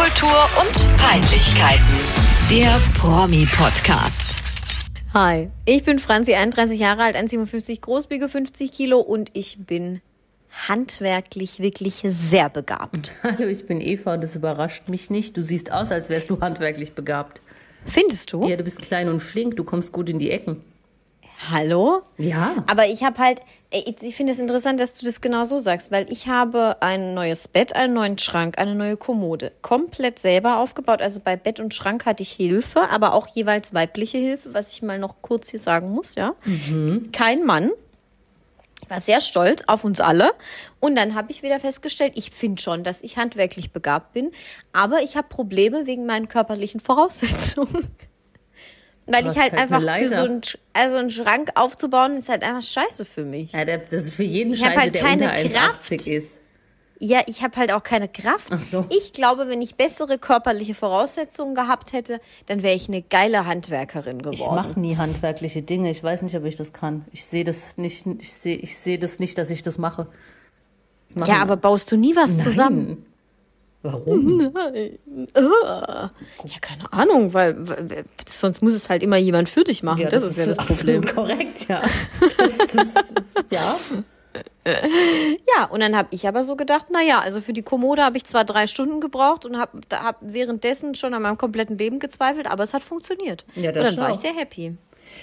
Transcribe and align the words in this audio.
Popkultur 0.00 0.48
und 0.58 0.96
Peinlichkeiten. 0.96 1.84
Der 2.48 2.74
Promi-Podcast. 2.98 4.42
Hi, 5.12 5.50
ich 5.66 5.82
bin 5.82 5.98
Franzi, 5.98 6.32
31 6.32 6.80
Jahre 6.80 7.02
alt, 7.02 7.16
1,57 7.16 7.82
groß, 7.82 8.08
wiege 8.08 8.30
50 8.30 8.72
Kilo 8.72 8.98
und 8.98 9.28
ich 9.34 9.58
bin 9.58 10.00
handwerklich 10.68 11.60
wirklich 11.60 12.00
sehr 12.06 12.48
begabt. 12.48 13.12
Hallo, 13.22 13.46
ich 13.46 13.66
bin 13.66 13.82
Eva 13.82 14.14
und 14.14 14.24
das 14.24 14.36
überrascht 14.36 14.88
mich 14.88 15.10
nicht. 15.10 15.36
Du 15.36 15.42
siehst 15.42 15.70
aus, 15.70 15.90
als 15.90 16.08
wärst 16.08 16.30
du 16.30 16.40
handwerklich 16.40 16.94
begabt. 16.94 17.42
Findest 17.84 18.32
du? 18.32 18.48
Ja, 18.48 18.56
du 18.56 18.64
bist 18.64 18.80
klein 18.80 19.10
und 19.10 19.20
flink, 19.20 19.56
du 19.56 19.64
kommst 19.64 19.92
gut 19.92 20.08
in 20.08 20.18
die 20.18 20.30
Ecken. 20.30 20.64
Hallo? 21.48 22.02
Ja. 22.18 22.64
Aber 22.66 22.86
ich 22.86 23.02
habe 23.02 23.18
halt, 23.18 23.40
ey, 23.70 23.94
ich 24.02 24.14
finde 24.14 24.32
es 24.32 24.38
interessant, 24.38 24.78
dass 24.78 24.94
du 24.94 25.06
das 25.06 25.20
genau 25.20 25.44
so 25.44 25.58
sagst, 25.58 25.90
weil 25.90 26.10
ich 26.12 26.28
habe 26.28 26.76
ein 26.80 27.14
neues 27.14 27.48
Bett, 27.48 27.74
einen 27.74 27.94
neuen 27.94 28.18
Schrank, 28.18 28.58
eine 28.58 28.74
neue 28.74 28.96
Kommode, 28.96 29.52
komplett 29.62 30.18
selber 30.18 30.58
aufgebaut. 30.58 31.00
Also 31.00 31.20
bei 31.20 31.36
Bett 31.36 31.58
und 31.58 31.72
Schrank 31.72 32.04
hatte 32.04 32.22
ich 32.22 32.32
Hilfe, 32.32 32.90
aber 32.90 33.14
auch 33.14 33.26
jeweils 33.26 33.72
weibliche 33.72 34.18
Hilfe, 34.18 34.52
was 34.52 34.72
ich 34.72 34.82
mal 34.82 34.98
noch 34.98 35.22
kurz 35.22 35.48
hier 35.48 35.60
sagen 35.60 35.90
muss, 35.90 36.14
ja. 36.14 36.34
Kein 37.12 37.46
Mann. 37.46 37.70
Ich 38.82 38.90
war 38.90 39.00
sehr 39.00 39.20
stolz 39.20 39.62
auf 39.66 39.84
uns 39.84 40.00
alle. 40.00 40.32
Und 40.78 40.96
dann 40.96 41.14
habe 41.14 41.30
ich 41.30 41.42
wieder 41.42 41.60
festgestellt, 41.60 42.12
ich 42.16 42.32
finde 42.32 42.60
schon, 42.60 42.84
dass 42.84 43.02
ich 43.02 43.16
handwerklich 43.16 43.72
begabt 43.72 44.12
bin, 44.12 44.30
aber 44.72 45.02
ich 45.02 45.16
habe 45.16 45.28
Probleme 45.28 45.86
wegen 45.86 46.06
meinen 46.06 46.28
körperlichen 46.28 46.80
Voraussetzungen. 46.80 47.88
Weil 49.12 49.26
ich 49.30 49.38
halt 49.38 49.52
halt 49.52 49.58
einfach 49.58 49.80
für 49.98 50.08
so 50.08 50.22
einen, 50.22 50.40
also 50.72 50.96
einen 50.96 51.10
Schrank 51.10 51.50
aufzubauen, 51.54 52.16
ist 52.16 52.28
halt 52.28 52.42
einfach 52.42 52.62
scheiße 52.62 53.04
für 53.04 53.24
mich. 53.24 53.52
ja 53.52 53.64
der, 53.64 53.78
das 53.78 54.04
ist 54.04 54.14
für 54.14 54.22
jeden 54.22 54.52
Ich 54.52 54.60
Scheiße, 54.60 54.80
halt 54.80 54.94
der 54.94 55.02
keine 55.02 55.30
unter 55.30 55.48
Kraft. 55.48 55.92
1,80 55.92 56.10
ist. 56.10 56.28
Ja, 57.02 57.22
ich 57.26 57.42
habe 57.42 57.56
halt 57.56 57.72
auch 57.72 57.82
keine 57.82 58.08
Kraft. 58.08 58.48
Ach 58.50 58.60
so. 58.60 58.84
Ich 58.90 59.14
glaube, 59.14 59.48
wenn 59.48 59.62
ich 59.62 59.76
bessere 59.76 60.18
körperliche 60.18 60.74
Voraussetzungen 60.74 61.54
gehabt 61.54 61.94
hätte, 61.94 62.20
dann 62.44 62.62
wäre 62.62 62.74
ich 62.74 62.88
eine 62.88 63.00
geile 63.00 63.46
Handwerkerin 63.46 64.18
geworden. 64.18 64.34
Ich 64.34 64.46
mache 64.46 64.78
nie 64.78 64.98
handwerkliche 64.98 65.62
Dinge. 65.62 65.90
Ich 65.90 66.04
weiß 66.04 66.20
nicht, 66.20 66.36
ob 66.36 66.44
ich 66.44 66.56
das 66.56 66.74
kann. 66.74 67.06
Ich 67.10 67.24
sehe 67.24 67.44
das 67.44 67.78
nicht. 67.78 68.06
Ich 68.06 68.32
sehe 68.34 68.56
ich 68.56 68.76
sehe 68.76 68.98
das 68.98 69.18
nicht, 69.18 69.38
dass 69.38 69.50
ich 69.50 69.62
das 69.62 69.78
mache. 69.78 70.08
Das 71.14 71.26
ja, 71.26 71.36
aber 71.40 71.56
baust 71.56 71.90
du 71.90 71.96
nie 71.96 72.14
was 72.14 72.32
Nein. 72.32 72.40
zusammen? 72.40 73.06
Warum? 73.82 74.52
Ja, 75.34 76.10
keine 76.60 76.92
Ahnung, 76.92 77.32
weil, 77.32 77.56
weil 77.58 78.04
sonst 78.26 78.62
muss 78.62 78.74
es 78.74 78.90
halt 78.90 79.02
immer 79.02 79.16
jemand 79.16 79.48
für 79.48 79.64
dich 79.64 79.82
machen. 79.82 80.06
das, 80.10 80.22
ist 80.22 80.38
ja 80.38 80.54
das 80.54 80.66
Problem. 80.66 81.04
korrekt, 81.04 81.66
ja. 81.68 81.82
Das 82.36 82.58
ist, 82.58 83.18
ist, 83.18 83.44
ja. 83.50 83.76
Ja, 84.64 85.64
und 85.70 85.80
dann 85.80 85.96
habe 85.96 86.08
ich 86.10 86.28
aber 86.28 86.44
so 86.44 86.56
gedacht, 86.56 86.86
na 86.90 87.02
ja, 87.02 87.20
also 87.20 87.40
für 87.40 87.52
die 87.52 87.62
Kommode 87.62 88.04
habe 88.04 88.16
ich 88.16 88.24
zwar 88.24 88.44
drei 88.44 88.66
Stunden 88.66 89.00
gebraucht 89.00 89.46
und 89.46 89.58
habe 89.58 89.80
hab 89.92 90.18
währenddessen 90.20 90.94
schon 90.94 91.14
an 91.14 91.22
meinem 91.22 91.38
kompletten 91.38 91.78
Leben 91.78 91.98
gezweifelt, 91.98 92.46
aber 92.46 92.62
es 92.62 92.74
hat 92.74 92.82
funktioniert. 92.82 93.44
Ja, 93.56 93.70
und 93.70 93.76
das 93.76 93.94
dann 93.94 93.96
war 93.96 94.08
schau. 94.08 94.14
ich 94.14 94.20
sehr 94.20 94.34
happy. 94.34 94.76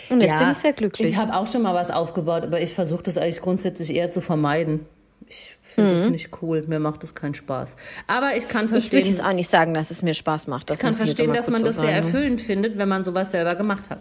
Und 0.09 0.21
jetzt 0.21 0.31
ja, 0.31 0.39
bin 0.39 0.51
ich 0.51 0.57
sehr 0.57 0.73
glücklich. 0.73 1.11
Ich 1.11 1.17
habe 1.17 1.33
auch 1.35 1.47
schon 1.47 1.61
mal 1.61 1.73
was 1.73 1.91
aufgebaut, 1.91 2.43
aber 2.43 2.59
ich 2.59 2.73
versuche 2.73 3.03
das 3.03 3.17
eigentlich 3.17 3.41
grundsätzlich 3.41 3.93
eher 3.93 4.11
zu 4.11 4.21
vermeiden. 4.21 4.85
Ich 5.29 5.56
finde 5.77 5.95
das 6.01 6.09
nicht 6.09 6.29
cool. 6.41 6.63
Mir 6.67 6.79
macht 6.79 7.03
das 7.03 7.13
keinen 7.15 7.33
Spaß. 7.35 7.75
Aber 8.07 8.35
ich 8.35 8.47
kann 8.47 8.61
Mhm. 8.65 8.67
ich 8.67 8.71
verstehen, 8.89 9.05
jetzt 9.07 9.23
auch 9.23 9.33
nicht 9.33 9.49
sagen, 9.49 9.73
dass 9.73 9.91
es 9.91 10.01
mir 10.01 10.13
Spaß 10.13 10.47
macht. 10.47 10.69
Das 10.69 10.77
ich 10.77 10.81
kann 10.81 10.91
ich 10.91 10.97
verstehen 10.97 11.27
mal 11.27 11.35
dass 11.35 11.49
man 11.49 11.63
das 11.63 11.75
so 11.75 11.81
sehr 11.81 11.91
sagen. 11.95 12.05
erfüllend 12.05 12.41
findet, 12.41 12.77
wenn 12.77 12.89
man 12.89 13.05
sowas 13.05 13.31
selber 13.31 13.55
gemacht 13.55 13.89
hat. 13.89 13.99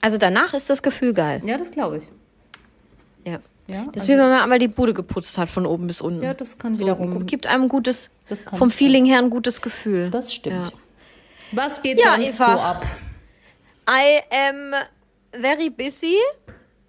Also 0.00 0.16
danach 0.18 0.54
ist 0.54 0.70
das 0.70 0.82
Gefühl 0.82 1.12
geil. 1.12 1.40
Ja, 1.44 1.58
das 1.58 1.70
glaube 1.72 1.98
ich. 1.98 2.04
Ja. 3.26 3.38
Ja, 3.70 3.84
das 3.92 4.02
ist 4.02 4.02
also 4.02 4.06
wie 4.08 4.12
wenn 4.12 4.30
man 4.30 4.42
einmal 4.42 4.58
die 4.58 4.68
Bude 4.68 4.94
geputzt 4.94 5.36
hat 5.36 5.50
von 5.50 5.66
oben 5.66 5.86
bis 5.88 6.00
unten. 6.00 6.22
Ja, 6.22 6.32
das 6.32 6.58
kann 6.58 6.74
so, 6.74 6.80
wiederum- 6.84 7.26
Gibt 7.26 7.46
einem 7.46 7.64
ein 7.64 7.68
gutes, 7.68 8.08
Das 8.28 8.44
kann 8.44 8.58
vom. 8.58 8.70
Feeling 8.70 9.04
her 9.04 9.18
ein 9.18 9.28
gutes 9.28 9.60
Gefühl. 9.60 10.08
Das 10.10 10.32
stimmt. 10.32 10.68
Ja. 10.68 10.72
Was 11.52 11.82
geht 11.82 12.00
Ja, 12.00 12.14
sonst 12.16 12.36
Eva. 12.36 12.46
so 12.46 12.52
ab? 12.52 12.86
I 13.90 14.20
am 14.48 14.72
very 15.42 15.68
busy 15.70 16.16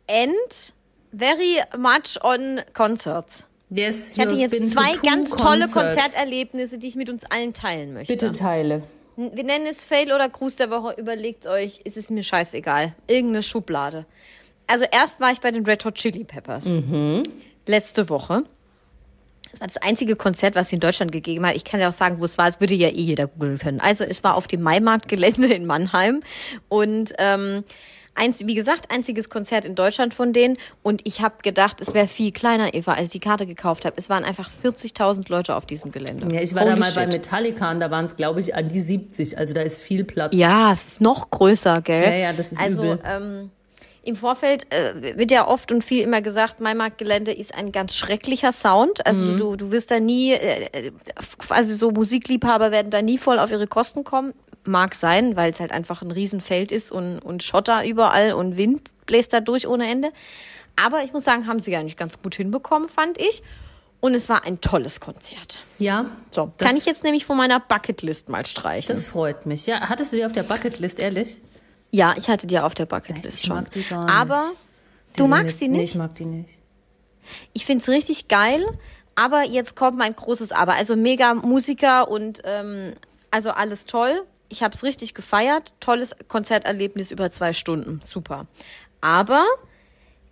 and 0.09 0.73
very 1.13 1.57
much 1.77 2.17
on 2.23 2.61
concerts. 2.73 3.45
Yes, 3.69 4.13
Ich 4.13 4.19
hatte 4.19 4.35
jetzt 4.35 4.71
zwei 4.71 4.93
ganz 4.93 5.29
tolle 5.31 5.67
concerts. 5.67 5.73
Konzerterlebnisse, 5.73 6.79
die 6.79 6.87
ich 6.87 6.95
mit 6.95 7.09
uns 7.09 7.23
allen 7.25 7.53
teilen 7.53 7.93
möchte. 7.93 8.13
Bitte 8.13 8.31
teile. 8.31 8.83
Wir 9.15 9.43
nennen 9.43 9.67
es 9.67 9.83
Fail 9.83 10.11
oder 10.13 10.29
Gruß 10.29 10.55
der 10.55 10.71
Woche. 10.71 10.95
Überlegt 10.97 11.45
euch, 11.45 11.81
ist 11.83 11.97
es 11.97 12.09
mir 12.09 12.23
scheißegal. 12.23 12.95
Irgendeine 13.07 13.43
Schublade. 13.43 14.05
Also 14.65 14.85
erst 14.89 15.19
war 15.19 15.31
ich 15.31 15.39
bei 15.39 15.51
den 15.51 15.65
Red 15.65 15.83
Hot 15.85 15.95
Chili 15.95 16.23
Peppers. 16.23 16.73
Letzte 17.67 18.09
Woche. 18.09 18.43
Das 19.51 19.59
war 19.61 19.67
das 19.67 19.77
einzige 19.77 20.15
Konzert, 20.15 20.55
was 20.55 20.69
sie 20.69 20.75
in 20.75 20.79
Deutschland 20.79 21.11
gegeben 21.11 21.45
hat. 21.45 21.55
Ich 21.55 21.63
kann 21.65 21.79
ja 21.79 21.89
auch 21.89 21.93
sagen, 21.93 22.19
wo 22.19 22.25
es 22.25 22.37
war. 22.37 22.47
Es 22.47 22.59
würde 22.59 22.75
ja 22.75 22.87
eh 22.87 23.01
jeder 23.01 23.27
googeln 23.27 23.57
können. 23.57 23.79
Also 23.81 24.03
es 24.03 24.23
war 24.23 24.35
auf 24.35 24.47
dem 24.47 24.61
Maimarktgelände 24.61 25.53
in 25.53 25.65
Mannheim. 25.65 26.21
Und 26.69 27.13
ähm, 27.17 27.63
eins, 28.19 28.45
wie 28.45 28.53
gesagt, 28.53 28.91
einziges 28.91 29.29
Konzert 29.29 29.65
in 29.65 29.73
Deutschland 29.75 30.13
von 30.13 30.33
denen. 30.33 30.57
Und 30.83 31.01
ich 31.05 31.21
habe 31.21 31.35
gedacht, 31.41 31.81
es 31.81 31.93
wäre 31.93 32.07
viel 32.07 32.31
kleiner, 32.31 32.73
Eva, 32.73 32.93
als 32.93 33.07
ich 33.07 33.11
die 33.13 33.19
Karte 33.19 33.45
gekauft 33.47 33.85
habe. 33.85 33.95
Es 33.97 34.09
waren 34.09 34.23
einfach 34.23 34.49
40.000 34.63 35.29
Leute 35.31 35.55
auf 35.55 35.65
diesem 35.65 35.91
Gelände. 35.91 36.27
Ja, 36.33 36.41
ich 36.41 36.53
war 36.53 36.65
da 36.65 36.71
Holy 36.71 36.81
mal 36.81 36.91
bei 36.93 37.03
shit. 37.03 37.13
Metallica 37.13 37.71
und 37.71 37.79
da 37.79 37.89
waren 37.89 38.05
es, 38.05 38.15
glaube 38.15 38.41
ich, 38.41 38.53
an 38.55 38.67
die 38.69 38.81
70. 38.81 39.37
Also 39.37 39.53
da 39.53 39.61
ist 39.61 39.81
viel 39.81 40.03
Platz. 40.03 40.35
Ja, 40.35 40.77
noch 40.99 41.29
größer, 41.31 41.81
gell? 41.81 42.03
Ja, 42.03 42.15
ja, 42.15 42.33
das 42.33 42.51
ist 42.51 42.61
also, 42.61 42.83
übel. 42.83 42.99
Ähm, 43.05 43.51
im 44.03 44.15
Vorfeld 44.15 44.65
äh, 44.73 45.17
wird 45.17 45.29
ja 45.29 45.47
oft 45.47 45.71
und 45.71 45.83
viel 45.83 46.01
immer 46.03 46.21
gesagt, 46.21 46.61
Maimarktgelände 46.61 47.31
ist 47.33 47.53
ein 47.53 47.71
ganz 47.71 47.95
schrecklicher 47.95 48.51
Sound. 48.51 49.05
Also 49.05 49.25
Mhm. 49.33 49.37
du, 49.37 49.55
du 49.55 49.71
wirst 49.71 49.91
da 49.91 49.99
nie, 49.99 50.31
äh, 50.33 50.91
quasi 51.37 51.75
so 51.75 51.91
Musikliebhaber 51.91 52.71
werden 52.71 52.91
da 52.91 53.01
nie 53.01 53.17
voll 53.17 53.39
auf 53.39 53.51
ihre 53.51 53.67
Kosten 53.67 54.03
kommen. 54.03 54.33
Mag 54.65 54.93
sein, 54.95 55.35
weil 55.35 55.51
es 55.51 55.59
halt 55.59 55.71
einfach 55.71 56.01
ein 56.01 56.11
Riesenfeld 56.11 56.71
ist 56.71 56.91
und, 56.91 57.19
und 57.19 57.43
Schotter 57.43 57.85
überall 57.85 58.33
und 58.33 58.57
Wind 58.57 58.89
bläst 59.05 59.33
da 59.33 59.39
durch 59.39 59.67
ohne 59.67 59.89
Ende. 59.89 60.11
Aber 60.75 61.03
ich 61.03 61.13
muss 61.13 61.23
sagen, 61.23 61.47
haben 61.47 61.59
sie 61.59 61.75
eigentlich 61.75 61.97
ganz 61.97 62.21
gut 62.21 62.35
hinbekommen, 62.35 62.87
fand 62.89 63.19
ich. 63.19 63.41
Und 64.01 64.13
es 64.13 64.29
war 64.29 64.45
ein 64.45 64.61
tolles 64.61 65.01
Konzert. 65.01 65.63
Ja. 65.77 66.05
So, 66.31 66.51
das, 66.57 66.67
kann 66.67 66.77
ich 66.77 66.85
jetzt 66.85 67.03
nämlich 67.03 67.25
von 67.25 67.35
meiner 67.35 67.59
Bucketlist 67.59 68.29
mal 68.29 68.45
streichen. 68.45 68.87
Das 68.87 69.07
freut 69.07 69.45
mich. 69.45 69.65
Ja, 69.67 69.89
hattest 69.89 70.13
du 70.13 70.17
die 70.17 70.25
auf 70.25 70.31
der 70.31 70.43
Bucketlist, 70.43 70.99
ehrlich? 70.99 71.41
Ja, 71.91 72.13
ich 72.17 72.29
hatte 72.29 72.47
die 72.47 72.59
auf 72.59 72.75
der 72.75 72.85
Bucketlist 72.85 73.39
Ich 73.39 73.45
schon. 73.47 73.57
mag 73.57 73.71
die 73.71 73.83
gar 73.83 74.05
nicht. 74.05 74.13
Aber 74.13 74.51
du 75.17 75.23
sind 75.23 75.29
magst 75.29 75.59
die 75.59 75.67
Nee, 75.67 75.79
nicht? 75.79 75.91
ich 75.91 75.97
mag 75.97 76.15
die 76.15 76.25
nicht. 76.25 76.49
Ich 77.53 77.65
find's 77.65 77.89
richtig 77.89 78.27
geil, 78.29 78.63
aber 79.15 79.43
jetzt 79.43 79.75
kommt 79.75 79.97
mein 79.97 80.15
großes 80.15 80.51
Aber. 80.53 80.73
Also 80.75 80.95
mega 80.95 81.33
Musiker 81.33 82.09
und 82.09 82.41
ähm, 82.45 82.93
also 83.31 83.49
alles 83.51 83.85
toll. 83.85 84.23
Ich 84.49 84.63
hab's 84.63 84.83
richtig 84.83 85.13
gefeiert. 85.13 85.73
Tolles 85.79 86.15
Konzerterlebnis 86.27 87.11
über 87.11 87.29
zwei 87.31 87.53
Stunden. 87.53 87.99
Super. 88.03 88.47
Aber 89.01 89.45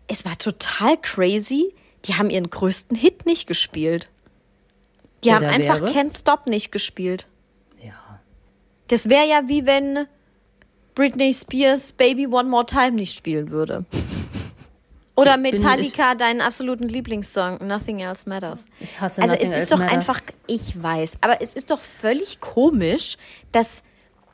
es 0.08 0.26
war 0.26 0.38
total 0.38 0.98
crazy. 0.98 1.74
Die 2.06 2.16
haben 2.16 2.30
ihren 2.30 2.50
größten 2.50 2.98
Hit 2.98 3.26
nicht 3.26 3.48
gespielt. 3.48 4.10
Die 5.24 5.30
Der 5.30 5.36
haben 5.36 5.46
einfach 5.46 5.82
wäre? 5.82 5.92
Can't 5.92 6.18
Stop 6.18 6.48
nicht 6.48 6.72
gespielt. 6.72 7.28
Ja. 7.84 8.20
Das 8.88 9.10
wäre 9.10 9.28
ja 9.28 9.42
wie 9.48 9.66
wenn 9.66 10.08
Britney 10.96 11.34
Spears 11.34 11.92
Baby 11.92 12.28
One 12.28 12.50
More 12.50 12.66
Time 12.66 12.92
nicht 12.94 13.16
spielen 13.16 13.52
würde. 13.52 13.86
Oder 15.16 15.36
Ich 15.36 15.42
bin- 15.44 15.62
Metallica, 15.62 16.14
deinen 16.16 16.42
absoluten 16.42 16.88
Lieblingssong, 16.88 17.66
Nothing 17.66 18.00
Else 18.00 18.30
Matters. 18.30 18.66
Ich 18.80 19.00
hasse 19.02 19.22
Also 19.22 19.34
Nothing 19.34 19.48
es 19.48 19.54
Else 19.54 19.64
ist 19.64 19.72
doch 19.72 19.78
Matters. 19.80 19.94
einfach, 19.94 20.22
ich 20.46 20.82
weiß, 20.82 21.18
aber 21.22 21.42
es 21.42 21.56
ist 21.56 21.72
doch 21.72 21.80
völlig 21.82 22.40
komisch, 22.40 23.18
dass, 23.52 23.82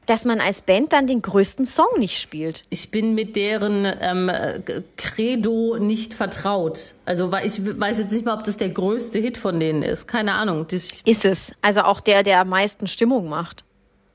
dass 0.05 0.25
man 0.25 0.39
als 0.39 0.61
Band 0.61 0.93
dann 0.93 1.07
den 1.07 1.21
größten 1.21 1.65
Song 1.65 1.87
nicht 1.97 2.19
spielt. 2.19 2.63
Ich 2.69 2.91
bin 2.91 3.15
mit 3.15 3.35
deren 3.35 3.85
ähm, 4.01 4.29
äh, 4.29 4.61
Credo 4.97 5.77
nicht 5.79 6.13
vertraut. 6.13 6.95
Also 7.05 7.31
ich 7.43 7.61
weiß 7.79 7.99
jetzt 7.99 8.11
nicht 8.11 8.25
mal, 8.25 8.37
ob 8.37 8.43
das 8.43 8.57
der 8.57 8.69
größte 8.69 9.19
Hit 9.19 9.37
von 9.37 9.59
denen 9.59 9.83
ist. 9.83 10.07
Keine 10.07 10.33
Ahnung. 10.33 10.65
Das, 10.69 11.01
Ist 11.05 11.25
es. 11.25 11.53
Also 11.61 11.81
auch 11.81 11.99
der, 11.99 12.23
der 12.23 12.41
am 12.41 12.49
meisten 12.49 12.87
Stimmung 12.87 13.29
macht. 13.29 13.63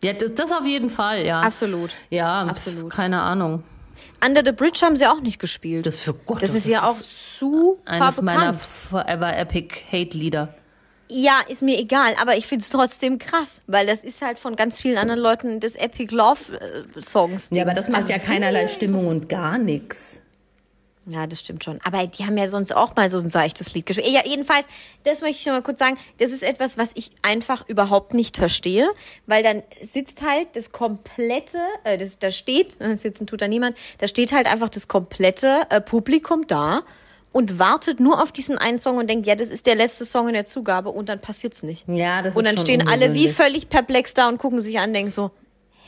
ja, 0.02 0.12
das, 0.12 0.34
das 0.34 0.52
auf 0.52 0.66
jeden 0.66 0.90
Fall, 0.90 1.24
ja. 1.24 1.40
Absolut. 1.40 1.90
Ja, 2.10 2.42
Absolut. 2.44 2.90
Keine 2.90 3.20
Ahnung. 3.22 3.62
Under 4.24 4.42
the 4.44 4.52
Bridge 4.52 4.80
haben 4.82 4.96
sie 4.96 5.06
auch 5.06 5.20
nicht 5.20 5.38
gespielt. 5.38 5.86
Das 5.86 6.00
für 6.00 6.14
Gott. 6.14 6.42
das 6.42 6.54
ist 6.54 6.66
ja 6.66 6.82
auch 6.88 6.96
super 7.38 7.80
eines 7.90 8.20
meiner 8.22 8.52
bekannt. 8.52 8.60
Forever 8.62 9.36
Epic 9.36 9.74
Hate 9.92 10.16
Lieder. 10.16 10.54
Ja, 11.10 11.40
ist 11.48 11.62
mir 11.62 11.78
egal, 11.78 12.14
aber 12.20 12.36
ich 12.36 12.46
find's 12.46 12.68
trotzdem 12.68 13.18
krass, 13.18 13.62
weil 13.66 13.86
das 13.86 14.04
ist 14.04 14.20
halt 14.20 14.38
von 14.38 14.56
ganz 14.56 14.78
vielen 14.80 14.98
anderen 14.98 15.20
Leuten 15.20 15.58
des 15.60 15.74
Epic 15.74 16.14
Love 16.14 16.58
äh, 16.60 17.02
Songs. 17.02 17.48
Ja, 17.50 17.62
aber 17.62 17.72
das 17.74 17.88
macht 17.88 18.02
Also 18.02 18.12
ja 18.12 18.18
so- 18.18 18.26
keinerlei 18.26 18.68
Stimmung 18.68 19.06
und 19.06 19.28
gar 19.28 19.56
nichts. 19.58 20.20
Ja, 21.10 21.26
das 21.26 21.40
stimmt 21.40 21.64
schon. 21.64 21.80
Aber 21.84 22.06
die 22.06 22.26
haben 22.26 22.36
ja 22.36 22.46
sonst 22.48 22.76
auch 22.76 22.94
mal 22.94 23.10
so 23.10 23.18
ein 23.18 23.30
seichtes 23.30 23.72
Lied 23.72 23.86
gespielt. 23.86 24.08
Ja, 24.10 24.20
jedenfalls, 24.26 24.66
das 25.04 25.22
möchte 25.22 25.38
ich 25.40 25.46
noch 25.46 25.54
mal 25.54 25.62
kurz 25.62 25.78
sagen. 25.78 25.96
Das 26.18 26.30
ist 26.30 26.42
etwas, 26.42 26.76
was 26.76 26.90
ich 26.96 27.12
einfach 27.22 27.66
überhaupt 27.66 28.12
nicht 28.12 28.36
verstehe, 28.36 28.86
weil 29.26 29.42
dann 29.42 29.62
sitzt 29.80 30.20
halt 30.20 30.48
das 30.54 30.70
komplette, 30.70 31.60
äh, 31.84 31.96
das, 31.96 32.18
da 32.18 32.30
steht, 32.30 32.76
sitzen 32.96 33.26
tut 33.26 33.40
da 33.40 33.48
niemand, 33.48 33.78
da 33.96 34.06
steht 34.08 34.32
halt 34.32 34.52
einfach 34.52 34.68
das 34.68 34.86
komplette 34.88 35.62
äh, 35.70 35.80
Publikum 35.80 36.46
da. 36.46 36.82
Und 37.38 37.60
wartet 37.60 38.00
nur 38.00 38.20
auf 38.20 38.32
diesen 38.32 38.58
einen 38.58 38.80
Song 38.80 38.96
und 38.96 39.08
denkt, 39.08 39.24
ja, 39.28 39.36
das 39.36 39.48
ist 39.48 39.66
der 39.66 39.76
letzte 39.76 40.04
Song 40.04 40.26
in 40.26 40.34
der 40.34 40.44
Zugabe 40.44 40.88
und 40.88 41.08
dann 41.08 41.20
passiert's 41.20 41.62
nicht. 41.62 41.86
Ja, 41.88 42.20
das 42.20 42.34
Und 42.34 42.40
ist 42.40 42.46
dann 42.48 42.56
schon 42.56 42.66
stehen 42.66 42.88
alle 42.88 43.14
wie 43.14 43.28
völlig 43.28 43.68
perplex 43.68 44.12
da 44.12 44.28
und 44.28 44.38
gucken 44.38 44.60
sich 44.60 44.80
an, 44.80 44.92
denken 44.92 45.12
so, 45.12 45.30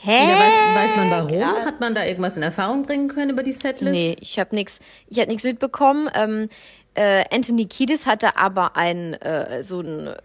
hä? 0.01 0.11
Ja, 0.29 0.39
weiß, 0.39 0.53
weiß 0.75 0.95
man 0.95 1.11
warum? 1.11 1.33
Ja. 1.37 1.53
Hat 1.65 1.81
man 1.81 1.93
da 1.93 2.05
irgendwas 2.05 2.37
in 2.37 2.43
Erfahrung 2.43 2.83
bringen 2.85 3.09
können 3.09 3.31
über 3.31 3.43
die 3.43 3.51
Setlist? 3.51 3.91
Nee, 3.91 4.15
ich 4.21 4.39
habe 4.39 4.55
nichts, 4.55 4.79
ich 5.07 5.19
habe 5.19 5.27
nichts 5.29 5.43
mitbekommen. 5.43 6.09
Ähm, 6.15 6.47
äh, 6.93 7.25
Anthony 7.35 7.65
Kiedis 7.65 8.05
hatte 8.05 8.37
aber 8.37 8.77
ein, 8.77 9.13
äh, 9.15 9.61
so 9.61 9.79
einen 9.79 10.15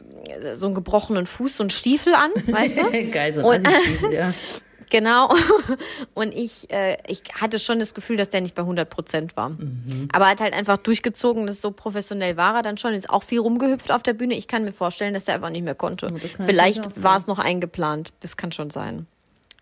so 0.53 0.67
einen 0.67 0.77
gebrochenen 0.77 1.27
Fuß, 1.27 1.57
so 1.57 1.65
einen 1.65 1.71
Stiefel 1.71 2.15
an, 2.15 2.31
weißt 2.47 2.79
du? 2.79 2.91
Geil, 3.11 3.35
so 3.35 3.41
Und- 3.41 3.55
ein 3.55 3.67
Assi-Stiefel, 3.67 4.13
ja. 4.15 4.33
Genau. 4.91 5.35
Und 6.15 6.33
ich, 6.33 6.71
äh, 6.71 6.97
ich 7.07 7.23
hatte 7.35 7.59
schon 7.59 7.79
das 7.79 7.95
Gefühl, 7.95 8.17
dass 8.17 8.29
der 8.29 8.41
nicht 8.41 8.55
bei 8.55 8.63
100 8.63 8.89
Prozent 8.89 9.37
war. 9.37 9.51
Mhm. 9.51 10.09
Aber 10.13 10.27
er 10.27 10.31
hat 10.33 10.41
halt 10.41 10.55
einfach 10.55 10.77
durchgezogen, 10.77 11.47
das 11.47 11.61
so 11.61 11.71
professionell 11.71 12.37
war 12.37 12.57
er 12.57 12.63
dann 12.63 12.79
schon. 12.79 12.95
Ist 12.95 13.11
auch 13.11 13.23
viel 13.23 13.41
rumgehüpft 13.41 13.91
auf 13.91 14.03
der 14.03 14.15
Bühne. 14.15 14.35
Ich 14.35 14.49
kann 14.49 14.65
mir 14.65 14.73
vorstellen, 14.73 15.15
dass 15.15 15.29
er 15.29 15.35
einfach 15.37 15.51
nicht 15.51 15.65
mehr 15.65 15.75
konnte. 15.75 16.13
Vielleicht 16.45 17.03
war 17.03 17.17
es 17.17 17.27
noch 17.27 17.39
eingeplant. 17.39 18.13
Das 18.21 18.37
kann 18.37 18.53
schon 18.53 18.71
sein. 18.71 19.07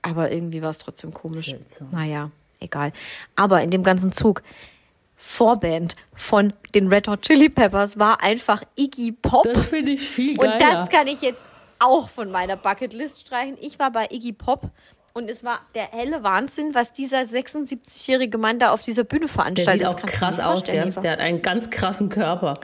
Aber 0.02 0.30
irgendwie 0.30 0.60
war 0.60 0.70
es 0.70 0.78
trotzdem 0.78 1.14
komisch. 1.14 1.46
Seltsam. 1.46 1.88
Naja, 1.90 2.30
egal. 2.60 2.92
Aber 3.36 3.62
in 3.62 3.70
dem 3.70 3.82
ganzen 3.82 4.12
Zug, 4.12 4.42
Vorband 5.16 5.96
von 6.14 6.52
den 6.74 6.88
Red 6.88 7.08
Hot 7.08 7.22
Chili 7.22 7.48
Peppers 7.48 7.98
war 7.98 8.22
einfach 8.22 8.62
Iggy 8.76 9.12
Pop. 9.12 9.44
Das 9.44 9.66
finde 9.66 9.92
ich 9.92 10.06
viel 10.06 10.38
Und 10.38 10.46
geiler. 10.46 10.58
das 10.58 10.90
kann 10.90 11.06
ich 11.06 11.22
jetzt 11.22 11.42
auch 11.78 12.08
von 12.08 12.30
meiner 12.30 12.56
Bucketlist 12.56 13.20
streichen. 13.20 13.56
Ich 13.60 13.78
war 13.78 13.90
bei 13.90 14.06
Iggy 14.10 14.32
Pop 14.32 14.70
und 15.16 15.30
es 15.30 15.44
war 15.44 15.60
der 15.76 15.92
helle 15.92 16.24
Wahnsinn, 16.24 16.74
was 16.74 16.92
dieser 16.92 17.20
76-jährige 17.20 18.36
Mann 18.36 18.58
da 18.58 18.72
auf 18.72 18.82
dieser 18.82 19.04
Bühne 19.04 19.20
der 19.26 19.28
veranstaltet. 19.28 19.86
sieht 19.86 19.96
Das 19.96 20.02
auch 20.02 20.06
krass 20.06 20.40
aus, 20.40 20.64
der, 20.64 20.86
der 20.86 21.12
hat 21.12 21.20
einen 21.20 21.40
ganz 21.40 21.70
krassen 21.70 22.08
Körper. 22.08 22.58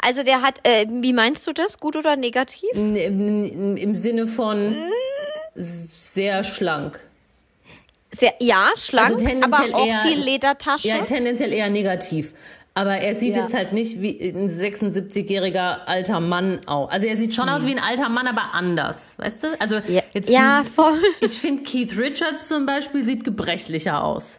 Also 0.00 0.22
der 0.22 0.42
hat, 0.42 0.60
äh, 0.64 0.86
wie 0.88 1.14
meinst 1.14 1.46
du 1.46 1.54
das? 1.54 1.80
Gut 1.80 1.96
oder 1.96 2.14
negativ? 2.16 2.68
Im, 2.74 2.94
im, 2.94 3.94
Sinne 3.94 4.26
von 4.26 4.76
sehr 5.54 6.44
schlank. 6.44 7.00
Sehr, 8.14 8.34
ja, 8.38 8.68
schlank, 8.76 9.12
Also 9.14 9.26
aber 9.42 9.74
auch 9.74 9.86
eher- 9.86 10.00
viel 10.00 10.18
Ledertasche. 10.20 10.88
Ja, 10.88 11.00
tendenziell 11.06 11.54
eher 11.54 11.70
negativ. 11.70 12.34
Aber 12.74 12.96
er 12.96 13.14
sieht 13.14 13.36
Ja. 13.36 13.42
jetzt 13.42 13.52
halt 13.54 13.72
nicht 13.74 14.00
wie 14.00 14.18
ein 14.30 14.48
76-jähriger 14.48 15.84
alter 15.86 16.20
Mann 16.20 16.60
aus. 16.66 16.90
Also 16.90 17.06
er 17.06 17.16
sieht 17.18 17.34
schon 17.34 17.48
aus 17.50 17.66
wie 17.66 17.72
ein 17.72 17.78
alter 17.82 18.08
Mann, 18.08 18.26
aber 18.26 18.54
anders. 18.54 19.14
Weißt 19.18 19.42
du? 19.44 19.48
Also 19.60 19.76
ja, 19.88 20.02
jetzt 20.14 20.30
ja, 20.30 20.64
voll. 20.64 20.98
Ich 21.20 21.38
finde, 21.38 21.64
Keith 21.64 21.96
Richards 21.98 22.48
zum 22.48 22.64
Beispiel 22.64 23.04
sieht 23.04 23.24
gebrechlicher 23.24 24.02
aus. 24.02 24.38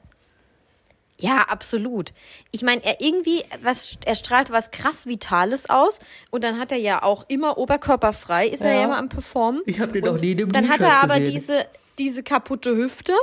Ja, 1.19 1.41
absolut. 1.47 2.11
Ich 2.51 2.63
meine, 2.63 2.83
er 2.83 2.99
irgendwie, 2.99 3.43
was, 3.61 3.97
er 4.03 4.15
strahlt 4.15 4.49
was 4.49 4.71
krass 4.71 5.05
Vitales 5.05 5.69
aus 5.69 5.99
und 6.31 6.43
dann 6.43 6.59
hat 6.59 6.71
er 6.71 6.79
ja 6.79 7.03
auch 7.03 7.25
immer 7.29 7.57
oberkörperfrei, 7.59 8.47
ist 8.47 8.63
er 8.63 8.71
Ja. 8.73 8.79
ja 8.79 8.83
immer 8.85 8.97
am 8.97 9.09
Performen. 9.09 9.61
Ich 9.67 9.79
hab 9.79 9.93
den 9.93 10.03
Und 10.07 10.15
noch 10.15 10.21
nie 10.21 10.31
in 10.31 10.37
dem 10.39 10.51
Dann 10.51 10.65
hat 10.69 10.79
T-Shirt 10.79 10.89
er 10.91 11.03
aber 11.03 11.19
gesehen. 11.19 11.33
diese, 11.35 11.65
diese 11.99 12.23
kaputte 12.23 12.75
Hüfte 12.75 13.13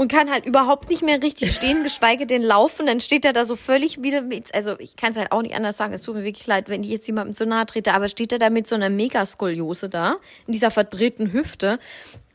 und 0.00 0.10
kann 0.10 0.30
halt 0.30 0.46
überhaupt 0.46 0.88
nicht 0.88 1.02
mehr 1.02 1.22
richtig 1.22 1.52
stehen, 1.52 1.82
geschweige 1.84 2.24
denn 2.24 2.40
laufen. 2.40 2.86
Dann 2.86 3.00
steht 3.00 3.26
er 3.26 3.34
da 3.34 3.44
so 3.44 3.54
völlig 3.54 4.02
wieder 4.02 4.22
mit, 4.22 4.54
also 4.54 4.78
ich 4.78 4.96
kann 4.96 5.10
es 5.10 5.18
halt 5.18 5.30
auch 5.30 5.42
nicht 5.42 5.54
anders 5.54 5.76
sagen, 5.76 5.92
es 5.92 6.00
tut 6.00 6.14
mir 6.14 6.24
wirklich 6.24 6.46
leid, 6.46 6.70
wenn 6.70 6.82
ich 6.82 6.88
jetzt 6.88 7.06
jemandem 7.06 7.34
so 7.34 7.44
nahe 7.44 7.66
trete, 7.66 7.92
aber 7.92 8.08
steht 8.08 8.32
er 8.32 8.38
da 8.38 8.48
mit 8.48 8.66
so 8.66 8.74
einer 8.76 8.88
Megaskoliose 8.88 9.90
da, 9.90 10.16
in 10.46 10.54
dieser 10.54 10.70
verdrehten 10.70 11.34
Hüfte. 11.34 11.78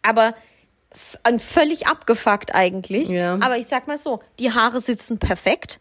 Aber 0.03 0.35
völlig 1.39 1.87
abgefuckt 1.87 2.53
eigentlich. 2.53 3.09
Ja. 3.09 3.33
Aber 3.41 3.57
ich 3.57 3.65
sag 3.65 3.87
mal 3.87 3.97
so, 3.97 4.19
die 4.37 4.51
Haare 4.51 4.79
sitzen 4.79 5.17
perfekt. 5.17 5.79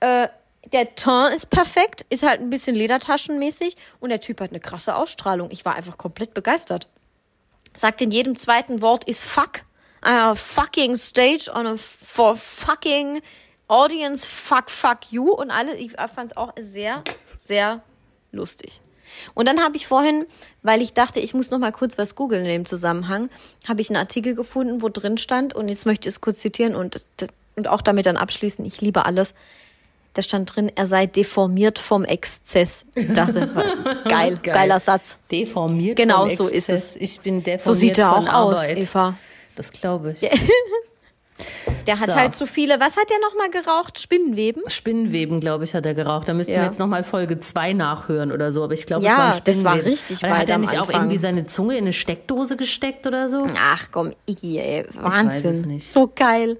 Äh, 0.00 0.26
der 0.72 0.94
Teint 0.96 1.36
ist 1.36 1.50
perfekt, 1.50 2.04
ist 2.10 2.24
halt 2.24 2.40
ein 2.40 2.50
bisschen 2.50 2.74
ledertaschenmäßig 2.74 3.76
und 4.00 4.08
der 4.08 4.20
Typ 4.20 4.40
hat 4.40 4.50
eine 4.50 4.58
krasse 4.58 4.96
Ausstrahlung. 4.96 5.52
Ich 5.52 5.64
war 5.64 5.76
einfach 5.76 5.98
komplett 5.98 6.34
begeistert. 6.34 6.88
Sagt 7.74 8.00
in 8.00 8.10
jedem 8.10 8.34
zweiten 8.34 8.82
Wort 8.82 9.04
ist 9.04 9.22
fuck. 9.22 9.62
A 10.00 10.34
fucking 10.34 10.96
stage 10.96 11.50
on 11.52 11.66
a 11.66 11.76
for 11.76 12.36
fucking 12.36 13.20
audience 13.68 14.26
fuck 14.26 14.70
fuck 14.70 15.10
you 15.10 15.30
und 15.32 15.50
alles. 15.50 15.74
Ich 15.78 15.92
fand 15.92 16.30
es 16.30 16.36
auch 16.36 16.52
sehr, 16.58 17.02
sehr 17.44 17.82
lustig. 18.32 18.80
Und 19.34 19.46
dann 19.48 19.60
habe 19.62 19.76
ich 19.76 19.86
vorhin, 19.86 20.26
weil 20.62 20.82
ich 20.82 20.92
dachte, 20.92 21.18
ich 21.20 21.32
muss 21.34 21.50
noch 21.50 21.58
mal 21.58 21.72
kurz 21.72 21.96
was 21.98 22.14
googeln 22.14 22.42
in 22.44 22.48
dem 22.50 22.66
Zusammenhang, 22.66 23.30
habe 23.66 23.80
ich 23.80 23.88
einen 23.90 23.96
Artikel 23.96 24.34
gefunden, 24.34 24.82
wo 24.82 24.88
drin 24.90 25.16
stand 25.18 25.54
und 25.54 25.68
jetzt 25.68 25.86
möchte 25.86 26.08
ich 26.08 26.14
es 26.14 26.20
kurz 26.20 26.40
zitieren 26.40 26.74
und, 26.74 27.06
und 27.56 27.68
auch 27.68 27.80
damit 27.82 28.06
dann 28.06 28.16
abschließen. 28.16 28.64
Ich 28.64 28.80
liebe 28.80 29.06
alles. 29.06 29.34
Da 30.14 30.22
stand 30.22 30.54
drin, 30.54 30.70
er 30.74 30.86
sei 30.86 31.06
deformiert 31.06 31.78
vom 31.78 32.04
Exzess. 32.04 32.86
Ich 32.94 33.12
dachte, 33.12 33.46
geil, 34.08 34.38
Geil. 34.42 34.54
geiler 34.54 34.80
Satz. 34.80 35.16
Deformiert 35.30 35.96
Genau 35.96 36.26
vom 36.26 36.36
so 36.36 36.48
ist 36.48 36.68
Exzess. 36.68 36.90
es. 36.90 36.96
Ich 36.96 37.20
bin 37.20 37.42
deformiert 37.42 37.62
So 37.62 37.72
sieht 37.74 37.98
er 37.98 38.14
auch 38.16 38.26
aus, 38.26 38.58
Arbeit. 38.58 38.78
Eva. 38.78 39.16
Das 39.58 39.72
glaube 39.72 40.12
ich. 40.12 40.20
Der 41.86 42.00
hat 42.00 42.10
So. 42.10 42.14
halt 42.16 42.34
so 42.34 42.46
viele, 42.46 42.80
was 42.80 42.96
hat 42.96 43.08
der 43.10 43.18
nochmal 43.20 43.48
geraucht? 43.50 43.98
Spinnenweben? 44.00 44.62
Spinnenweben, 44.68 45.40
glaube 45.40 45.64
ich, 45.64 45.72
hat 45.74 45.86
er 45.86 45.94
geraucht. 45.94 46.28
Da 46.28 46.34
müssten 46.34 46.52
Ja. 46.52 46.60
wir 46.60 46.66
jetzt 46.66 46.78
nochmal 46.78 47.02
Folge 47.04 47.38
2 47.40 47.72
nachhören 47.74 48.30
oder 48.32 48.50
so. 48.52 48.62
Aber 48.64 48.74
ich 48.74 48.86
glaube, 48.86 49.04
Ja, 49.04 49.10
es 49.12 49.16
war 49.18 49.24
ein 49.36 49.40
das 49.44 49.64
war 49.64 49.72
Spinnenweben. 49.72 49.90
richtig 49.90 50.22
Hat 50.22 50.30
weit 50.30 50.48
er 50.50 50.54
am 50.56 50.60
nicht 50.62 50.74
auch 50.74 50.82
Anfang. 50.88 50.94
irgendwie 51.02 51.18
seine 51.18 51.46
Zunge 51.46 51.74
in 51.76 51.84
eine 51.84 51.92
Steckdose 51.92 52.56
gesteckt 52.56 53.06
oder 53.06 53.28
so? 53.28 53.46
Ach 53.58 53.86
komm, 53.90 54.12
Iggy, 54.28 54.58
ey, 54.58 54.86
Wahnsinn. 54.94 55.78
So 55.80 56.10
geil. 56.14 56.58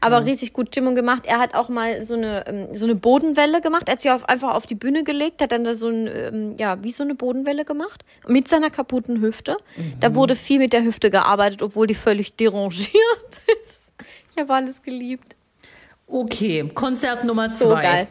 Aber 0.00 0.24
richtig 0.24 0.52
gut 0.52 0.68
Stimmung 0.68 0.94
gemacht. 0.94 1.24
Er 1.26 1.38
hat 1.38 1.54
auch 1.54 1.68
mal 1.68 2.04
so 2.04 2.14
eine, 2.14 2.46
ähm, 2.46 2.68
so 2.72 2.84
eine 2.84 2.94
Bodenwelle 2.94 3.60
gemacht. 3.60 3.88
Er 3.88 3.92
hat 3.92 4.02
sich 4.02 4.10
auf, 4.10 4.28
einfach 4.28 4.54
auf 4.54 4.66
die 4.66 4.76
Bühne 4.76 5.02
gelegt, 5.02 5.42
hat 5.42 5.52
dann 5.52 5.64
da 5.64 5.74
so 5.74 5.88
ein, 5.88 6.06
ähm, 6.06 6.54
ja, 6.56 6.82
wie 6.84 6.92
so 6.92 7.02
eine 7.02 7.14
Bodenwelle 7.14 7.64
gemacht. 7.64 8.04
Mit 8.26 8.46
seiner 8.46 8.70
kaputten 8.70 9.20
Hüfte. 9.20 9.56
Mhm. 9.76 9.94
Da 10.00 10.14
wurde 10.14 10.36
viel 10.36 10.58
mit 10.58 10.72
der 10.72 10.84
Hüfte 10.84 11.10
gearbeitet, 11.10 11.62
obwohl 11.62 11.86
die 11.86 11.96
völlig 11.96 12.36
derangiert 12.36 12.92
ist. 13.64 13.94
Ich 14.34 14.40
habe 14.40 14.54
alles 14.54 14.82
geliebt. 14.82 15.34
Okay, 16.06 16.70
Konzert 16.74 17.24
Nummer 17.24 17.50
2. 17.50 17.56
So 17.56 17.68
geil. 17.70 18.08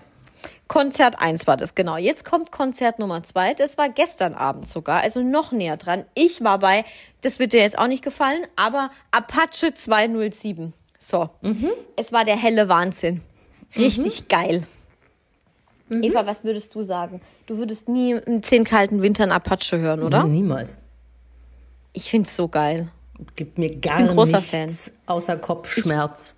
Konzert 0.68 1.19
1 1.19 1.48
war 1.48 1.56
das, 1.56 1.75
genau. 1.75 1.95
Jetzt 1.98 2.25
kommt 2.25 2.51
Konzert 2.51 3.00
Nummer 3.00 3.24
2. 3.24 3.54
Das 3.54 3.78
war 3.78 3.88
gestern 3.90 4.33
Abend 4.33 4.68
sogar, 4.68 5.01
also 5.01 5.22
noch 5.22 5.54
näher 5.54 5.78
dran. 5.78 6.04
Ich 6.13 6.44
war 6.44 6.60
bei, 6.60 6.83
das 7.22 7.40
wird 7.40 7.54
dir 7.54 7.62
jetzt 7.62 7.80
auch 7.80 7.88
nicht 7.88 8.04
gefallen, 8.04 8.45
aber 8.57 8.92
Apache 9.12 9.74
207. 9.74 10.74
So. 10.97 11.29
Es 11.95 12.11
war 12.11 12.25
der 12.25 12.35
helle 12.35 12.69
Wahnsinn. 12.69 13.21
Richtig 13.75 14.27
geil. 14.27 14.63
Eva, 15.89 16.25
was 16.25 16.44
würdest 16.44 16.75
du 16.75 16.81
sagen? 16.81 17.21
Du 17.45 17.57
würdest 17.57 17.88
nie 17.88 18.11
in 18.11 18.44
zehn 18.44 18.63
kalten 18.63 19.01
Wintern 19.01 19.31
Apache 19.31 19.77
hören, 19.77 20.03
oder? 20.03 20.25
Niemals. 20.25 20.77
Ich 21.94 22.09
find's 22.09 22.35
so 22.35 22.47
geil. 22.47 22.89
Gibt 23.35 23.57
mir 23.57 23.75
gar 23.75 23.97
bin 23.97 24.07
großer 24.07 24.37
nichts 24.37 24.51
Fan. 24.51 24.94
außer 25.07 25.37
Kopfschmerz. 25.37 26.35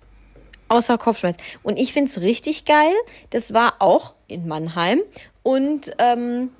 Außer 0.68 0.98
Kopfschmerz. 0.98 1.36
Und 1.62 1.78
ich 1.78 1.92
find's 1.92 2.20
richtig 2.20 2.64
geil. 2.64 2.94
Das 3.30 3.52
war 3.52 3.74
auch 3.80 4.14
in 4.28 4.46
Mannheim 4.46 5.00
und 5.42 5.92
ähm, 5.98 6.50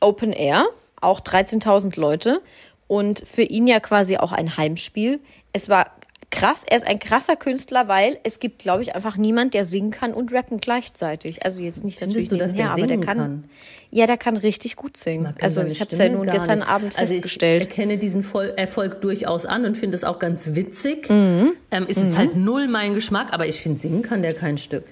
Open 0.00 0.32
Air, 0.32 0.66
auch 1.00 1.20
13.000 1.20 1.98
Leute. 1.98 2.42
Und 2.88 3.20
für 3.20 3.42
ihn 3.42 3.66
ja 3.66 3.80
quasi 3.80 4.16
auch 4.16 4.32
ein 4.32 4.56
Heimspiel. 4.56 5.20
Es 5.52 5.68
war 5.68 5.90
krass. 6.30 6.64
Er 6.66 6.76
ist 6.76 6.86
ein 6.86 6.98
krasser 6.98 7.36
Künstler, 7.36 7.88
weil 7.88 8.18
es 8.22 8.40
gibt, 8.40 8.60
glaube 8.60 8.82
ich, 8.82 8.94
einfach 8.94 9.16
niemand, 9.16 9.54
der 9.54 9.64
singen 9.64 9.90
kann 9.90 10.12
und 10.12 10.32
rappen 10.32 10.58
gleichzeitig. 10.58 11.44
Also 11.44 11.62
jetzt 11.62 11.84
nicht 11.84 12.00
natürlich 12.00 12.28
du, 12.28 12.36
dass 12.36 12.54
der 12.54 12.74
nebenher, 12.74 12.84
aber 12.84 12.86
der 12.86 13.06
kann, 13.06 13.18
kann? 13.18 13.44
Ja, 13.90 14.06
der 14.06 14.18
kann 14.18 14.36
richtig 14.36 14.76
gut 14.76 14.96
singen. 14.96 15.34
Also 15.40 15.62
ich 15.62 15.80
habe 15.80 15.90
es 15.90 15.98
ja 15.98 16.08
nun 16.08 16.26
gestern 16.26 16.58
nicht. 16.58 16.68
Abend 16.68 16.98
also 16.98 17.14
festgestellt. 17.14 17.62
Ich 17.62 17.68
erkenne 17.70 17.98
diesen 17.98 18.22
Vol 18.22 18.52
Erfolg 18.56 19.00
durchaus 19.00 19.46
an 19.46 19.64
und 19.64 19.76
finde 19.76 19.96
es 19.96 20.04
auch 20.04 20.18
ganz 20.18 20.54
witzig. 20.54 21.08
Mhm. 21.08 21.52
Ähm, 21.70 21.86
ist 21.86 22.02
jetzt 22.02 22.18
halt 22.18 22.36
null 22.36 22.68
mein 22.68 22.94
Geschmack, 22.94 23.32
aber 23.32 23.46
ich 23.46 23.60
finde, 23.60 23.78
singen 23.78 24.02
kann 24.02 24.22
der 24.22 24.34
kein 24.34 24.58
Stück. 24.58 24.84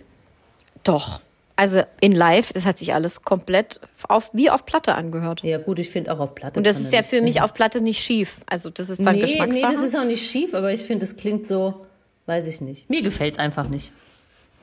Doch. 0.84 1.20
Also 1.56 1.82
in 2.00 2.12
Live, 2.12 2.52
das 2.52 2.66
hat 2.66 2.76
sich 2.76 2.92
alles 2.92 3.22
komplett 3.22 3.80
auf, 4.08 4.30
wie 4.34 4.50
auf 4.50 4.66
Platte 4.66 4.94
angehört. 4.94 5.42
Ja 5.42 5.56
gut, 5.58 5.78
ich 5.78 5.88
finde 5.90 6.12
auch 6.12 6.18
auf 6.20 6.34
Platte. 6.34 6.60
Und 6.60 6.66
das 6.66 6.78
ist 6.78 6.92
ja 6.92 7.02
für 7.02 7.22
mich 7.22 7.40
auf 7.40 7.54
Platte 7.54 7.80
nicht 7.80 8.00
schief. 8.02 8.42
Also 8.46 8.68
das 8.68 8.90
ist 8.90 9.04
dann 9.06 9.14
Nee, 9.14 9.22
nee, 9.22 9.26
Geschmackssache. 9.26 9.72
das 9.74 9.82
ist 9.82 9.96
auch 9.96 10.04
nicht 10.04 10.30
schief, 10.30 10.52
aber 10.54 10.72
ich 10.72 10.82
finde, 10.82 11.06
es 11.06 11.16
klingt 11.16 11.46
so, 11.46 11.86
weiß 12.26 12.46
ich 12.48 12.60
nicht. 12.60 12.90
Mir 12.90 13.00
gefällt 13.02 13.34
es 13.34 13.38
einfach 13.38 13.68
nicht. 13.68 13.90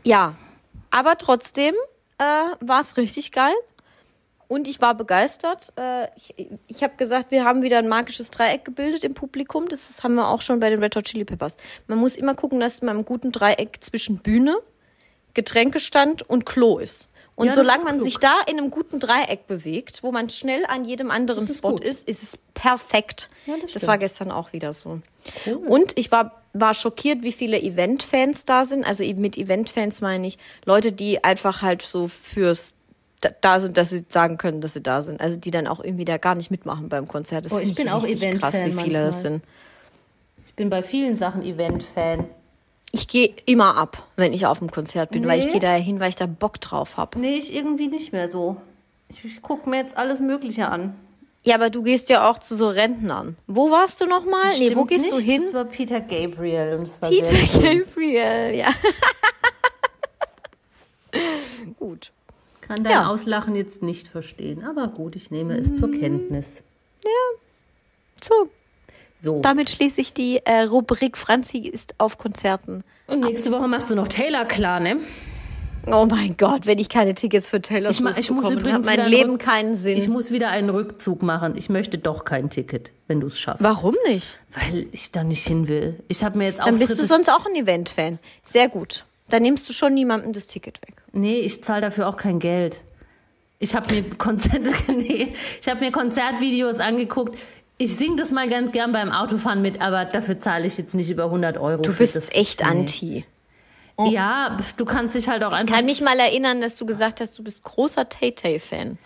ja, 0.04 0.36
aber 0.92 1.18
trotzdem 1.18 1.74
äh, 2.20 2.24
war 2.60 2.82
es 2.82 2.96
richtig 2.98 3.32
geil. 3.32 3.54
Und 4.48 4.68
ich 4.68 4.80
war 4.82 4.94
begeistert. 4.94 5.74
Äh, 5.78 6.10
ich 6.16 6.36
ich 6.68 6.84
habe 6.84 6.94
gesagt, 6.98 7.32
wir 7.32 7.44
haben 7.44 7.64
wieder 7.64 7.80
ein 7.80 7.88
magisches 7.88 8.30
Dreieck 8.30 8.64
gebildet 8.66 9.04
im 9.04 9.16
Publikum. 9.16 9.68
Das 9.68 10.04
haben 10.04 10.14
wir 10.14 10.28
auch 10.28 10.42
schon 10.44 10.60
bei 10.60 10.70
den 10.70 10.84
Red 10.84 10.96
Hot 10.96 11.06
Chili 11.06 11.26
Peppers. 11.26 11.58
Man 11.88 11.98
muss 11.98 12.16
immer 12.18 12.36
gucken, 12.36 12.60
dass 12.60 12.84
man 12.84 12.98
im 13.00 13.06
guten 13.06 13.32
Dreieck 13.32 13.78
zwischen 13.84 14.18
Bühne, 14.20 14.56
Getränkestand 15.34 16.22
und 16.30 16.46
Klo 16.46 16.78
ist. 16.78 17.10
Und 17.36 17.48
Ja, 17.48 17.56
das 17.56 17.66
solange 17.66 17.84
man 17.86 17.94
klug. 17.96 18.04
sich 18.04 18.18
da 18.20 18.42
in 18.48 18.60
einem 18.60 18.70
guten 18.70 19.00
Dreieck 19.00 19.48
bewegt, 19.48 20.04
wo 20.04 20.12
man 20.12 20.30
schnell 20.30 20.66
an 20.68 20.86
jedem 20.86 21.10
anderen 21.10 21.46
Das 21.46 21.52
ist 21.52 21.58
Spot 21.58 21.72
gut. 21.72 21.84
ist, 21.84 22.08
ist 22.08 22.22
es 22.22 22.38
perfekt. 22.54 23.30
Ja, 23.48 23.56
das 23.60 23.74
das 23.74 23.88
war 23.88 23.98
gestern 23.98 24.30
auch 24.32 24.54
wieder 24.54 24.72
so. 24.72 25.00
Und 25.68 25.98
ich 25.98 26.12
war, 26.12 26.44
war 26.54 26.75
schockiert, 26.75 27.24
wie 27.24 27.32
viele 27.32 27.60
Event-Fans 27.60 28.46
da 28.46 28.66
sind. 28.66 28.86
Also 28.86 29.04
mit 29.16 29.36
Event-Fans 29.38 30.02
meine 30.02 30.28
ich 30.28 30.38
Leute, 30.66 30.92
die 30.92 31.24
einfach 31.24 31.63
halt 31.63 31.82
so 31.82 32.08
fürs 32.08 32.75
da- 33.42 33.60
sind, 33.60 33.78
dass 33.78 33.90
sie 33.90 34.06
sagen 34.10 34.38
können, 34.38 34.62
dass 34.62 34.74
sie 34.74 34.82
da 34.82 35.02
sind. 35.02 35.20
Also 35.20 35.38
die 35.38 35.50
dann 35.50 35.66
auch 35.66 35.84
irgendwie 35.84 36.06
da 36.06 36.18
gar 36.18 36.36
nicht 36.36 36.52
mitmachen 36.52 36.88
beim 36.90 37.08
Konzert. 37.08 37.46
Das 37.46 37.54
Oh, 37.54 37.58
ich 37.60 37.74
bin 37.74 37.90
auch 37.90 38.04
richtig 38.04 38.40
krass, 38.40 38.54
wie 38.56 38.58
Event-Fan 38.60 38.84
viele 38.86 39.00
das 39.00 39.16
manchmal. 39.16 39.22
sind. 39.22 39.44
Ich 40.46 40.54
bin 40.54 40.70
bei 40.70 40.84
vielen 40.84 41.16
Sachen 41.16 41.42
Event-Fan. 41.42 42.25
Ich 42.96 43.08
gehe 43.08 43.34
immer 43.48 43.76
ab, 43.76 44.08
wenn 44.18 44.34
ich 44.34 44.46
auf 44.46 44.60
dem 44.60 44.70
Konzert 44.70 45.10
bin, 45.10 45.26
weil 45.28 45.40
ich 45.40 45.46
Nee. 45.46 45.52
gehe 45.54 45.60
da 45.60 45.74
hin, 45.74 46.00
weil 46.00 46.10
ich 46.10 46.16
da 46.16 46.28
Bock 46.28 46.62
drauf 46.62 46.96
habe. 46.98 47.18
Nee, 47.18 47.38
ich 47.38 47.52
irgendwie 47.54 47.88
nicht 47.88 48.14
mehr 48.14 48.30
so. 48.30 48.58
Ich, 49.10 49.26
ich 49.26 49.42
gucke 49.42 49.68
mir 49.68 49.78
jetzt 49.78 49.98
alles 49.98 50.20
Mögliche 50.20 50.68
an. 50.70 50.96
Ja, 51.42 51.56
aber 51.56 51.72
du 51.72 51.82
gehst 51.82 52.10
ja 52.10 52.30
auch 52.30 52.38
zu 52.38 52.56
so 52.56 52.70
Rentnern. 52.70 53.36
Wo 53.48 53.72
warst 53.72 54.00
du 54.00 54.06
nochmal? 54.06 54.58
Nee, 54.60 54.76
wo 54.76 54.86
gehst 54.86 55.12
du 55.12 55.16
nicht. 55.18 55.26
hin? 55.26 55.42
Das 55.42 55.54
war 55.54 55.66
Peter 55.66 56.00
Gabriel 56.02 56.78
und 56.78 56.84
es 56.88 57.02
war 57.02 57.10
Peter. 57.10 57.36
Gabriel, 57.62 58.56
ja. 58.56 58.68
Gut. 61.80 62.12
Kann 62.62 62.84
dein 62.84 62.94
Ja. 62.94 63.10
Auslachen 63.10 63.56
jetzt 63.56 63.82
nicht 63.84 64.08
verstehen, 64.08 64.64
aber 64.64 64.88
gut, 64.88 65.16
ich 65.16 65.32
nehme 65.32 65.58
es 65.58 65.76
zur 65.76 65.92
Kenntnis. 65.92 66.64
So, 68.24 68.48
So. 69.24 69.39
damit 69.42 69.70
schließe 69.70 70.01
ich 70.01 70.13
die 70.13 70.42
äh, 70.46 70.63
Rubrik 70.63 71.18
Franzi 71.18 71.60
ist 71.60 71.96
auf 71.98 72.18
Konzerten. 72.18 72.84
Und 73.08 73.22
nächste 73.22 73.51
Woche 73.53 73.68
machst 73.70 73.89
du 73.89 73.96
noch 73.96 74.10
Taylor 74.10 74.44
klar, 74.46 74.82
ne? 74.82 74.98
Oh 75.88 76.06
mein 76.10 76.36
Gott, 76.38 76.65
wenn 76.65 76.77
ich 76.77 76.88
keine 76.89 77.13
Tickets 77.13 77.48
für 77.48 77.62
Taylor 77.62 77.89
Ich, 77.89 77.98
Swift 77.98 78.18
ich 78.20 78.32
muss 78.32 78.44
bekomme, 78.48 78.60
übrigens 78.62 78.88
hat 78.88 78.94
wieder 78.94 79.03
mein 79.03 79.06
einen 79.06 79.12
Leben 79.12 79.36
Rück- 79.36 79.38
keinen 79.39 79.75
Sinn. 79.75 79.98
Ich 79.98 80.08
muss 80.08 80.32
wieder 80.32 80.50
einen 80.50 80.70
Rückzug 80.70 81.24
machen. 81.24 81.56
Ich 81.58 81.70
möchte 81.70 81.98
doch 81.98 82.24
kein 82.25 82.50
Ticket, 82.50 82.92
wenn 83.08 83.20
du 83.20 83.27
es 83.27 83.39
schaffst. 83.39 83.63
Warum 83.63 83.96
nicht? 84.08 84.39
Weil 84.53 84.88
ich 84.92 85.12
da 85.12 85.24
nicht 85.24 85.46
hin 85.46 85.68
will. 85.68 86.00
Ich 86.08 86.24
habe 86.24 86.38
mir 86.38 86.46
jetzt 86.46 86.60
Dann 86.60 86.80
bist 86.80 86.98
du 86.98 87.06
sonst 87.06 87.30
auch 87.30 87.46
ein 87.46 87.56
Event-Fan. 87.56 88.20
Sehr 88.44 88.70
gut. 88.70 89.03
Dann 89.30 89.42
nimmst 89.44 89.68
du 89.70 89.74
schon 89.74 89.94
niemandem 89.94 90.32
das 90.34 90.48
Ticket 90.48 90.82
weg. 90.82 90.96
Nee, 91.12 91.39
ich 91.39 91.63
zahle 91.63 91.82
dafür 91.82 92.08
auch 92.08 92.18
kein 92.18 92.39
Geld. 92.39 92.84
Ich 93.60 93.75
habe 93.75 93.94
mir, 93.94 94.03
Konzert, 94.18 94.62
nee, 94.88 95.34
ich 95.62 95.68
hab 95.70 95.80
mir 95.82 95.92
Konzertvideos 95.92 96.80
angeguckt. 96.80 97.38
Ich 97.84 97.98
singe 97.98 98.16
das 98.16 98.32
mal 98.32 98.48
ganz 98.48 98.72
gern 98.72 98.94
beim 98.94 99.12
Autofahren 99.12 99.62
mit, 99.62 99.82
aber 99.82 100.06
dafür 100.06 100.40
zahle 100.40 100.66
ich 100.66 100.78
jetzt 100.78 100.96
nicht 100.96 101.10
über 101.10 101.25
100 101.25 101.58
Euro. 101.58 101.82
Du 101.82 101.94
bist 101.94 102.34
echt 102.34 102.62
Nee. 102.62 102.66
anti. 102.66 103.25
Ja, 104.06 104.58
du 104.78 104.86
kannst 104.86 105.16
dich 105.16 105.28
halt 105.28 105.46
auch 105.46 105.52
einfach. 105.52 105.66
Ich 105.68 105.75
kann 105.75 105.86
mich 105.86 106.00
mal 106.02 106.18
erinnern, 106.18 106.62
dass 106.62 106.78
du 106.78 106.86
gesagt 106.86 107.20
hast, 107.20 107.38
du 107.38 107.44
bist 107.44 107.62
großer 107.66 108.08
Tay-Tay-Fan. 108.08 108.98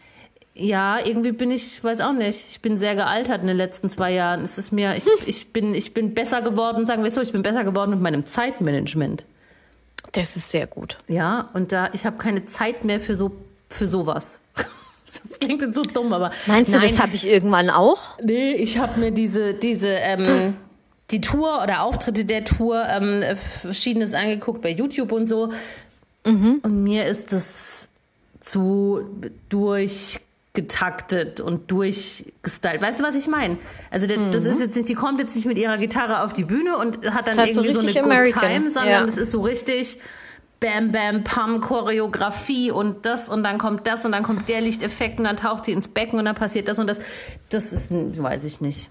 Ja, 0.53 0.99
irgendwie 1.03 1.31
bin 1.31 1.49
ich, 1.49 1.83
weiß 1.83 2.01
auch 2.01 2.13
nicht, 2.13 2.51
ich 2.51 2.61
bin 2.61 2.77
sehr 2.77 2.93
gealtert 2.93 3.41
in 3.41 3.47
den 3.47 3.57
letzten 3.57 3.89
zwei 3.89 4.13
Jahren. 4.13 4.41
Es 4.43 4.59
ist 4.59 4.71
mir, 4.71 4.95
ich, 4.95 5.07
ich, 5.25 5.51
bin, 5.51 5.73
ich 5.73 5.95
bin 5.95 6.13
besser 6.13 6.43
geworden, 6.43 6.85
sagen 6.85 7.01
wir 7.01 7.09
es 7.09 7.15
so, 7.15 7.21
ich 7.21 7.31
bin 7.31 7.41
besser 7.41 7.63
geworden 7.63 7.89
mit 7.89 8.01
meinem 8.01 8.27
Zeitmanagement. 8.27 9.25
Das 10.11 10.35
ist 10.35 10.51
sehr 10.51 10.67
gut. 10.67 10.99
Ja, 11.07 11.49
und 11.53 11.71
da, 11.71 11.89
ich 11.93 12.05
habe 12.05 12.17
keine 12.17 12.45
Zeit 12.45 12.85
mehr 12.85 12.99
für 12.99 13.15
so, 13.15 13.31
für 13.69 13.87
sowas. 13.87 14.39
Das 15.29 15.39
klingt 15.39 15.61
jetzt 15.61 15.75
so 15.75 15.81
dumm, 15.83 16.11
aber. 16.13 16.31
Meinst 16.47 16.73
du, 16.73 16.77
Nein, 16.77 16.87
das 16.89 17.01
habe 17.01 17.15
ich 17.15 17.25
irgendwann 17.27 17.69
auch? 17.69 18.19
Nee, 18.21 18.53
ich 18.53 18.77
habe 18.77 18.99
mir 18.99 19.11
diese, 19.11 19.53
diese, 19.53 19.89
ähm, 19.89 20.55
die 21.11 21.21
Tour 21.21 21.63
oder 21.63 21.83
Auftritte 21.83 22.25
der 22.25 22.43
Tour 22.43 22.83
ähm, 22.89 23.23
verschiedenes 23.61 24.13
angeguckt 24.13 24.61
bei 24.61 24.69
YouTube 24.71 25.11
und 25.11 25.27
so. 25.27 25.51
Und 26.25 26.83
mir 26.83 27.05
ist 27.05 27.31
das 27.31 27.87
zu 28.41 29.01
durchgetaktet 29.47 31.39
und 31.39 31.71
durchgestylt. 31.71 32.81
Weißt 32.81 32.99
du, 32.99 33.03
was 33.03 33.15
ich 33.15 33.27
meine? 33.27 33.57
Also 33.91 34.07
der, 34.07 34.29
das 34.29 34.43
ist 34.45 34.59
jetzt 34.59 34.75
nicht, 34.75 34.89
die 34.89 34.95
kommt 34.95 35.21
jetzt 35.21 35.35
nicht 35.35 35.45
mit 35.45 35.57
ihrer 35.57 35.77
Gitarre 35.77 36.23
auf 36.23 36.33
die 36.33 36.43
Bühne 36.43 36.77
und 36.77 36.97
hat 37.13 37.27
dann 37.27 37.33
ist 37.35 37.39
halt 37.39 37.53
so 37.53 37.61
irgendwie 37.61 37.73
so, 37.73 37.79
eine 37.79 37.87
richtig 37.87 38.03
Good 38.03 38.11
American. 38.11 38.43
Time, 38.43 38.71
sondern 38.71 38.91
Ja. 38.91 39.05
es 39.05 39.17
ist 39.17 39.31
so 39.31 39.41
richtig 39.41 39.99
Bam, 40.59 40.91
Bam, 40.91 41.23
Pam, 41.23 41.61
Choreografie 41.61 42.71
und 42.71 43.05
das 43.05 43.29
und 43.29 43.43
dann 43.43 43.57
kommt 43.59 43.85
das 43.85 44.05
und 44.05 44.11
dann 44.11 44.23
kommt 44.23 44.49
der 44.49 44.61
Lichteffekt 44.61 45.19
und 45.19 45.25
dann 45.25 45.37
taucht 45.37 45.65
sie 45.65 45.71
ins 45.71 45.87
Becken 45.87 46.17
und 46.17 46.25
dann 46.25 46.35
passiert 46.35 46.67
das 46.67 46.79
und 46.79 46.87
das. 46.87 46.99
Das 47.49 47.71
ist, 47.73 47.91
weiß 47.91 48.43
ich 48.43 48.59
nicht. 48.61 48.89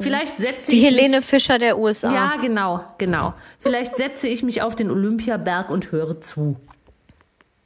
Vielleicht 0.00 0.38
setze 0.38 0.70
Die 0.70 0.78
ich 0.78 0.84
Helene 0.86 1.16
mich, 1.18 1.26
Fischer 1.26 1.58
der 1.58 1.78
USA. 1.78 2.12
Ja, 2.12 2.32
genau, 2.40 2.84
genau. 2.98 3.34
Vielleicht 3.58 3.96
setze 3.96 4.28
ich 4.28 4.42
mich 4.42 4.62
auf 4.62 4.74
den 4.76 4.90
Olympiaberg 4.90 5.70
und 5.70 5.90
höre 5.92 6.20
zu. 6.20 6.56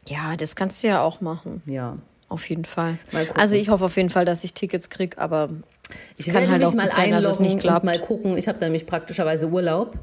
Ja, 0.07 0.37
das 0.37 0.57
kannst 0.57 0.83
du 0.83 0.89
ja 0.89 1.03
auch 1.03 1.21
machen. 1.21 1.63
Ja. 1.67 1.97
Auf 2.31 2.49
jeden 2.51 2.67
Fall. 2.67 2.99
Also 3.35 3.55
ich 3.55 3.71
hoffe 3.71 3.87
auf 3.87 3.97
jeden 3.97 4.11
Fall, 4.11 4.27
dass 4.27 4.45
ich 4.45 4.53
Tickets 4.53 4.91
krieg, 4.91 5.17
aber 5.17 5.49
Ich 6.19 6.27
kann 6.27 6.35
werde 6.35 6.51
halt 6.51 6.59
mich 6.63 6.69
auch 6.69 6.75
mal 6.75 6.93
sein, 6.93 7.13
dass 7.13 7.25
es 7.25 7.41
nicht 7.41 7.61
klappt. 7.61 7.85
mal 7.85 7.99
gucken. 7.99 8.37
Ich 8.37 8.49
habe 8.49 8.59
nämlich 8.59 8.85
praktischerweise 8.87 9.49
Urlaub. 9.49 9.97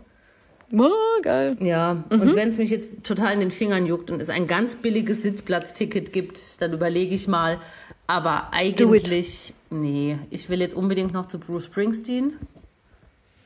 Oh, 0.73 1.21
geil. 1.21 1.57
Ja, 1.59 2.03
Mhm. 2.09 2.21
und 2.21 2.35
wenn 2.35 2.49
es 2.49 2.57
mich 2.57 2.69
jetzt 2.69 2.89
total 3.03 3.33
in 3.33 3.39
den 3.39 3.51
Fingern 3.51 3.85
juckt 3.85 4.11
und 4.11 4.21
es 4.21 4.29
ein 4.29 4.47
ganz 4.47 4.75
billiges 4.75 5.21
Sitzplatzticket 5.23 6.11
gibt, 6.13 6.61
dann 6.61 6.73
überlege 6.73 7.13
ich 7.15 7.27
mal. 7.27 7.59
Aber 8.07 8.49
eigentlich, 8.53 9.53
nee, 9.69 10.17
ich 10.29 10.49
will 10.49 10.61
jetzt 10.61 10.75
unbedingt 10.75 11.13
noch 11.13 11.25
zu 11.27 11.39
Bruce 11.39 11.65
Springsteen. 11.65 12.33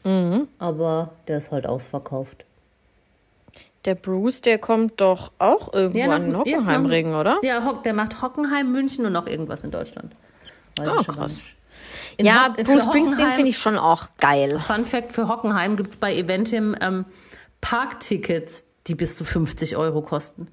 Mhm. 0.03 0.47
Aber 0.59 1.13
der 1.27 1.37
ist 1.37 1.51
halt 1.51 1.65
ausverkauft. 1.67 2.45
Der 3.85 3.95
Bruce, 3.95 4.41
der 4.41 4.57
kommt 4.57 4.99
doch 4.99 5.31
auch 5.39 5.73
irgendwo 5.73 5.99
Ja, 5.99 6.07
an 6.09 6.35
Hockenheimring, 6.35 7.15
oder? 7.15 7.39
Ja, 7.43 7.73
der 7.85 7.93
macht 7.93 8.21
Hockenheim, 8.21 8.71
München 8.71 9.05
und 9.05 9.13
noch 9.13 9.25
irgendwas 9.27 9.63
in 9.63 9.71
Deutschland. 9.71 10.13
Weiß 10.77 10.89
Oh, 10.89 11.03
krass. 11.03 11.37
nicht. 11.43 11.55
In 12.19 12.25
Ja, 12.25 12.53
für 12.57 12.63
Bruce 12.65 12.83
Springsteen 12.83 13.31
finde 13.31 13.49
ich 13.49 13.57
schon 13.57 13.77
auch 13.77 14.07
geil. 14.19 14.59
Fun 14.59 14.83
Fact 14.83 15.13
für 15.13 15.29
Hockenheim 15.29 15.77
gibt 15.77 15.91
es 15.91 15.97
bei 15.97 16.13
Eventim 16.13 16.75
ähm, 16.81 17.05
Parktickets, 17.61 18.65
die 18.87 18.95
bis 18.95 19.15
zu 19.15 19.23
50 19.23 19.77
Euro 19.77 20.01
kosten. 20.01 20.47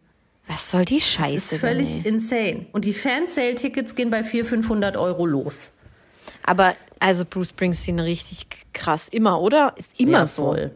Was 0.46 0.70
soll 0.70 0.84
die 0.84 0.98
Das 0.98 1.08
Scheiße 1.08 1.34
ist 1.34 1.52
denn, 1.52 1.58
völlig 1.60 1.96
ey? 1.96 2.08
insane. 2.08 2.66
Und 2.72 2.84
die 2.84 2.92
Fansale-Tickets 2.92 3.96
gehen 3.96 4.10
bei 4.10 4.22
400, 4.22 4.48
500 4.48 4.96
Euro 4.96 5.26
los. 5.26 5.72
Aber 6.44 6.74
also 7.00 7.24
Bruce 7.24 7.48
Springsteen 7.50 7.98
richtig 7.98 8.46
krass. 8.72 9.08
Immer, 9.08 9.40
oder? 9.40 9.74
Ist 9.76 9.98
immer 9.98 10.18
Ja, 10.18 10.26
so. 10.26 10.44
voll. 10.44 10.70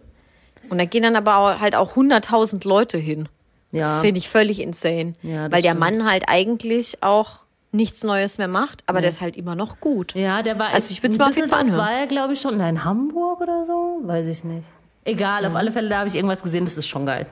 Und 0.71 0.79
da 0.79 0.87
gehen 0.87 1.05
dann 1.05 1.15
aber 1.15 1.37
auch, 1.37 1.61
halt 1.61 1.77
auch 1.77 1.95
100.000 1.95 2.67
Leute 2.67 2.99
hin. 2.99 3.29
Ja. 3.71 3.85
Das 3.85 3.99
finde 3.99 4.19
ich 4.19 4.29
völlig 4.29 4.59
insane. 4.61 5.15
Ja, 5.23 5.45
das 5.49 5.53
Weil 5.53 5.63
der 5.63 5.71
stimmt. 5.71 5.81
Mann 5.81 6.05
halt 6.11 6.25
eigentlich 6.27 7.01
auch 7.05 7.43
nichts 7.73 8.03
Neues 8.03 8.39
mehr 8.39 8.49
macht, 8.49 8.83
aber 8.87 9.01
der 9.01 9.11
ist 9.11 9.21
halt 9.21 9.37
immer 9.37 9.55
noch 9.55 9.81
gut. 9.81 10.15
Ja, 10.15 10.43
der 10.43 10.59
war. 10.59 10.69
Also 10.73 10.91
ich 10.91 11.03
will's 11.03 11.19
mal 11.19 11.29
auf 11.29 11.37
jeden 11.37 11.49
Fall 11.49 11.63
Düsseldorf 11.63 11.81
anhören. 11.81 11.97
war 11.97 12.01
er, 12.03 12.07
glaube 12.07 12.33
ich, 12.33 12.41
schon 12.41 12.59
in 12.59 12.85
Hamburg 12.85 13.41
oder 13.41 13.65
so. 13.65 14.01
Weiß 14.03 14.27
ich 14.27 14.45
nicht. 14.45 14.67
Egal, 15.05 15.47
auf 15.47 15.55
alle 15.55 15.73
Fälle, 15.73 15.89
da 15.89 15.99
habe 15.99 16.09
ich 16.09 16.15
irgendwas 16.15 16.43
gesehen, 16.43 16.67
das 16.67 16.77
ist 16.77 16.87
schon 16.87 17.07
geil. 17.07 17.27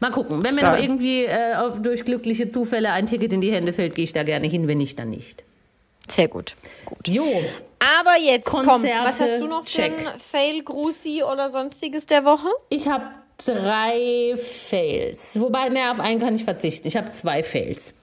Mal 0.00 0.10
gucken. 0.10 0.42
Wenn 0.42 0.56
mir 0.56 0.64
noch 0.64 0.76
irgendwie 0.76 1.24
äh, 1.24 1.54
auf, 1.54 1.80
durch 1.80 2.04
glückliche 2.04 2.50
Zufälle 2.50 2.90
ein 2.90 3.06
Ticket 3.06 3.32
in 3.32 3.40
die 3.40 3.52
Hände 3.52 3.72
fällt, 3.72 3.94
gehe 3.94 4.04
ich 4.04 4.12
da 4.12 4.24
gerne 4.24 4.48
hin, 4.48 4.66
wenn 4.66 4.78
nicht, 4.78 4.98
dann 4.98 5.10
nicht. 5.10 5.44
Sehr 6.08 6.26
gut. 6.26 6.56
Jo. 7.06 7.24
Aber 7.78 8.16
jetzt 8.20 8.44
komm, 8.44 8.66
Konzerte, 8.66 9.08
was 9.08 9.20
hast 9.20 9.40
du 9.40 9.46
noch 9.46 9.62
für 9.62 9.70
check. 9.70 9.92
ein 9.92 10.18
Fail, 10.18 10.62
Grusi 10.64 11.22
oder 11.22 11.48
sonstiges 11.48 12.06
der 12.06 12.24
Woche? 12.24 12.48
Ich 12.70 12.88
habe 12.88 13.04
drei 13.44 14.34
Fails. 14.36 15.38
Wobei, 15.40 15.68
ne, 15.68 15.92
auf 15.92 16.00
einen 16.00 16.20
kann 16.20 16.34
ich 16.34 16.44
verzichten. 16.44 16.88
Ich 16.88 16.96
habe 16.96 17.10
zwei 17.10 17.42
Fails. 17.44 17.94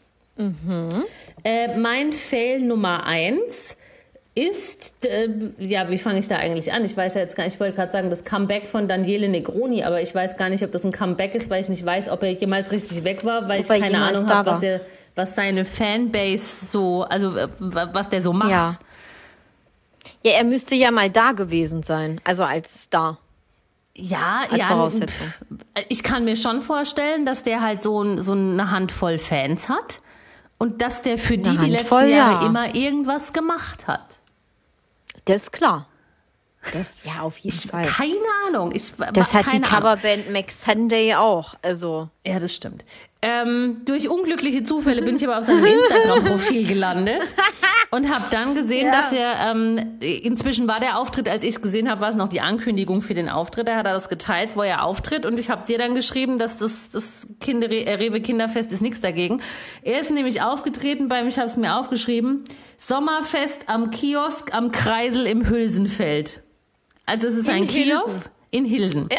Äh, 1.44 1.78
mein 1.78 2.12
Fail 2.12 2.60
Nummer 2.62 3.06
eins 3.06 3.76
ist, 4.36 5.06
äh, 5.06 5.28
ja, 5.58 5.90
wie 5.90 5.98
fange 5.98 6.20
ich 6.20 6.28
da 6.28 6.38
eigentlich 6.38 6.72
an? 6.72 6.86
Ich 6.86 6.96
weiß 6.96 7.16
ja 7.16 7.22
jetzt 7.22 7.36
gar 7.36 7.44
nicht, 7.44 7.56
ich 7.56 7.60
wollte 7.60 7.76
gerade 7.76 7.92
sagen, 7.92 8.10
das 8.10 8.24
Comeback 8.24 8.66
von 8.68 8.88
Daniele 8.88 9.28
Negroni, 9.28 9.84
aber 9.84 10.02
ich 10.02 10.14
weiß 10.14 10.38
gar 10.38 10.50
nicht, 10.50 10.64
ob 10.64 10.72
das 10.72 10.86
ein 10.86 10.92
Comeback 10.92 11.36
ist, 11.36 11.50
weil 11.50 11.62
ich 11.62 11.70
nicht 11.70 11.86
weiß, 11.86 12.10
ob 12.10 12.24
er 12.24 12.32
jemals 12.32 12.72
richtig 12.72 13.04
weg 13.04 13.26
war, 13.26 13.50
weil 13.50 13.62
Ob 13.62 13.70
ich 13.70 13.82
keine 13.82 14.02
Ahnung 14.02 14.30
habe, 14.30 14.52
was, 14.52 14.64
er, 14.64 14.82
was 15.16 15.36
seine 15.36 15.66
Fanbase 15.66 16.68
so, 16.68 17.04
also 17.04 17.36
äh, 17.36 17.48
was 17.60 18.10
der 18.10 18.22
so 18.22 18.34
macht. 18.34 18.52
Ja. 18.52 18.68
Ja, 20.24 20.32
er 20.32 20.44
müsste 20.44 20.76
ja 20.76 20.92
mal 20.92 21.10
da 21.10 21.34
gewesen 21.34 21.84
sein, 21.84 22.22
also 22.24 22.44
als 22.44 22.84
Star. 22.84 23.18
Ja, 23.96 24.44
Als 24.50 24.62
ja, 24.62 24.68
Voraussetzung. 24.68 25.28
pf, 25.28 25.86
ich 25.90 26.04
kann 26.04 26.24
mir 26.24 26.38
schon 26.38 26.62
vorstellen, 26.62 27.26
dass 27.26 27.44
der 27.44 27.62
halt 27.62 27.84
so, 27.84 28.22
so 28.22 28.32
eine 28.32 28.72
Handvoll 28.72 29.18
Fans 29.18 29.68
hat 29.68 30.00
und 30.60 30.82
dass 30.82 31.02
der 31.02 31.18
für 31.18 31.38
die 31.38 31.58
die 31.58 31.76
Handvoll, 31.76 32.02
letzten 32.02 32.16
Jahre 32.16 32.42
ja. 32.42 32.46
immer 32.46 32.76
irgendwas 32.76 33.34
gemacht 33.34 33.88
hat. 33.88 34.20
Das 35.26 35.44
ist 35.44 35.52
klar. 35.52 35.88
Das, 36.74 37.04
ja, 37.06 37.22
auf 37.22 37.38
jeden 37.38 37.58
Fall. 37.58 37.86
Keine 37.86 38.20
Ahnung. 38.48 38.72
Ich, 38.76 38.94
Das 39.14 39.34
hat 39.34 39.52
die. 39.52 39.62
Coverband 39.62 40.30
Max 40.32 40.62
Sunday 40.62 41.16
auch. 41.16 41.56
Also, 41.62 42.10
Ja, 42.26 42.38
das 42.40 42.54
stimmt. 42.54 42.84
Ähm, 43.22 43.82
durch 43.84 44.08
unglückliche 44.08 44.64
Zufälle 44.64 45.02
bin 45.02 45.18
ich 45.18 45.28
aber 45.28 45.40
auf 45.40 45.44
seinem 45.44 45.66
Instagram-Profil 45.66 46.66
gelandet 46.68 47.22
und 47.92 48.10
habe 48.10 48.24
dann 48.32 48.56
gesehen, 48.56 48.88
Ja. 48.88 48.94
dass 48.94 49.12
er 49.12 49.52
ähm, 49.52 49.98
inzwischen 50.00 50.70
war 50.70 50.80
der 50.80 50.98
Auftritt, 50.98 51.28
als 51.28 51.44
ich 51.44 51.50
es 51.56 51.62
gesehen 51.62 51.90
habe, 51.90 52.00
war 52.00 52.10
es 52.12 52.16
noch 52.16 52.30
die 52.30 52.40
Ankündigung 52.40 53.02
für 53.02 53.14
den 53.16 53.28
Auftritt. 53.28 53.68
Da 53.68 53.76
hat 53.76 53.86
er 53.86 53.94
das 53.94 54.08
geteilt, 54.08 54.52
wo 54.56 54.62
er 54.62 54.86
auftritt 54.86 55.26
und 55.26 55.38
ich 55.38 55.50
habe 55.50 55.66
dir 55.68 55.78
dann 55.78 55.96
geschrieben, 55.96 56.40
dass 56.40 56.56
das 56.58 56.92
das 56.92 57.28
Kinder 57.42 57.70
äh, 57.70 57.94
Rewe 57.96 58.22
Kinderfest 58.22 58.72
ist 58.72 58.82
nichts 58.82 59.02
dagegen. 59.02 59.42
Er 59.82 60.00
ist 60.00 60.12
nämlich 60.12 60.42
aufgetreten 60.42 61.10
beim, 61.10 61.28
ich 61.28 61.38
habe 61.38 61.50
es 61.50 61.58
mir 61.58 61.76
aufgeschrieben, 61.76 62.46
Sommerfest 62.78 63.68
am 63.68 63.92
Kiosk 63.92 64.54
am 64.56 64.72
Kreisel 64.72 65.26
im 65.28 65.46
Hülsenfeld. 65.50 66.42
Also 67.06 67.28
es 67.28 67.36
ist 67.36 67.50
In 67.50 67.54
ein 67.56 67.68
Hilden. 67.68 68.00
Kiosk 68.00 68.32
in 68.52 68.64
Hilden. 68.64 69.10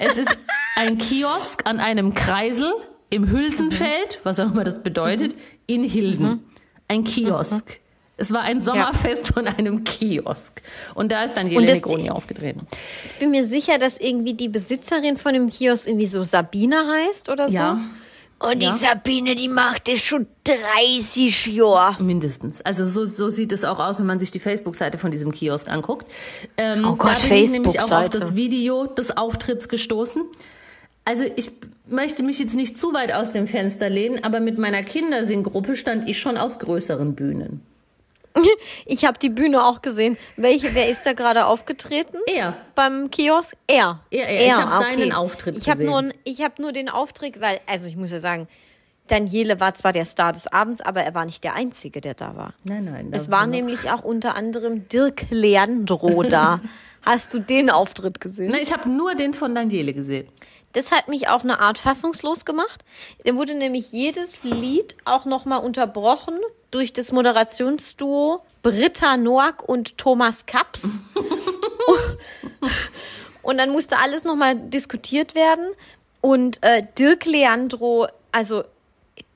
Es 0.00 0.18
ist 0.18 0.36
ein 0.74 0.98
Kiosk 0.98 1.62
an 1.68 1.78
einem 1.78 2.14
Kreisel 2.14 2.72
im 3.14 3.30
Hülsenfeld, 3.30 4.20
was 4.24 4.40
auch 4.40 4.50
immer 4.52 4.64
das 4.64 4.82
bedeutet, 4.82 5.34
in 5.66 5.84
Hilden. 5.84 6.44
Ein 6.88 7.04
Kiosk. 7.04 7.80
Es 8.16 8.32
war 8.32 8.42
ein 8.42 8.60
Sommerfest 8.60 9.28
von 9.34 9.46
einem 9.48 9.82
Kiosk. 9.84 10.62
Und 10.94 11.10
da 11.10 11.24
ist 11.24 11.36
dann 11.36 11.48
Jelene 11.48 11.72
das- 11.72 11.82
Groni 11.82 12.10
aufgetreten. 12.10 12.66
Ich 13.04 13.14
bin 13.14 13.30
mir 13.30 13.42
sicher, 13.44 13.78
dass 13.78 13.98
irgendwie 13.98 14.34
die 14.34 14.48
Besitzerin 14.48 15.16
von 15.16 15.32
dem 15.34 15.48
Kiosk 15.48 15.88
irgendwie 15.88 16.06
so 16.06 16.22
Sabine 16.22 16.76
heißt 17.08 17.28
oder 17.28 17.48
so. 17.48 17.54
Ja, 17.56 17.80
Und 18.38 18.60
die 18.60 18.66
Ja. 18.66 18.72
Sabine, 18.72 19.34
die 19.34 19.48
macht 19.48 19.88
das 19.88 20.00
schon 20.00 20.26
30 20.44 21.46
Jahre. 21.46 22.00
mindestens. 22.02 22.60
Also 22.60 22.84
so, 22.86 23.04
so 23.04 23.28
sieht 23.30 23.52
es 23.52 23.64
auch 23.64 23.78
aus, 23.78 23.98
wenn 23.98 24.06
man 24.06 24.20
sich 24.20 24.30
die 24.30 24.40
Facebook-Seite 24.40 24.98
von 24.98 25.10
diesem 25.10 25.32
Kiosk 25.32 25.68
anguckt. 25.70 26.10
Ähm, 26.56 26.84
Oh 26.84 26.94
Gott, 26.96 27.16
da 27.22 27.28
bin 27.28 27.38
ich 27.44 27.50
nämlich 27.50 27.80
auch 27.80 27.90
auf 27.90 28.10
das 28.10 28.36
Video 28.36 28.86
des 28.86 29.16
Auftritts 29.16 29.68
gestoßen. 29.68 30.22
Also 31.04 31.24
ich 31.36 31.50
möchte 31.86 32.22
mich 32.22 32.38
jetzt 32.38 32.54
nicht 32.54 32.80
zu 32.80 32.94
weit 32.94 33.12
aus 33.12 33.30
dem 33.32 33.46
Fenster 33.46 33.90
lehnen, 33.90 34.24
aber 34.24 34.40
mit 34.40 34.58
meiner 34.58 34.82
Kindersinggruppe 34.82 35.76
stand 35.76 36.08
ich 36.08 36.18
schon 36.18 36.36
auf 36.38 36.58
größeren 36.58 37.14
Bühnen. 37.14 37.60
Ich 38.86 39.04
habe 39.04 39.18
die 39.18 39.28
Bühne 39.30 39.64
auch 39.64 39.80
gesehen. 39.80 40.16
Welche, 40.36 40.74
wer 40.74 40.88
ist 40.88 41.06
da 41.06 41.12
gerade 41.12 41.46
aufgetreten? 41.46 42.18
Er. 42.26 42.56
Beim 42.74 43.08
Kiosk? 43.10 43.56
Er. 43.68 44.00
Er, 44.10 44.28
er. 44.28 44.46
Ich 44.46 44.52
hab 44.56 44.82
seinen 44.82 45.12
Auftritt 45.12 45.56
ich 45.56 45.68
hab 45.68 45.78
gesehen. 45.78 45.90
Nur, 45.90 46.12
ich 46.24 46.42
habe 46.42 46.60
nur 46.60 46.72
den 46.72 46.88
Auftritt, 46.88 47.40
weil, 47.40 47.60
also 47.66 47.86
ich 47.88 47.96
muss 47.96 48.10
ja 48.10 48.18
sagen, 48.18 48.48
Daniele 49.06 49.60
war 49.60 49.74
zwar 49.74 49.92
der 49.92 50.04
Star 50.04 50.32
des 50.32 50.46
Abends, 50.48 50.80
aber 50.80 51.02
er 51.02 51.14
war 51.14 51.24
nicht 51.26 51.44
der 51.44 51.54
Einzige, 51.54 52.00
der 52.00 52.14
da 52.14 52.34
war. 52.36 52.54
Nein, 52.64 52.84
nein. 52.86 53.08
Es 53.12 53.30
war 53.30 53.46
noch- 53.46 53.54
nämlich 53.54 53.90
auch 53.90 54.02
unter 54.02 54.34
anderem 54.34 54.88
Dirk 54.88 55.26
Leandro 55.30 56.22
da. 56.24 56.60
Hast 57.02 57.34
du 57.34 57.38
den 57.38 57.68
Auftritt 57.70 58.20
gesehen? 58.20 58.50
Nein, 58.50 58.60
ich 58.62 58.72
habe 58.72 58.88
nur 58.88 59.14
den 59.14 59.34
von 59.34 59.54
Daniele 59.54 59.92
gesehen. 59.92 60.26
Das 60.74 60.92
hat 60.92 61.08
mich 61.08 61.28
auf 61.28 61.44
eine 61.44 61.60
Art 61.60 61.78
fassungslos 61.78 62.44
gemacht. 62.44 62.84
Da 63.24 63.34
wurde 63.36 63.54
nämlich 63.54 63.92
jedes 63.92 64.44
Lied 64.44 64.96
auch 65.04 65.24
nochmal 65.24 65.60
unterbrochen 65.60 66.38
durch 66.70 66.92
das 66.92 67.12
Moderationsduo 67.12 68.42
Britta 68.62 69.16
Noack 69.16 69.62
und 69.68 69.98
Thomas 69.98 70.46
Kaps. 70.46 70.82
und 73.42 73.58
dann 73.58 73.70
musste 73.70 73.98
alles 73.98 74.24
nochmal 74.24 74.56
diskutiert 74.56 75.34
werden. 75.34 75.66
Und 76.20 76.62
äh, 76.62 76.82
Dirk 76.98 77.26
Leandro, 77.26 78.06
also 78.32 78.64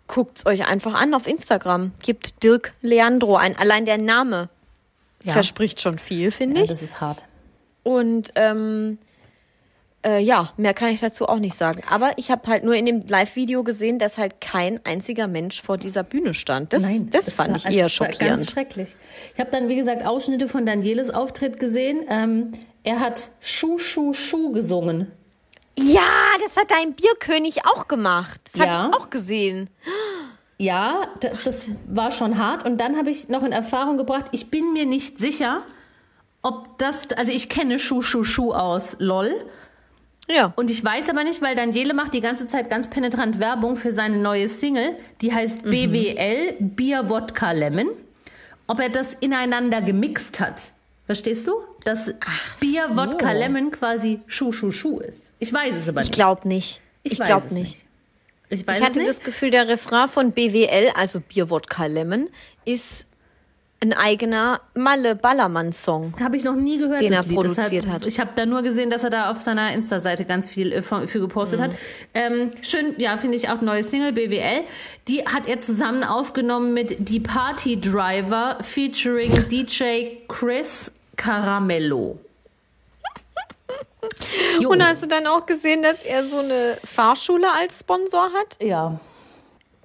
guckt's 0.07 0.47
euch 0.47 0.66
einfach 0.66 0.95
an 0.95 1.12
auf 1.14 1.26
Instagram. 1.26 1.92
Gibt 2.02 2.42
Dirk 2.42 2.73
Leandro 2.80 3.37
ein. 3.37 3.57
Allein 3.57 3.85
der 3.85 3.99
Name 3.99 4.49
Ja. 5.23 5.33
verspricht 5.35 5.80
schon 5.80 5.99
viel, 5.99 6.30
finde 6.30 6.59
Ja, 6.61 6.64
ich. 6.64 6.71
das 6.71 6.83
ist 6.83 7.00
hart. 7.00 7.25
Und 7.83 8.33
ähm, 8.35 8.99
äh, 10.07 10.21
ja, 10.21 10.52
mehr 10.57 10.75
kann 10.75 10.90
ich 10.90 11.00
dazu 11.00 11.26
auch 11.28 11.38
nicht 11.38 11.57
sagen. 11.57 11.83
Aber 11.90 12.12
ich 12.17 12.31
habe 12.31 12.49
halt 12.49 12.62
nur 12.64 12.75
in 12.75 12.87
dem 12.87 13.07
Live-Video 13.07 13.64
gesehen, 13.64 13.99
dass 13.99 14.17
halt 14.19 14.40
kein 14.40 14.81
einziger 14.85 15.26
Mench 15.26 15.61
vor 15.62 15.76
dieser 15.78 16.05
Bühne 16.05 16.35
stand. 16.35 16.73
Das, 16.73 16.83
das 17.07 17.28
es 17.28 17.35
fand 17.35 17.50
war- 17.64 17.71
ich 17.71 17.76
eher 17.76 17.88
schockierend. 17.88 18.21
Ganz 18.38 18.50
schrecklich. 18.50 18.97
Ich 19.35 19.40
habe 19.40 19.50
dann, 19.50 19.69
wie 19.69 19.76
gesagt, 19.76 20.07
Ausschnitte 20.07 20.49
von 20.49 20.64
Danieles 20.67 21.11
Auftritt 21.11 21.59
gesehen. 21.59 22.05
Ähm, 22.09 22.52
er 22.85 23.00
hat 23.00 23.31
Schuh, 23.40 23.78
Schuh, 23.78 24.12
Schuh 24.12 24.52
gesungen. 24.52 25.11
Ja, 25.76 26.00
das 26.43 26.57
hat 26.57 26.71
dein 26.71 26.95
Bierkönig 26.95 27.67
auch 27.67 27.87
gemacht. 27.88 28.40
Das 28.52 28.55
Ja. 28.61 28.67
habe 28.83 28.88
ich 28.90 28.95
auch 29.00 29.11
gesehen. 29.11 29.69
Ja, 30.59 31.02
das 31.45 31.69
war 31.87 32.11
schon 32.11 32.37
hart. 32.38 32.64
Und 32.64 32.78
dann 32.81 32.97
habe 32.97 33.11
ich 33.11 33.28
noch 33.28 33.43
in 33.45 33.52
Erfahrung 33.52 33.97
gebracht, 33.97 34.26
ich 34.33 34.50
bin 34.50 34.73
mir 34.73 34.87
nicht 34.87 35.19
sicher, 35.19 35.62
ob 36.43 36.78
das, 36.78 37.09
also 37.17 37.31
ich 37.33 37.49
kenne 37.49 37.78
Schuh, 37.78 38.02
Schuh, 38.02 38.25
Schuh 38.25 38.52
aus 38.52 38.97
LOL. 38.99 39.33
Ja. 40.31 40.53
Und 40.57 40.71
ich 40.71 40.85
weiß 40.85 41.09
aber 41.09 41.25
nicht, 41.25 41.41
weil 41.41 41.57
Daniele 41.57 41.95
macht 41.95 42.13
die 42.15 42.21
ganze 42.21 42.47
Zeit 42.47 42.69
ganz 42.69 42.89
penetrant 42.89 43.39
Werbung 43.39 43.77
für 43.77 43.91
seine 43.93 44.19
neue 44.19 44.49
Single, 44.49 44.97
die 45.23 45.33
heißt 45.33 45.65
Mhm. 45.65 45.71
BWL, 45.71 46.55
Bier, 46.61 47.09
Wodka, 47.09 47.53
Lemon. 47.53 47.89
Ob 48.67 48.81
er 48.81 48.91
das 48.91 49.15
ineinander 49.15 49.81
gemixt 49.81 50.39
hat. 50.41 50.73
Verstehst 51.07 51.47
du? 51.47 51.53
Dass 51.85 52.13
Bier, 52.61 52.85
so. 52.89 52.97
Wodka, 52.97 53.33
Lemon 53.33 53.71
quasi 53.71 54.21
Schuh, 54.27 54.53
Schuh, 54.53 54.71
Schuh 54.73 54.99
ist. 55.01 55.21
Ich 55.39 55.51
weiß 55.53 55.75
es 55.75 55.88
aber 55.88 56.03
Ich 56.03 56.09
nicht. 56.09 56.14
glaube 56.14 56.47
nicht. 56.47 56.83
Ich, 57.03 57.19
weiß 57.19 57.27
glaube 57.27 57.47
es 57.47 57.53
nicht. 57.53 57.87
Ich 58.51 58.61
Ich 58.69 58.69
hatte 58.83 58.99
nicht. 58.99 59.09
das 59.09 59.23
Gefühl, 59.23 59.51
der 59.51 59.69
Refrain 59.69 60.09
von 60.09 60.33
BWL, 60.33 60.91
also 60.95 61.21
Bier, 61.21 61.49
Wodka, 61.49 61.87
Lemon, 61.87 62.29
ist 62.67 63.08
ein 63.81 63.93
eigener 63.93 64.61
Malle-Ballermann-Song. 64.75 66.14
Habe 66.21 66.37
ich 66.37 66.43
noch 66.43 66.57
nie 66.57 66.79
gehört, 66.79 67.01
Den 67.01 67.11
das 67.12 67.21
er 67.25 67.29
Lied. 67.29 67.37
produziert 67.37 67.85
Deshalb, 67.85 67.88
hat. 68.03 68.07
Ich 68.07 68.19
habe 68.19 68.31
da 68.35 68.45
nur 68.45 68.62
gesehen, 68.62 68.91
dass 68.91 69.05
er 69.05 69.11
da 69.11 69.31
auf 69.31 69.41
seiner 69.41 69.73
Insta-Seite 69.73 70.25
ganz 70.25 70.49
viel 70.51 70.73
äh, 70.73 70.83
von- 70.83 71.07
für 71.07 71.21
gepostet 71.21 71.61
Mhm. 71.61 71.64
hat. 71.64 71.71
Ähm, 72.12 72.51
schön, 72.62 72.95
ja, 72.99 73.17
finde 73.19 73.37
ich 73.37 73.49
auch 73.51 73.61
neue 73.61 73.85
Single 73.85 74.12
BWL. 74.12 74.64
Die 75.07 75.25
hat 75.27 75.47
er 75.47 75.61
zusammen 75.61 76.03
aufgenommen 76.03 76.75
mit 76.75 77.09
Die 77.09 77.21
Party 77.21 77.81
Driver 77.81 78.59
featuring 78.62 79.47
DJ 79.49 80.17
Chris 80.27 80.91
Caramello. 81.17 82.19
Jo. 84.61 84.71
Und 84.71 84.83
hast 84.83 85.03
du 85.03 85.07
dann 85.07 85.27
auch 85.27 85.47
gesehen, 85.47 85.83
dass 85.83 86.03
er 86.03 86.25
so 86.25 86.38
eine 86.38 86.77
Fahrschule 86.85 87.47
als 87.61 87.81
Sponsor 87.81 88.31
hat? 88.33 88.57
ja. 88.61 88.99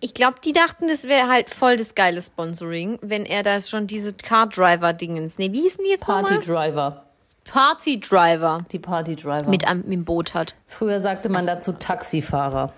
Ich 0.05 0.13
glaube, 0.13 0.35
die 0.43 0.51
dachten, 0.51 0.89
das 0.89 1.05
wäre 1.05 1.29
halt 1.29 1.49
voll 1.49 1.77
das 1.77 1.95
geile 1.95 2.21
Sponsoring, 2.21 2.99
wenn 3.01 3.25
er 3.25 3.41
da 3.41 3.61
schon 3.61 3.87
diese 3.87 4.11
Car-Driver-Dingens. 4.11 5.37
Nee, 5.37 5.53
wie 5.53 5.61
hießen 5.61 5.81
die 5.85 5.91
jetzt 5.91 6.03
Party 6.05 6.33
nochmal? 6.35 6.71
Driver. 6.71 7.05
Party-Driver 7.45 8.57
Die 8.73 8.79
Party 8.79 9.15
Driver. 9.15 9.49
mit 9.49 9.63
im 9.63 10.03
Boot 10.03 10.33
hat. 10.33 10.55
Früher 10.67 10.99
sagte 10.99 11.29
man 11.29 11.45
dazu 11.45 11.71
Taxifahrer. 11.71 12.73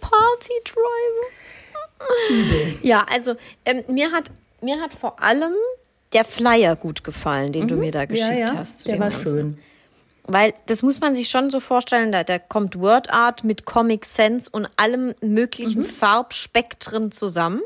Party-Driver. 0.00 1.26
Ja, 2.82 3.04
also 3.12 3.34
ähm, 3.64 3.82
mir, 3.88 4.12
hat, 4.12 4.30
mir 4.60 4.80
hat 4.80 4.92
vor 4.94 5.20
allem 5.22 5.52
der 6.12 6.24
Flyer 6.24 6.76
gut 6.76 7.04
gefallen, 7.04 7.52
den 7.52 7.68
du 7.68 7.74
mir 7.76 7.90
da 7.92 8.04
geschickt 8.06 8.30
Mhm. 8.30 8.38
ja, 8.38 8.46
ja, 8.52 8.56
hast. 8.56 8.80
zu 8.80 8.84
der 8.86 8.96
dem 8.96 9.00
war 9.00 9.10
Ganzen. 9.10 9.32
schön. 9.32 9.58
Weil 10.32 10.54
das 10.66 10.82
muss 10.82 11.00
man 11.00 11.16
sich 11.16 11.28
schon 11.28 11.50
so 11.50 11.58
vorstellen, 11.58 12.12
da, 12.12 12.22
da 12.22 12.38
kommt 12.38 12.78
Word 12.78 13.10
Art 13.10 13.42
mit 13.42 13.64
Comic 13.64 14.04
Sans 14.04 14.46
und 14.48 14.68
allem 14.76 15.12
möglichen 15.20 15.84
Farbspektren 15.84 17.10
zusammen. 17.10 17.62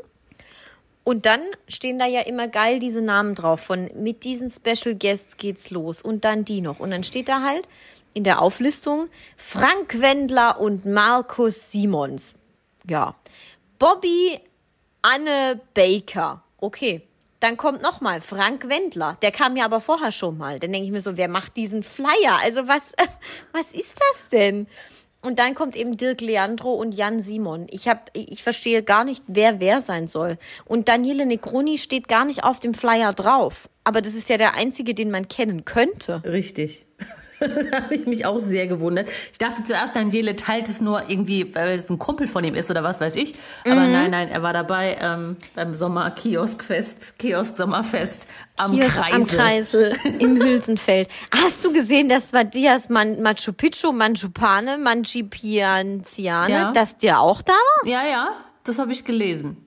Und 1.03 1.27
dann 1.27 1.41
stehen 1.67 1.99
da 1.99 2.07
ja 2.07 2.21
immer 2.21 2.47
geil 2.47 2.79
diese 2.79 3.01
Namen 3.01 3.35
drauf 3.35 3.59
von 3.59 3.91
mit 3.95 4.23
diesen 4.23 4.49
Special 4.49 4.95
Guests 4.95 5.37
geht's 5.37 5.69
los 5.69 6.01
und 6.01 6.25
dann 6.25 6.43
die 6.43 6.61
noch. 6.61 6.79
Und 6.79 6.89
dann 6.89 7.03
steht 7.03 7.29
da 7.29 7.43
halt 7.43 7.69
in 8.15 8.23
der 8.23 8.41
Auflistung 8.41 9.09
Frank 9.37 10.01
Wendler 10.01 10.59
und 10.59 10.85
Markus 10.85 11.71
Simons. 11.71 12.33
Ja. 12.89 13.13
Bobby 13.77 14.39
Anne 15.03 15.61
Baker. 15.75 16.41
Okay. 16.57 17.03
Dann 17.39 17.57
kommt 17.57 17.81
noch 17.81 18.01
mal 18.01 18.21
Frank 18.21 18.69
Wendler. 18.69 19.17
Der 19.21 19.31
kam 19.31 19.55
ja 19.55 19.65
aber 19.65 19.81
vorher 19.81 20.11
schon 20.11 20.37
mal. 20.37 20.59
Dann 20.59 20.71
denke 20.71 20.85
ich 20.85 20.91
mir 20.91 21.01
so, 21.01 21.17
wer 21.17 21.27
macht 21.27 21.57
diesen 21.57 21.83
Flyer? 21.83 22.39
Also 22.41 22.67
was, 22.67 22.93
was 23.51 23.73
ist 23.73 23.99
das 24.11 24.27
denn? 24.29 24.67
Und 25.21 25.39
dann 25.39 25.55
kommt 25.55 25.75
eben 25.75 25.97
Dirk 25.97 26.21
Leandro 26.21 26.73
und 26.73 26.93
Jan 26.93 27.19
Simon. 27.19 27.65
Ich 27.71 27.87
hab, 27.87 28.11
ich 28.13 28.43
verstehe 28.43 28.83
gar 28.83 29.03
nicht, 29.03 29.23
wer 29.25 29.59
wer 29.59 29.81
sein 29.81 30.07
soll. 30.07 30.37
Und 30.65 30.87
Daniele 30.87 31.25
Negroni 31.25 31.79
steht 31.79 32.07
gar 32.07 32.25
nicht 32.25 32.43
auf 32.43 32.59
dem 32.59 32.75
Flyer 32.75 33.11
drauf. 33.11 33.67
Aber 33.83 34.01
das 34.01 34.13
ist 34.13 34.29
ja 34.29 34.37
der 34.37 34.53
einzige, 34.53 34.93
den 34.93 35.09
man 35.09 35.27
kennen 35.27 35.65
könnte. 35.65 36.21
Richtig. 36.23 36.85
Das 37.55 37.71
habe 37.71 37.93
ich 37.95 38.05
mich 38.05 38.25
auch 38.25 38.39
sehr 38.39 38.67
gewundert. 38.67 39.07
Ich 39.31 39.37
dachte 39.37 39.63
zuerst, 39.63 39.95
Daniele 39.95 40.35
teilt 40.35 40.67
es 40.69 40.81
nur 40.81 41.09
irgendwie, 41.09 41.53
weil 41.55 41.79
es 41.79 41.89
ein 41.89 41.99
Kumpel 41.99 42.27
von 42.27 42.43
ihm 42.43 42.55
ist 42.55 42.71
oder 42.71 42.83
was 42.83 42.99
weiß 43.01 43.15
ich. 43.17 43.35
Aber 43.65 43.81
Mhm. 43.81 43.91
nein, 43.91 44.11
nein, 44.11 44.27
er 44.29 44.41
war 44.43 44.53
dabei 44.53 44.97
ähm, 45.01 45.35
beim 45.53 45.73
Sommer-Kioskfest, 45.73 47.19
Kiosk-Sommerfest 47.19 48.27
am 48.57 48.79
ist 48.79 48.95
Kreisel. 48.95 49.13
am 49.13 49.27
Kreisel 49.27 49.95
im 50.19 50.35
Hülsenfeld. 50.41 51.09
Hast 51.43 51.63
du 51.65 51.73
gesehen, 51.73 52.07
dass 52.09 52.31
Matthias 52.31 52.89
Man 52.89 53.21
Machu 53.21 53.51
Picchu, 53.53 53.91
Manchupane, 53.91 54.77
Manchipianziane, 54.77 56.51
Ja. 56.51 56.71
dass 56.71 56.97
der 56.97 57.19
auch 57.19 57.41
da 57.41 57.53
war? 57.53 57.87
Ja, 57.89 58.05
ja, 58.05 58.29
das 58.63 58.79
habe 58.79 58.91
ich 58.93 59.03
gelesen. 59.05 59.57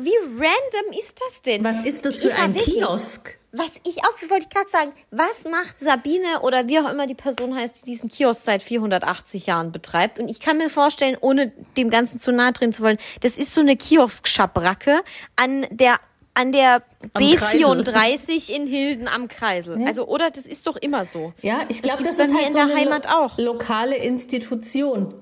Wie 0.00 0.12
random 0.30 0.98
ist 0.98 1.20
das 1.26 1.42
denn? 1.42 1.64
Was 1.64 1.84
ist 1.84 2.04
das 2.04 2.20
für 2.20 2.34
ein 2.34 2.54
wirklich? 2.54 2.76
Kiosk? 2.76 3.37
Was 3.50 3.70
ich 3.84 4.04
auch, 4.04 4.30
wollte 4.30 4.44
ich 4.44 4.50
gerade 4.50 4.68
sagen, 4.68 4.92
was 5.10 5.44
macht 5.44 5.80
Sabine 5.80 6.40
oder 6.42 6.68
wie 6.68 6.78
auch 6.80 6.90
immer 6.90 7.06
die 7.06 7.14
Person 7.14 7.54
heißt, 7.56 7.80
die 7.80 7.90
diesen 7.90 8.10
Kiosk 8.10 8.44
seit 8.44 8.62
480 8.62 9.46
Jahren 9.46 9.72
betreibt? 9.72 10.18
Und 10.18 10.28
ich 10.28 10.38
kann 10.38 10.58
mir 10.58 10.68
vorstellen, 10.68 11.16
ohne 11.18 11.52
dem 11.78 11.88
Ganzen 11.88 12.18
zu 12.18 12.30
nahe 12.30 12.52
drehen 12.52 12.74
zu 12.74 12.82
wollen, 12.82 12.98
das 13.22 13.38
ist 13.38 13.54
so 13.54 13.62
eine 13.62 13.76
Kiosk-Schabracke 13.76 15.00
an 15.36 15.66
der 15.70 15.98
an 16.34 16.52
der 16.52 16.84
Am 17.14 17.22
B34 17.22 18.50
in 18.52 18.68
Hilden 18.68 19.08
am 19.08 19.26
Kreisel. 19.26 19.82
Also, 19.86 20.06
oder? 20.06 20.30
Das 20.30 20.46
ist 20.46 20.68
doch 20.68 20.76
immer 20.76 21.04
so. 21.04 21.32
Ja, 21.42 21.62
ich 21.68 21.82
glaube, 21.82 22.04
das, 22.04 22.16
bei 22.16 22.24
ist 22.24 22.34
halt 22.34 22.46
in 22.46 22.52
so 22.52 22.58
der 22.58 22.66
eine 22.66 22.76
Heimat 22.76 23.06
lo 23.06 23.12
auch. 23.12 23.38
lokale 23.38 23.96
Institution. 23.96 25.14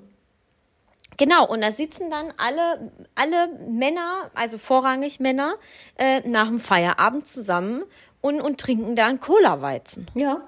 Genau, 1.19 1.47
und 1.47 1.63
da 1.63 1.73
sitzen 1.73 2.11
dann 2.11 2.33
alle, 2.37 2.91
alle 3.15 3.49
Männer, 3.71 4.31
also 4.35 4.59
vorrangig 4.59 5.19
Männer, 5.19 5.55
äh, 5.97 6.21
nach 6.29 6.49
dem 6.49 6.61
Feierabend 6.61 7.27
zusammen 7.27 7.85
und, 8.27 8.41
und 8.41 8.59
trinken 8.61 8.97
da 8.97 9.07
einen 9.07 9.21
Cola-Weizen. 9.21 10.09
Ja. 10.15 10.43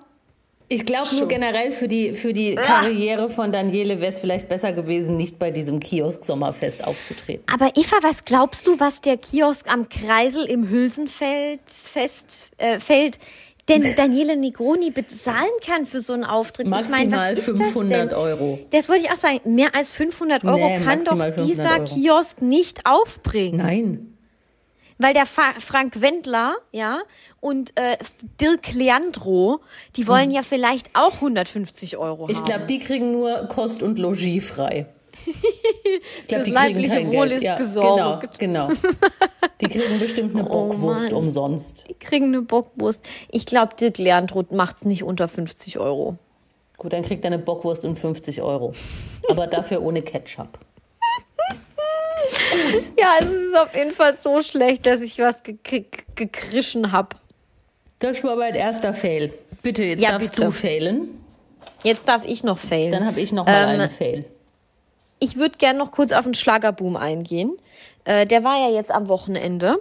Ich 0.70 0.84
glaube 0.84 1.08
nur 1.16 1.28
generell 1.28 1.72
für 1.72 1.88
die, 1.88 2.12
für 2.12 2.34
die 2.34 2.54
Karriere 2.54 3.30
von 3.30 3.52
Daniele 3.52 4.00
wäre 4.00 4.10
es 4.10 4.18
vielleicht 4.18 4.50
besser 4.50 4.72
gewesen, 4.72 5.16
nicht 5.16 5.38
bei 5.38 5.50
diesem 5.50 5.80
Kiosk-Sommerfest 5.80 6.84
aufzutreten. 6.84 7.42
Aber 7.50 7.70
Eva, 7.74 7.96
was 8.02 8.26
glaubst 8.26 8.66
du, 8.66 8.78
was 8.78 9.00
der 9.00 9.16
Kiosk 9.16 9.72
am 9.72 9.88
Kreisel 9.88 10.44
im 10.44 10.68
Hülsenfeld 10.68 11.62
fest, 11.64 12.50
äh, 12.58 12.80
Feld 12.80 13.18
denn 13.70 13.82
Daniele 13.96 14.36
Negroni 14.36 14.90
bezahlen 14.90 15.48
kann 15.66 15.86
für 15.86 16.00
so 16.00 16.12
einen 16.12 16.24
Auftritt? 16.24 16.66
Maximal 16.66 17.02
ich 17.02 17.10
mein, 17.10 17.36
was 17.36 17.48
ist 17.48 17.56
500 17.56 18.12
das? 18.12 18.18
Euro. 18.18 18.58
Das 18.70 18.90
wollte 18.90 19.04
ich 19.06 19.10
auch 19.10 19.16
sagen. 19.16 19.40
Mehr 19.44 19.74
als 19.74 19.90
500 19.92 20.44
Euro 20.44 20.56
Nee, 20.56 20.80
kann 20.84 21.02
doch 21.02 21.14
maximal 21.14 21.32
500 21.32 21.48
dieser 21.48 21.72
Euro. 21.78 21.84
Kiosk 21.84 22.42
nicht 22.42 22.80
aufbringen. 22.84 23.56
Nein. 23.56 24.17
Weil 24.98 25.14
der 25.14 25.26
Fa 25.26 25.54
Frank 25.58 26.00
Wendler, 26.00 26.56
ja, 26.72 26.98
und 27.40 27.70
äh, 27.78 27.96
Dirk 28.40 28.72
Leandro, 28.74 29.60
die 29.96 30.08
wollen 30.08 30.30
ja 30.32 30.42
vielleicht 30.42 30.90
auch 30.94 31.14
150 31.14 31.96
Euro 31.96 32.24
Hm. 32.24 32.30
Ich 32.30 32.38
haben. 32.38 32.44
glaube, 32.46 32.66
die 32.66 32.78
kriegen 32.80 33.12
nur 33.12 33.46
Kost 33.48 33.82
und 33.82 33.98
Logis 33.98 34.48
frei. 34.50 34.86
Ich 36.22 36.28
glaube, 36.28 36.44
die 36.44 36.52
kriegen 36.52 36.88
kein 36.88 37.08
Wohl 37.08 37.28
Geld. 37.28 37.32
ist 37.38 37.42
ja, 37.44 37.56
gesorgt. 37.56 38.38
Genau, 38.38 38.68
genau. 38.68 38.80
Die 39.60 39.66
kriegen 39.68 39.98
bestimmt 39.98 40.34
eine 40.34 40.44
Oh 40.48 40.68
Bockwurst 40.68 41.06
Mann. 41.06 41.14
umsonst. 41.14 41.84
Die 41.88 41.94
kriegen 41.94 42.26
eine 42.26 42.42
Bockwurst. 42.42 43.04
Ich 43.30 43.46
glaube, 43.46 43.74
Dirk 43.74 43.98
Leandro 43.98 44.44
macht's 44.50 44.84
nicht 44.84 45.02
unter 45.04 45.26
50 45.28 45.78
Euro. 45.78 46.16
Gut, 46.76 46.92
dann 46.92 47.02
kriegt 47.02 47.24
er 47.24 47.28
eine 47.32 47.38
Bockwurst 47.38 47.84
und 47.84 47.98
50 47.98 48.42
Euro. 48.42 48.72
Aber 49.30 49.46
dafür 49.46 49.82
ohne 49.82 50.02
Ketchup. 50.02 50.58
Ja, 52.98 53.14
es 53.20 53.26
ist 53.26 53.56
auf 53.56 53.74
jeden 53.76 53.92
Fall 53.92 54.16
so 54.18 54.42
schlecht, 54.42 54.86
dass 54.86 55.00
ich 55.00 55.18
was 55.18 55.44
gekri- 55.44 55.86
gekrischen 56.14 56.92
hab. 56.92 57.16
Das 57.98 58.22
war 58.24 58.36
mein 58.36 58.54
erster 58.54 58.94
Fail. 58.94 59.32
Bitte, 59.62 59.84
jetzt 59.84 60.02
Ja, 60.02 60.12
darfst 60.12 60.32
bitte. 60.32 60.46
du 60.46 60.50
failen. 60.52 61.08
Jetzt 61.82 62.08
darf 62.08 62.24
ich 62.24 62.44
noch 62.44 62.58
failen. 62.58 62.92
Dann 62.92 63.06
habe 63.06 63.20
ich 63.20 63.32
noch 63.32 63.46
mal 63.46 63.62
Ähm, 63.74 63.80
einen 63.80 63.90
Fail. 63.90 64.24
Ich 65.20 65.36
würde 65.36 65.58
gerne 65.58 65.78
noch 65.78 65.90
kurz 65.90 66.12
auf 66.12 66.24
den 66.24 66.34
Schlagerboom 66.34 66.96
eingehen. 66.96 67.56
Äh, 68.04 68.26
der 68.26 68.44
war 68.44 68.56
ja 68.68 68.74
jetzt 68.74 68.90
am 68.92 69.08
Wochenende. 69.08 69.78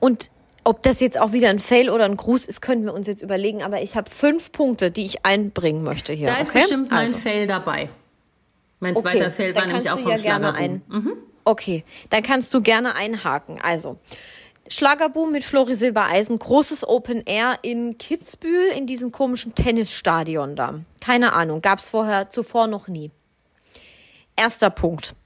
Und 0.00 0.30
ob 0.64 0.82
das 0.82 1.00
jetzt 1.00 1.18
auch 1.20 1.32
wieder 1.32 1.48
ein 1.48 1.58
Fail 1.60 1.90
oder 1.90 2.04
ein 2.04 2.16
Gruß 2.16 2.44
ist, 2.44 2.60
können 2.60 2.84
wir 2.84 2.92
uns 2.92 3.06
jetzt 3.06 3.22
überlegen. 3.22 3.62
Aber 3.62 3.80
ich 3.82 3.94
habe 3.96 4.10
fünf 4.10 4.50
Punkte, 4.52 4.90
die 4.90 5.06
ich 5.06 5.24
einbringen 5.24 5.82
möchte 5.84 6.12
hier. 6.12 6.26
Da 6.26 6.36
ist 6.36 6.50
okay? 6.50 6.58
bestimmt 6.60 6.90
mein 6.90 7.00
Also, 7.06 7.16
Fail 7.16 7.46
dabei. 7.46 7.88
Mein 8.80 8.96
okay, 8.96 9.02
zweiter 9.18 9.30
Fail 9.32 9.54
war 9.54 9.66
nämlich 9.66 9.90
auch 9.90 9.98
vom 9.98 10.10
ja 10.10 10.16
gerne 10.16 10.48
Schlagerboom. 10.52 10.82
ein. 10.90 11.12
Okay, 11.44 11.84
dann 12.10 12.22
kannst 12.22 12.52
du 12.54 12.60
gerne 12.60 12.94
einhaken. 12.94 13.60
Also, 13.60 13.98
Schlagerboom 14.68 15.32
mit 15.32 15.42
Flori 15.42 15.74
Silbereisen, 15.74 16.38
großes 16.38 16.86
Open 16.86 17.22
Air 17.26 17.58
in 17.62 17.98
Kitzbühel 17.98 18.70
in 18.76 18.86
diesem 18.86 19.10
komischen 19.10 19.54
Tennisstadion 19.54 20.54
da. 20.54 20.80
Keine 21.00 21.32
Ahnung, 21.32 21.60
gab's 21.60 21.88
vorher 21.90 22.30
zuvor 22.30 22.68
noch 22.68 22.86
nie. 22.86 23.10
Erster 24.36 24.70
Punkt. 24.70 25.16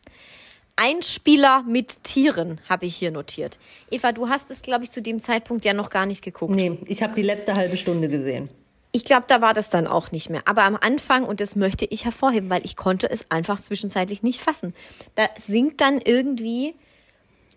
Einspieler 0.77 1.63
mit 1.63 2.03
Tieren 2.05 2.61
habe 2.69 2.87
ich 2.87 2.97
hier 2.97 3.11
notiert. 3.11 3.59
Eva, 3.91 4.13
du 4.13 4.29
hast 4.29 4.51
es, 4.51 4.63
glaube 4.63 4.85
ich, 4.85 4.91
zu 4.91 5.03
dem 5.03 5.21
Zeitpunkt 5.21 5.65
ja 5.65 5.73
noch 5.73 5.91
gar 5.91 6.07
nicht 6.07 6.25
geguckt. 6.25 6.53
Nee, 6.53 6.79
ich 6.87 7.03
habe 7.03 7.15
die 7.15 7.23
letzte 7.23 7.55
halbe 7.55 7.77
Stunde 7.77 8.09
gesehen. 8.09 8.49
Ich 8.97 9.05
glaube, 9.05 9.25
da 9.27 9.41
war 9.41 9.55
das 9.55 9.71
dann 9.71 9.89
auch 9.89 10.13
nicht 10.13 10.31
mehr. 10.31 10.43
Aber 10.45 10.63
am 10.63 10.77
Anfang, 10.77 11.25
und 11.25 11.41
das 11.41 11.57
möchte 11.57 11.85
ich 11.85 12.05
hervorheben, 12.05 12.49
weil 12.49 12.65
ich 12.65 12.77
konnte 12.77 13.11
es 13.11 13.29
einfach 13.29 13.61
zwischenzeitlich 13.61 14.23
nicht 14.23 14.41
fassen. 14.41 14.73
Da 15.17 15.29
singt 15.37 15.81
dann 15.81 16.01
irgendwie 16.01 16.77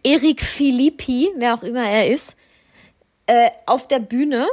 Erik 0.01 0.41
Filippi, 0.41 1.29
wer 1.35 1.53
auch 1.53 1.61
immer 1.61 1.87
er 1.87 2.07
ist, 2.07 2.37
äh, 3.27 3.51
auf 3.67 3.87
der 3.87 3.99
Bühne 3.99 4.47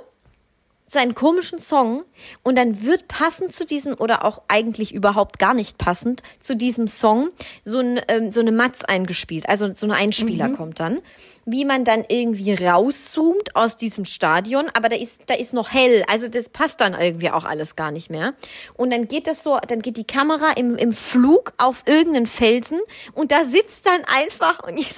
seinen 0.94 1.14
komischen 1.14 1.58
Song 1.58 2.04
und 2.42 2.56
dann 2.56 2.82
wird 2.86 3.06
passend 3.08 3.52
zu 3.52 3.66
diesem 3.66 3.94
oder 3.94 4.24
auch 4.24 4.40
eigentlich 4.48 4.94
überhaupt 4.94 5.38
gar 5.38 5.52
nicht 5.52 5.76
passend 5.76 6.22
zu 6.40 6.56
diesem 6.56 6.88
Song 6.88 7.28
so, 7.64 7.80
ein, 7.80 8.00
ähm, 8.08 8.32
so 8.32 8.40
eine 8.40 8.52
Matz 8.52 8.82
eingespielt, 8.82 9.46
also 9.48 9.74
so 9.74 9.86
ein 9.86 9.92
Einspieler 9.92 10.48
kommt 10.50 10.80
dann, 10.80 11.02
wie 11.44 11.66
man 11.66 11.84
dann 11.84 12.04
irgendwie 12.08 12.54
rauszoomt 12.54 13.54
aus 13.54 13.76
diesem 13.76 14.06
Stadion, 14.06 14.70
aber 14.72 14.88
da 14.88 14.96
ist 14.96 15.22
da 15.26 15.34
ist 15.34 15.52
noch 15.52 15.70
hell, 15.72 16.04
also 16.08 16.28
das 16.28 16.48
passt 16.48 16.80
dann 16.80 16.94
irgendwie 16.94 17.30
auch 17.30 17.44
alles 17.44 17.76
gar 17.76 17.90
nicht 17.90 18.08
mehr. 18.08 18.32
Und 18.74 18.90
dann 18.90 19.08
geht 19.08 19.26
das 19.26 19.44
so, 19.44 19.58
dann 19.68 19.82
geht 19.82 19.98
die 19.98 20.06
Kamera 20.06 20.52
im, 20.52 20.76
im 20.76 20.94
Flug 20.94 21.52
auf 21.58 21.82
irgendeinen 21.86 22.26
Felsen 22.26 22.80
und 23.12 23.30
da 23.30 23.44
sitzt 23.44 23.86
dann 23.86 24.02
einfach 24.06 24.62
und 24.62 24.78
ich, 24.78 24.94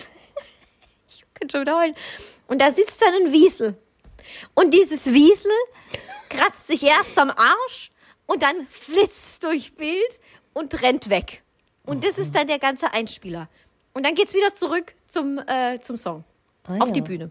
ich 1.09 1.25
kann 1.35 1.51
schon 1.51 1.63
wieder 1.63 1.81
heulen 1.81 1.95
und 2.47 2.61
da 2.61 2.71
sitzt 2.71 3.03
dann 3.03 3.15
ein 3.27 3.33
Wiesel 3.33 3.77
und 4.55 4.73
dieses 4.75 5.07
Wiesel 5.12 5.51
kratzt 6.29 6.67
sich 6.67 6.83
erst 6.83 7.19
am 7.19 7.31
Arsch 7.31 7.91
und 8.27 8.43
dann 8.43 8.67
flitzt 8.69 9.45
durch 9.45 9.75
Bild 9.75 10.21
und 10.53 10.83
rennt 10.83 11.11
weg. 11.11 11.43
Und 11.85 12.05
das 12.05 12.19
ist 12.19 12.35
dann 12.35 12.47
der 12.47 12.59
ganze 12.59 12.93
Einspieler. 12.93 13.49
Und 13.95 14.05
dann 14.05 14.15
geht's 14.15 14.35
wieder 14.35 14.53
zurück 14.53 14.95
zum, 15.07 15.39
äh, 15.39 15.81
zum 15.81 15.97
Song. 15.97 16.25
Ah, 16.69 16.79
auf 16.79 16.89
ja. 16.89 16.95
die 16.95 17.01
Bühne. 17.01 17.31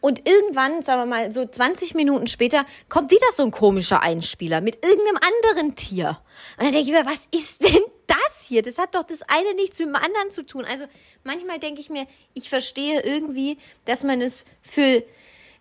Und 0.00 0.26
irgendwann, 0.26 0.82
sagen 0.82 1.02
wir 1.02 1.06
mal, 1.06 1.32
so 1.32 1.44
20 1.44 1.94
Minuten 1.94 2.26
später, 2.26 2.64
kommt 2.88 3.10
wieder 3.10 3.26
so 3.34 3.42
ein 3.42 3.50
komischer 3.50 4.02
Einspieler 4.02 4.60
mit 4.60 4.84
irgendeinem 4.84 5.18
anderen 5.18 5.76
Tier. 5.76 6.20
Und 6.56 6.64
dann 6.64 6.72
denke 6.72 6.90
ich 6.90 6.92
mir, 6.92 7.04
was 7.04 7.28
ist 7.34 7.62
denn 7.62 7.82
das 8.06 8.46
hier? 8.46 8.62
Das 8.62 8.78
hat 8.78 8.94
doch 8.94 9.02
das 9.02 9.20
eine 9.22 9.54
nichts 9.54 9.78
mit 9.78 9.88
dem 9.88 9.96
anderen 9.96 10.30
zu 10.30 10.46
tun. 10.46 10.64
Also 10.64 10.86
manchmal 11.22 11.58
denke 11.58 11.80
ich 11.80 11.90
mir, 11.90 12.06
ich 12.32 12.48
verstehe 12.48 13.02
irgendwie, 13.02 13.58
dass 13.84 14.02
man 14.02 14.22
es 14.22 14.46
für 14.62 15.02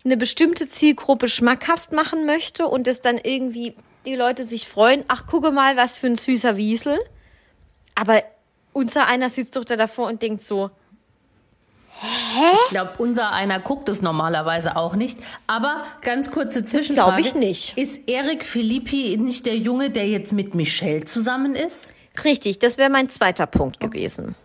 eine 0.06 0.18
bestimmte 0.18 0.70
Zielgruppe 0.70 1.28
schmackhaft 1.28 1.92
machen 1.92 2.26
möchte 2.26 2.68
und 2.68 2.88
es 2.88 3.02
dann 3.02 3.18
irgendwie 3.18 3.76
die 4.06 4.16
Leute 4.16 4.46
sich 4.46 4.68
freuen, 4.68 5.04
ach, 5.08 5.28
gucke 5.28 5.52
mal, 5.52 5.76
was 5.76 5.98
für 5.98 6.08
ein 6.08 6.16
süßer 6.16 6.56
Wiesel. 6.58 6.98
Aber 7.96 8.24
unser 8.74 9.08
einer 9.08 9.30
sitzt 9.30 9.56
doch 9.56 9.66
da 9.66 9.76
davor 9.76 10.08
und 10.08 10.22
denkt 10.22 10.42
so, 10.42 10.72
Ich 12.02 12.70
glaube, 12.70 12.94
unser 12.98 13.32
einer 13.32 13.60
guckt 13.60 13.90
es 13.90 14.02
normalerweise 14.02 14.78
auch 14.78 14.96
nicht. 14.96 15.20
Aber 15.48 15.84
ganz 16.02 16.32
kurze 16.32 16.64
Zwischenfrage. 16.64 17.16
glaub 17.16 17.20
ich 17.20 17.36
nicht. 17.36 17.78
Ist 17.78 18.08
Erik 18.08 18.46
Philippi 18.46 19.18
nicht 19.18 19.46
der 19.46 19.58
Junge, 19.58 19.90
der 19.90 20.08
jetzt 20.08 20.32
mit 20.32 20.56
Michelle 20.56 21.04
zusammen 21.04 21.56
ist? 21.56 21.94
Richtig, 22.24 22.60
das 22.60 22.78
wäre 22.78 22.90
mein 22.90 23.10
zweiter 23.10 23.48
Punkt 23.48 23.80
gewesen. 23.82 24.36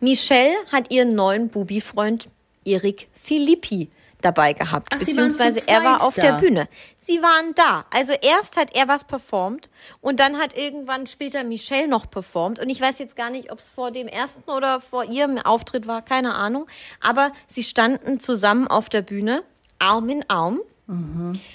Michelle 0.00 0.54
hat 0.72 0.90
ihren 0.90 1.14
neuen 1.14 1.48
Bubi-Freund 1.48 2.28
Erik 2.64 3.08
Filippi 3.12 3.90
dabei 4.20 4.52
gehabt. 4.52 4.88
Ach, 4.92 4.98
beziehungsweise 4.98 5.66
er 5.66 5.82
war 5.82 6.02
auf 6.02 6.14
da. 6.14 6.22
der 6.22 6.32
Bühne. 6.34 6.68
Sie 7.00 7.20
waren 7.22 7.54
da. 7.54 7.84
Also 7.90 8.12
erst 8.12 8.56
hat 8.56 8.74
er 8.74 8.86
was 8.86 9.04
performt 9.04 9.68
und 10.00 10.20
dann 10.20 10.38
hat 10.38 10.56
irgendwann 10.56 11.06
später 11.06 11.42
Michelle 11.42 11.88
noch 11.88 12.08
performt. 12.08 12.60
Und 12.60 12.70
ich 12.70 12.80
weiß 12.80 12.98
jetzt 13.00 13.16
gar 13.16 13.30
nicht, 13.30 13.50
ob 13.50 13.58
es 13.58 13.68
vor 13.68 13.90
dem 13.90 14.06
ersten 14.06 14.48
oder 14.48 14.80
vor 14.80 15.04
ihrem 15.04 15.38
Auftritt 15.38 15.86
war, 15.86 16.02
keine 16.02 16.34
Ahnung. 16.34 16.66
Aber 17.00 17.32
sie 17.48 17.64
standen 17.64 18.20
zusammen 18.20 18.68
auf 18.68 18.88
der 18.88 19.02
Bühne, 19.02 19.42
Arm 19.78 20.08
in 20.08 20.24
Arm 20.28 20.60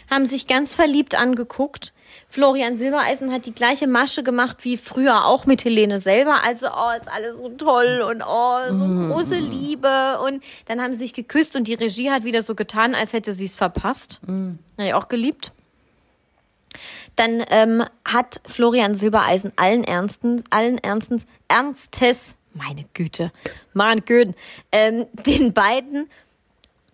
haben 0.09 0.25
sich 0.25 0.47
ganz 0.47 0.73
verliebt 0.73 1.15
angeguckt. 1.15 1.93
Florian 2.27 2.77
Silbereisen 2.77 3.31
hat 3.31 3.45
die 3.45 3.53
gleiche 3.53 3.87
Masche 3.87 4.23
gemacht 4.23 4.57
wie 4.63 4.77
früher 4.77 5.25
auch 5.25 5.45
mit 5.45 5.63
Helene 5.65 5.99
selber. 5.99 6.43
Also, 6.43 6.67
oh, 6.67 6.91
ist 6.99 7.07
alles 7.07 7.37
so 7.37 7.49
toll 7.49 8.01
und 8.01 8.21
oh, 8.21 8.59
so 8.75 9.13
große 9.13 9.35
Liebe. 9.35 10.19
Und 10.25 10.43
dann 10.65 10.81
haben 10.81 10.93
sie 10.93 10.99
sich 10.99 11.13
geküsst 11.13 11.55
und 11.55 11.67
die 11.67 11.73
Regie 11.73 12.11
hat 12.11 12.23
wieder 12.23 12.41
so 12.41 12.55
getan, 12.55 12.95
als 12.95 13.13
hätte 13.13 13.33
sie 13.33 13.45
es 13.45 13.55
verpasst. 13.55 14.19
Habe 14.77 14.87
ich 14.87 14.93
auch 14.93 15.07
geliebt. 15.07 15.51
Dann 17.15 17.43
ähm, 17.49 17.83
hat 18.05 18.41
Florian 18.45 18.93
Silbereisen 18.93 19.51
allen 19.55 19.83
Ernstens, 19.83 20.43
allen 20.51 20.77
Ernstens, 20.77 21.25
Ernstes, 21.47 22.37
meine 22.53 22.85
Güte, 22.93 23.31
mein 23.73 24.05
Güte, 24.05 24.33
ähm, 24.71 25.05
den 25.25 25.53
beiden 25.53 26.09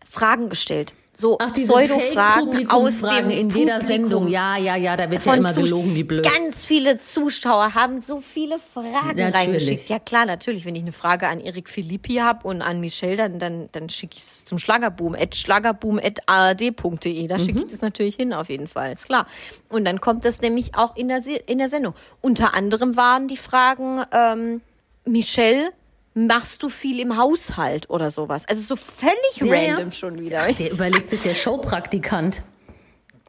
Fragen 0.10 0.50
gestellt. 0.50 0.94
So 1.16 1.38
Ach, 1.40 1.54
Pseudo-Fragen 1.54 2.70
aus 2.72 3.00
dem 3.02 3.30
in 3.30 3.50
jeder 3.52 3.76
Publikum. 3.80 3.88
Sendung. 3.88 4.28
Ja, 4.30 4.58
ja, 4.58 4.76
ja, 4.76 4.98
da 4.98 5.12
wird 5.12 5.24
ja 5.24 5.32
Von 5.32 5.40
immer 5.42 5.50
Zus- 5.50 5.66
gelogen 5.66 5.94
wie 5.94 6.04
blöd. 6.04 6.24
Ganz 6.24 6.66
viele 6.66 6.98
Zuschauer 6.98 7.76
haben 7.76 8.02
so 8.02 8.20
viele 8.20 8.58
Fragen 8.58 8.90
Natürlich. 9.18 9.36
reingeschickt. 9.36 9.90
Ja 9.90 10.00
klar, 10.00 10.26
natürlich. 10.26 10.66
Wenn 10.66 10.76
ich 10.76 10.82
eine 10.82 10.92
Frage 10.92 11.28
an 11.28 11.40
Erik 11.40 11.70
Philippi 11.70 12.16
habe 12.16 12.48
und 12.48 12.64
an 12.64 12.80
Michelle, 12.80 13.16
dann, 13.16 13.38
dann, 13.38 13.70
dann 13.74 13.90
schicke 13.90 14.16
ich 14.18 14.24
es 14.24 14.46
zum 14.46 14.58
Schlagerboom, 14.58 15.14
at 15.14 15.36
schlagerboom.ard.de. 15.36 17.28
Da 17.28 17.38
Mhm. 17.38 17.40
schicke 17.40 17.60
ich 17.60 17.68
das 17.68 17.82
natürlich 17.82 18.16
hin, 18.16 18.34
auf 18.34 18.50
jeden 18.50 18.68
Fall, 18.68 18.94
ist 18.94 19.06
klar. 19.06 19.28
Und 19.70 19.86
dann 19.86 20.02
kommt 20.02 20.26
das 20.26 20.42
nämlich 20.42 20.76
auch 20.76 20.96
in 20.96 21.10
der, 21.10 21.22
Se 21.22 21.36
in 21.36 21.60
der 21.60 21.70
Sendung. 21.70 21.94
Unter 22.22 22.56
anderem 22.56 22.96
waren 22.98 23.28
die 23.28 23.38
Fragen, 23.38 24.02
ähm, 24.12 24.62
Michelle, 25.06 25.70
machst 26.14 26.64
du 26.64 26.70
viel 26.70 27.00
im 27.00 27.18
Haushalt 27.18 27.90
oder 27.90 28.10
sowas? 28.12 28.44
Also 28.48 28.62
so 28.64 28.76
völlig 28.76 29.16
Ja, 29.38 29.46
ja. 29.56 29.74
random 29.76 29.92
schon 29.92 30.20
wieder. 30.20 30.52
Der 30.54 30.72
überlegt 30.72 31.10
sich 31.10 31.22
der 31.22 31.36
Showpraktikant. 31.36 32.44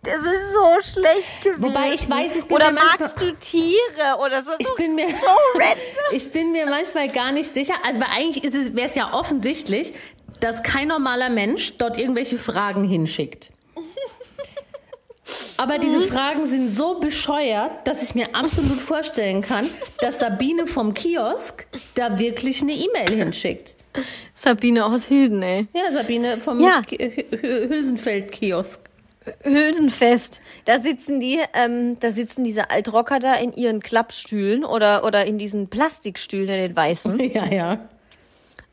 Das 0.03 0.21
ist 0.21 0.53
so 0.53 1.01
schlecht 1.01 1.43
gewesen. 1.43 1.63
Wobei 1.63 1.95
ich 1.95 2.11
weiß, 2.11 2.37
ich 2.37 2.45
bin 2.45 2.57
Oder 2.57 2.73
mir 2.73 2.81
manchmal- 2.81 2.99
magst 3.09 3.21
du 3.23 3.33
Tiere 3.37 4.19
oder 4.23 4.43
so? 4.43 4.53
Ich 4.59 4.69
bin 4.75 4.95
mir, 4.95 5.09
so 5.09 5.15
random. 5.55 5.79
ich 6.13 6.31
bin 6.31 6.53
mir 6.53 6.67
manchmal 6.67 7.09
gar 7.09 7.33
nicht 7.33 7.55
sicher. 7.55 7.73
Also, 7.87 8.01
weil 8.01 8.09
eigentlich 8.15 8.45
ist 8.45 8.55
es, 8.55 8.75
wäre 8.77 8.87
es 8.87 8.95
ja 8.97 9.15
offensichtlich, 9.15 9.95
dass 10.41 10.63
kein 10.63 10.89
normaler 10.89 11.31
Mensch 11.31 11.79
dort 11.79 11.97
irgendwelche 11.97 12.37
Fragen 12.37 12.85
hinschickt. 12.85 13.51
Aber 15.57 15.79
diese 15.79 16.01
Fragen 16.03 16.47
sind 16.47 16.69
so 16.69 16.99
bescheuert, 17.01 17.87
dass 17.87 18.03
ich 18.03 18.15
mir 18.15 18.35
absolut 18.35 18.79
vorstellen 18.81 19.41
kann, 19.41 19.69
dass 20.01 20.19
Sabine 20.19 20.67
vom 20.67 20.93
Kiosk 20.95 21.67
da 21.95 22.19
wirklich 22.19 22.61
eine 22.63 22.73
E-Mail 22.75 23.11
hinschickt. 23.25 23.77
Sabine 24.35 24.85
aus 24.85 25.05
Hilden, 25.07 25.43
ey. 25.43 25.67
Ja, 25.73 25.93
Sabine 25.93 26.41
vom 26.41 26.61
Ja. 26.61 26.83
Ki- 26.83 26.97
Hü- 26.99 27.41
Hü- 27.41 27.69
Hülsenfeld-Kiosk. 27.69 28.81
Hülsenfest. 29.43 30.41
Da 30.67 30.79
sitzen 30.81 31.21
die, 31.21 31.39
ähm, 31.55 31.97
da 32.01 32.11
sitzen 32.11 32.45
diese 32.45 32.71
Altrocker 32.71 33.21
da 33.21 33.35
in 33.37 33.55
ihren 33.55 33.81
Klappstühlen 33.81 34.65
oder, 34.65 35.05
oder 35.05 35.25
in 35.27 35.39
diesen 35.39 35.69
Plastikstühlen, 35.69 36.49
in 36.51 36.61
den 36.61 36.77
weißen, 36.77 37.19
Ja, 37.33 37.47
ja. 37.47 37.79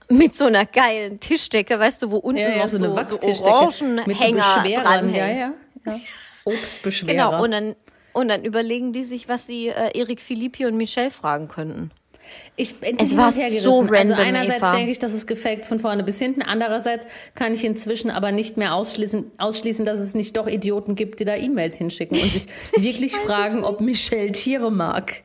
mit 0.10 0.36
so 0.36 0.46
einer 0.46 0.66
geilen 0.66 1.20
Tischdecke, 1.22 1.80
weißt 1.80 2.02
du, 2.02 2.12
wo 2.12 2.18
unten 2.18 2.42
Ja, 2.42 2.50
ja, 2.50 2.64
noch 2.66 2.70
so 2.70 2.80
so, 2.80 2.86
eine 2.94 3.06
so 3.06 3.46
Orangenhänger 3.46 4.64
mit 4.66 4.76
so 4.78 4.82
dranhängen. 4.84 5.16
Ja, 5.16 5.28
ja, 5.28 5.54
ja. 5.86 6.00
Obstbeschwerer. 6.46 7.14
Genau, 7.14 7.44
und 7.44 7.52
dann, 7.52 7.76
und 8.14 8.28
dann 8.30 8.44
überlegen 8.44 8.94
die 8.94 9.04
sich, 9.04 9.28
was 9.30 9.48
sie 9.48 9.68
äh, 9.70 9.98
Erik 9.98 10.22
Philippi 10.22 10.66
und 10.66 10.78
Michelle 10.78 11.12
fragen 11.12 11.48
könnten. 11.48 11.92
Ich 12.56 12.76
bin 12.80 12.98
Es 13.00 13.18
war 13.18 13.32
her 13.34 13.50
so 13.50 13.82
gerissen. 13.82 13.94
random, 13.96 14.12
Also 14.12 14.22
einerseits 14.24 14.58
Eva. 14.58 14.72
denke 14.76 14.92
ich, 14.92 15.00
das 15.00 15.14
ist 15.14 15.28
gefaked 15.28 15.66
von 15.66 15.80
vorne 15.80 16.04
bis 16.04 16.20
hinten. 16.20 16.42
Andererseits 16.44 17.06
kann 17.36 17.54
ich 17.54 17.66
inzwischen 17.66 18.10
aber 18.12 18.32
nicht 18.32 18.58
mehr 18.58 18.74
ausschließen, 18.76 19.32
ausschließen 19.38 19.86
dass 19.86 20.00
es 20.00 20.14
nicht 20.14 20.38
doch 20.38 20.48
Idioten 20.48 20.96
gibt, 20.96 21.20
die 21.20 21.26
da 21.26 21.36
E-Mails 21.36 21.78
hinschicken 21.78 22.22
und 22.22 22.32
sich 22.32 22.46
wirklich 22.78 23.14
fragen, 23.18 23.64
ob 23.64 23.82
Michelle 23.82 24.32
Tiere 24.32 24.72
mag. 24.72 25.24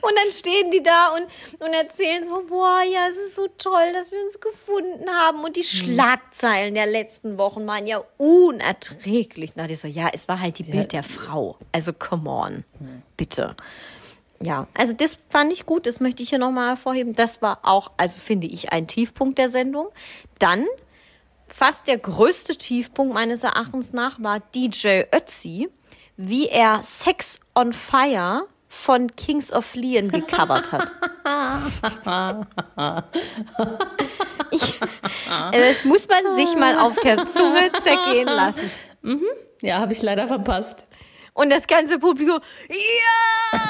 Und 0.00 0.12
dann 0.16 0.30
stehen 0.30 0.70
die 0.70 0.82
da 0.82 1.14
und, 1.14 1.26
und 1.60 1.72
erzählen 1.72 2.24
so, 2.24 2.44
boah, 2.48 2.82
ja, 2.82 3.08
es 3.10 3.16
ist 3.16 3.34
so 3.34 3.48
toll, 3.58 3.92
dass 3.92 4.12
wir 4.12 4.22
uns 4.22 4.40
gefunden 4.40 5.08
haben. 5.08 5.42
Und 5.42 5.56
die 5.56 5.64
Schlagzeilen 5.64 6.74
der 6.74 6.86
letzten 6.86 7.38
Wochen 7.38 7.66
waren 7.66 7.86
ja 7.86 8.02
unerträglich. 8.16 9.52
Na, 9.56 9.66
die 9.66 9.74
so, 9.74 9.88
ja, 9.88 10.08
es 10.12 10.28
war 10.28 10.40
halt 10.40 10.58
die 10.58 10.64
Bild 10.64 10.92
der 10.92 11.02
Frau. 11.02 11.56
Also, 11.72 11.92
come 11.92 12.30
on, 12.30 12.64
bitte. 13.16 13.56
Ja, 14.40 14.68
also 14.74 14.92
das 14.92 15.18
fand 15.28 15.52
ich 15.52 15.66
gut, 15.66 15.86
das 15.86 15.98
möchte 15.98 16.22
ich 16.22 16.28
hier 16.28 16.38
nochmal 16.38 16.68
hervorheben. 16.68 17.12
Das 17.12 17.42
war 17.42 17.60
auch, 17.62 17.90
also 17.96 18.20
finde 18.20 18.46
ich, 18.46 18.72
ein 18.72 18.86
Tiefpunkt 18.86 19.38
der 19.38 19.48
Sendung. 19.48 19.88
Dann, 20.38 20.64
fast 21.48 21.88
der 21.88 21.98
größte 21.98 22.56
Tiefpunkt 22.56 23.12
meines 23.14 23.42
Erachtens 23.42 23.92
nach, 23.92 24.22
war 24.22 24.40
DJ 24.54 25.02
Ötzi, 25.12 25.68
wie 26.16 26.46
er 26.48 26.82
Sex 26.82 27.40
on 27.54 27.72
Fire 27.72 28.46
von 28.68 29.08
Kings 29.16 29.52
of 29.52 29.74
Leon 29.74 30.10
gecovert 30.10 30.72
hat. 30.72 30.92
ich, 34.50 34.80
das 35.52 35.84
muss 35.84 36.06
man 36.08 36.34
sich 36.34 36.54
mal 36.56 36.78
auf 36.78 36.96
der 36.96 37.26
Zunge 37.26 37.70
zergehen 37.72 38.28
lassen. 38.28 38.70
Ja, 39.62 39.78
habe 39.78 39.92
ich 39.92 40.02
leider 40.02 40.26
verpasst. 40.28 40.86
Und 41.32 41.50
das 41.50 41.66
ganze 41.66 41.98
Publikum, 41.98 42.40
ja! 42.68 43.60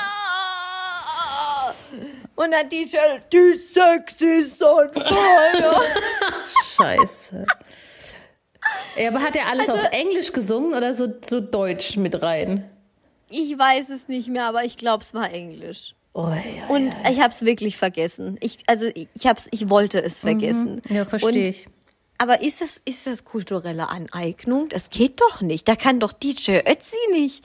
Und 2.35 2.53
dann 2.53 2.69
DJ, 2.69 2.97
die 3.33 3.53
Sex 3.55 4.21
ist 4.21 4.63
on 4.63 4.89
fire. 4.91 5.81
Scheiße. 6.77 7.45
Ja, 8.97 9.09
aber 9.11 9.21
hat 9.21 9.37
er 9.37 9.47
alles 9.49 9.69
Also- 9.69 9.81
auf 9.83 9.93
Englisch 9.93 10.33
gesungen 10.33 10.75
oder 10.75 10.95
so, 10.95 11.09
so 11.29 11.41
Deutsch 11.41 11.97
mit 11.97 12.23
rein? 12.23 12.71
Ich 13.31 13.59
weiß 13.59 13.91
es 13.91 14.09
nicht 14.09 14.29
mehr, 14.29 14.45
aber 14.47 14.65
ich 14.65 14.77
glaube, 14.77 15.05
es 15.05 15.15
war 15.15 15.31
Englisch. 15.33 15.95
Oh, 16.15 16.29
ja, 16.29 16.67
Und 16.69 16.97
ich 17.11 17.21
habe 17.21 17.33
es 17.33 17.45
wirklich 17.45 17.77
vergessen. 17.77 18.39
Ich, 18.41 18.59
also 18.67 18.87
ich, 18.95 19.09
hab's, 19.27 19.49
ich 19.53 19.69
wollte 19.69 20.03
es 20.03 20.21
vergessen. 20.21 20.81
ja, 20.89 21.03
Und- 21.03 21.09
verstehe 21.09 21.49
ich. 21.49 21.67
Aber 22.21 22.41
ist 22.43 22.61
das, 22.61 22.83
ist 22.85 23.07
das 23.07 23.25
kulturelle 23.25 23.89
Aneignung? 23.91 24.69
Das 24.71 24.91
geht 24.91 25.21
doch 25.21 25.41
nicht. 25.41 25.69
Da 25.69 25.77
kann 25.77 26.01
doch 26.01 26.13
DJ 26.13 26.59
Ötzi 26.69 26.97
nicht, 27.13 27.45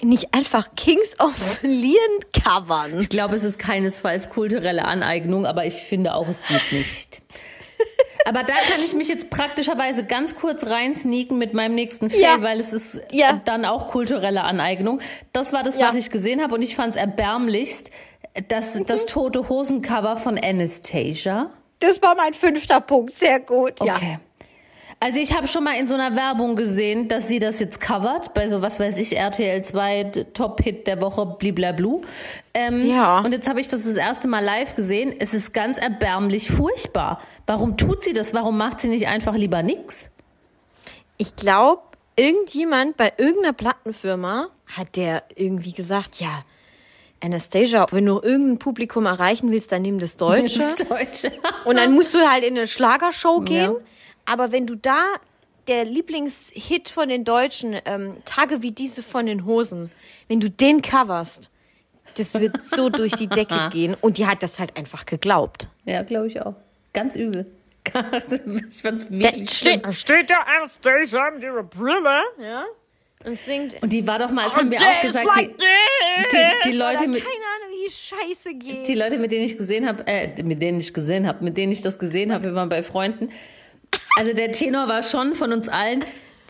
nicht 0.00 0.32
einfach 0.32 0.76
Kings 0.76 1.18
of 1.18 1.58
Leon 1.62 1.96
covern. 2.32 3.00
Ich 3.00 3.08
glaube, 3.08 3.34
es 3.34 3.42
ist 3.42 3.58
keinesfalls 3.58 4.28
kulturelle 4.28 4.84
Aneignung, 4.84 5.44
aber 5.44 5.66
ich 5.66 5.74
finde 5.74 6.14
auch, 6.14 6.28
es 6.28 6.44
geht 6.46 6.70
nicht. 6.70 7.22
Aber 8.24 8.42
da 8.44 8.52
kann 8.54 8.80
ich 8.84 8.94
mich 8.94 9.08
jetzt 9.08 9.30
praktischerweise 9.30 10.04
ganz 10.04 10.36
kurz 10.36 10.66
reinsneaken 10.66 11.38
mit 11.38 11.54
meinem 11.54 11.74
nächsten 11.74 12.08
Fail, 12.10 12.20
Ja. 12.20 12.42
weil 12.42 12.60
es 12.60 12.72
ist 12.72 13.00
Ja. 13.10 13.40
dann 13.44 13.64
auch 13.64 13.88
kulturelle 13.90 14.42
Aneignung. 14.44 15.00
Das 15.32 15.52
war 15.52 15.62
das, 15.62 15.76
Ja. 15.76 15.88
was 15.88 15.96
ich 15.96 16.10
gesehen 16.10 16.42
habe 16.42 16.54
und 16.54 16.62
ich 16.62 16.76
fand 16.76 16.94
es 16.94 17.00
erbärmlichst, 17.00 17.90
das, 18.48 18.76
Mhm. 18.76 18.86
das 18.86 19.06
tote 19.06 19.48
Hosencover 19.48 20.16
von 20.16 20.38
Anastasia. 20.38 21.50
Das 21.80 22.00
war 22.00 22.14
mein 22.14 22.32
fünfter 22.32 22.80
Punkt. 22.80 23.12
Sehr 23.12 23.40
gut. 23.40 23.82
Ja. 23.84 23.96
Also 25.04 25.18
ich 25.18 25.34
habe 25.36 25.48
schon 25.48 25.64
mal 25.64 25.74
in 25.76 25.88
so 25.88 25.94
einer 25.94 26.14
Werbung 26.14 26.54
gesehen, 26.54 27.08
dass 27.08 27.26
sie 27.26 27.40
das 27.40 27.58
jetzt 27.58 27.80
covert, 27.80 28.34
bei 28.34 28.48
so 28.48 28.62
was 28.62 28.78
weiß 28.78 29.00
ich, 29.00 29.16
RTL 29.18 29.60
2, 29.64 30.04
d- 30.04 30.24
Top-Hit 30.32 30.86
der 30.86 31.00
Woche, 31.00 31.26
bliblablu. 31.26 32.02
Ähm, 32.54 32.82
Ja. 32.82 33.18
Und 33.20 33.32
jetzt 33.32 33.48
habe 33.48 33.60
ich 33.60 33.66
das 33.66 33.82
das 33.82 33.96
erste 33.96 34.28
Mal 34.28 34.44
live 34.44 34.76
gesehen. 34.76 35.12
Es 35.18 35.34
ist 35.34 35.52
ganz 35.52 35.78
erbärmlich 35.78 36.52
furchtbar. 36.52 37.20
Warum 37.48 37.76
tut 37.76 38.04
sie 38.04 38.12
das? 38.12 38.32
Warum 38.32 38.56
macht 38.56 38.80
sie 38.80 38.86
nicht 38.86 39.08
einfach 39.08 39.34
lieber 39.34 39.64
nix? 39.64 40.08
Ich 41.16 41.34
glaube, 41.34 41.82
irgendjemand 42.14 42.96
bei 42.96 43.12
irgendeiner 43.16 43.54
Plattenfirma 43.54 44.50
hat 44.68 44.94
der 44.94 45.24
irgendwie 45.34 45.72
gesagt, 45.72 46.20
ja, 46.20 46.42
Anastasia, 47.24 47.86
wenn 47.90 48.06
du 48.06 48.20
irgendein 48.20 48.58
Publikum 48.58 49.06
erreichen 49.06 49.50
willst, 49.50 49.72
dann 49.72 49.82
nimm 49.82 49.98
das 49.98 50.16
Deutsche. 50.16 50.58
Das 50.58 50.74
Deutsche. 50.76 51.32
Und 51.64 51.76
dann 51.76 51.92
musst 51.92 52.14
du 52.14 52.18
halt 52.18 52.44
in 52.44 52.56
eine 52.56 52.66
Schlagershow 52.66 53.40
gehen. 53.40 53.72
Ja. 53.72 53.76
Aber 54.24 54.52
wenn 54.52 54.66
du 54.66 54.74
da 54.74 55.06
der 55.68 55.84
Lieblingshit 55.84 56.88
von 56.88 57.08
den 57.08 57.24
Deutschen, 57.24 57.76
ähm, 57.84 58.16
Tage 58.24 58.62
wie 58.62 58.72
diese 58.72 59.02
von 59.02 59.26
den 59.26 59.44
Hosen, 59.44 59.90
wenn 60.28 60.40
du 60.40 60.50
den 60.50 60.82
coverst, 60.82 61.50
das 62.16 62.40
wird 62.40 62.64
so 62.64 62.88
durch 62.90 63.12
die 63.12 63.28
Decke 63.28 63.68
gehen. 63.70 63.96
Und 64.00 64.18
die 64.18 64.26
hat 64.26 64.42
das 64.42 64.58
halt 64.58 64.76
einfach 64.76 65.06
geglaubt. 65.06 65.68
Ja, 65.84 66.02
glaube 66.02 66.26
ich 66.26 66.40
auch. 66.42 66.54
Ganz 66.92 67.16
übel. 67.16 67.46
ich 67.94 68.82
fand's 68.82 69.10
wirklich 69.10 69.50
schlimm. 69.50 69.80
Steht, 69.80 69.94
steht 69.94 70.30
da 70.30 70.42
Anastasia 70.56 71.30
mit 71.32 71.42
ihrer 71.42 71.64
Brille, 71.64 72.22
ja, 72.40 72.64
und 73.24 73.38
singt. 73.38 73.80
Und 73.82 73.92
die 73.92 74.06
war 74.06 74.18
doch 74.18 74.30
mal, 74.30 74.44
das 74.44 74.56
haben 74.56 74.70
wir 74.70 74.78
auch 74.80 75.02
gesagt, 75.02 75.28
die, 75.38 76.36
die, 76.36 76.70
die 76.70 76.76
Leute 76.76 77.08
mit, 77.08 77.22
keine 77.22 77.44
Ahnung, 77.54 77.70
wie 77.70 77.86
die 77.86 77.92
Scheiße 77.92 78.54
geht. 78.54 78.88
die 78.88 78.94
Leute, 78.94 79.18
mit 79.18 79.30
denen 79.30 79.44
ich 79.44 79.56
gesehen 79.56 79.86
habe, 79.86 80.06
äh, 80.06 80.42
mit 80.42 80.60
denen 80.60 80.78
ich 80.78 80.92
gesehen 80.92 81.26
habe, 81.26 81.44
mit 81.44 81.56
denen 81.56 81.72
ich 81.72 81.82
das 81.82 81.98
gesehen 81.98 82.32
habe, 82.32 82.44
wir 82.44 82.54
waren 82.54 82.68
bei 82.68 82.82
Freunden. 82.82 83.30
Also 84.16 84.34
der 84.34 84.52
Tenor 84.52 84.88
war 84.88 85.02
schon 85.02 85.34
von 85.34 85.52
uns 85.52 85.68
allen, 85.68 86.04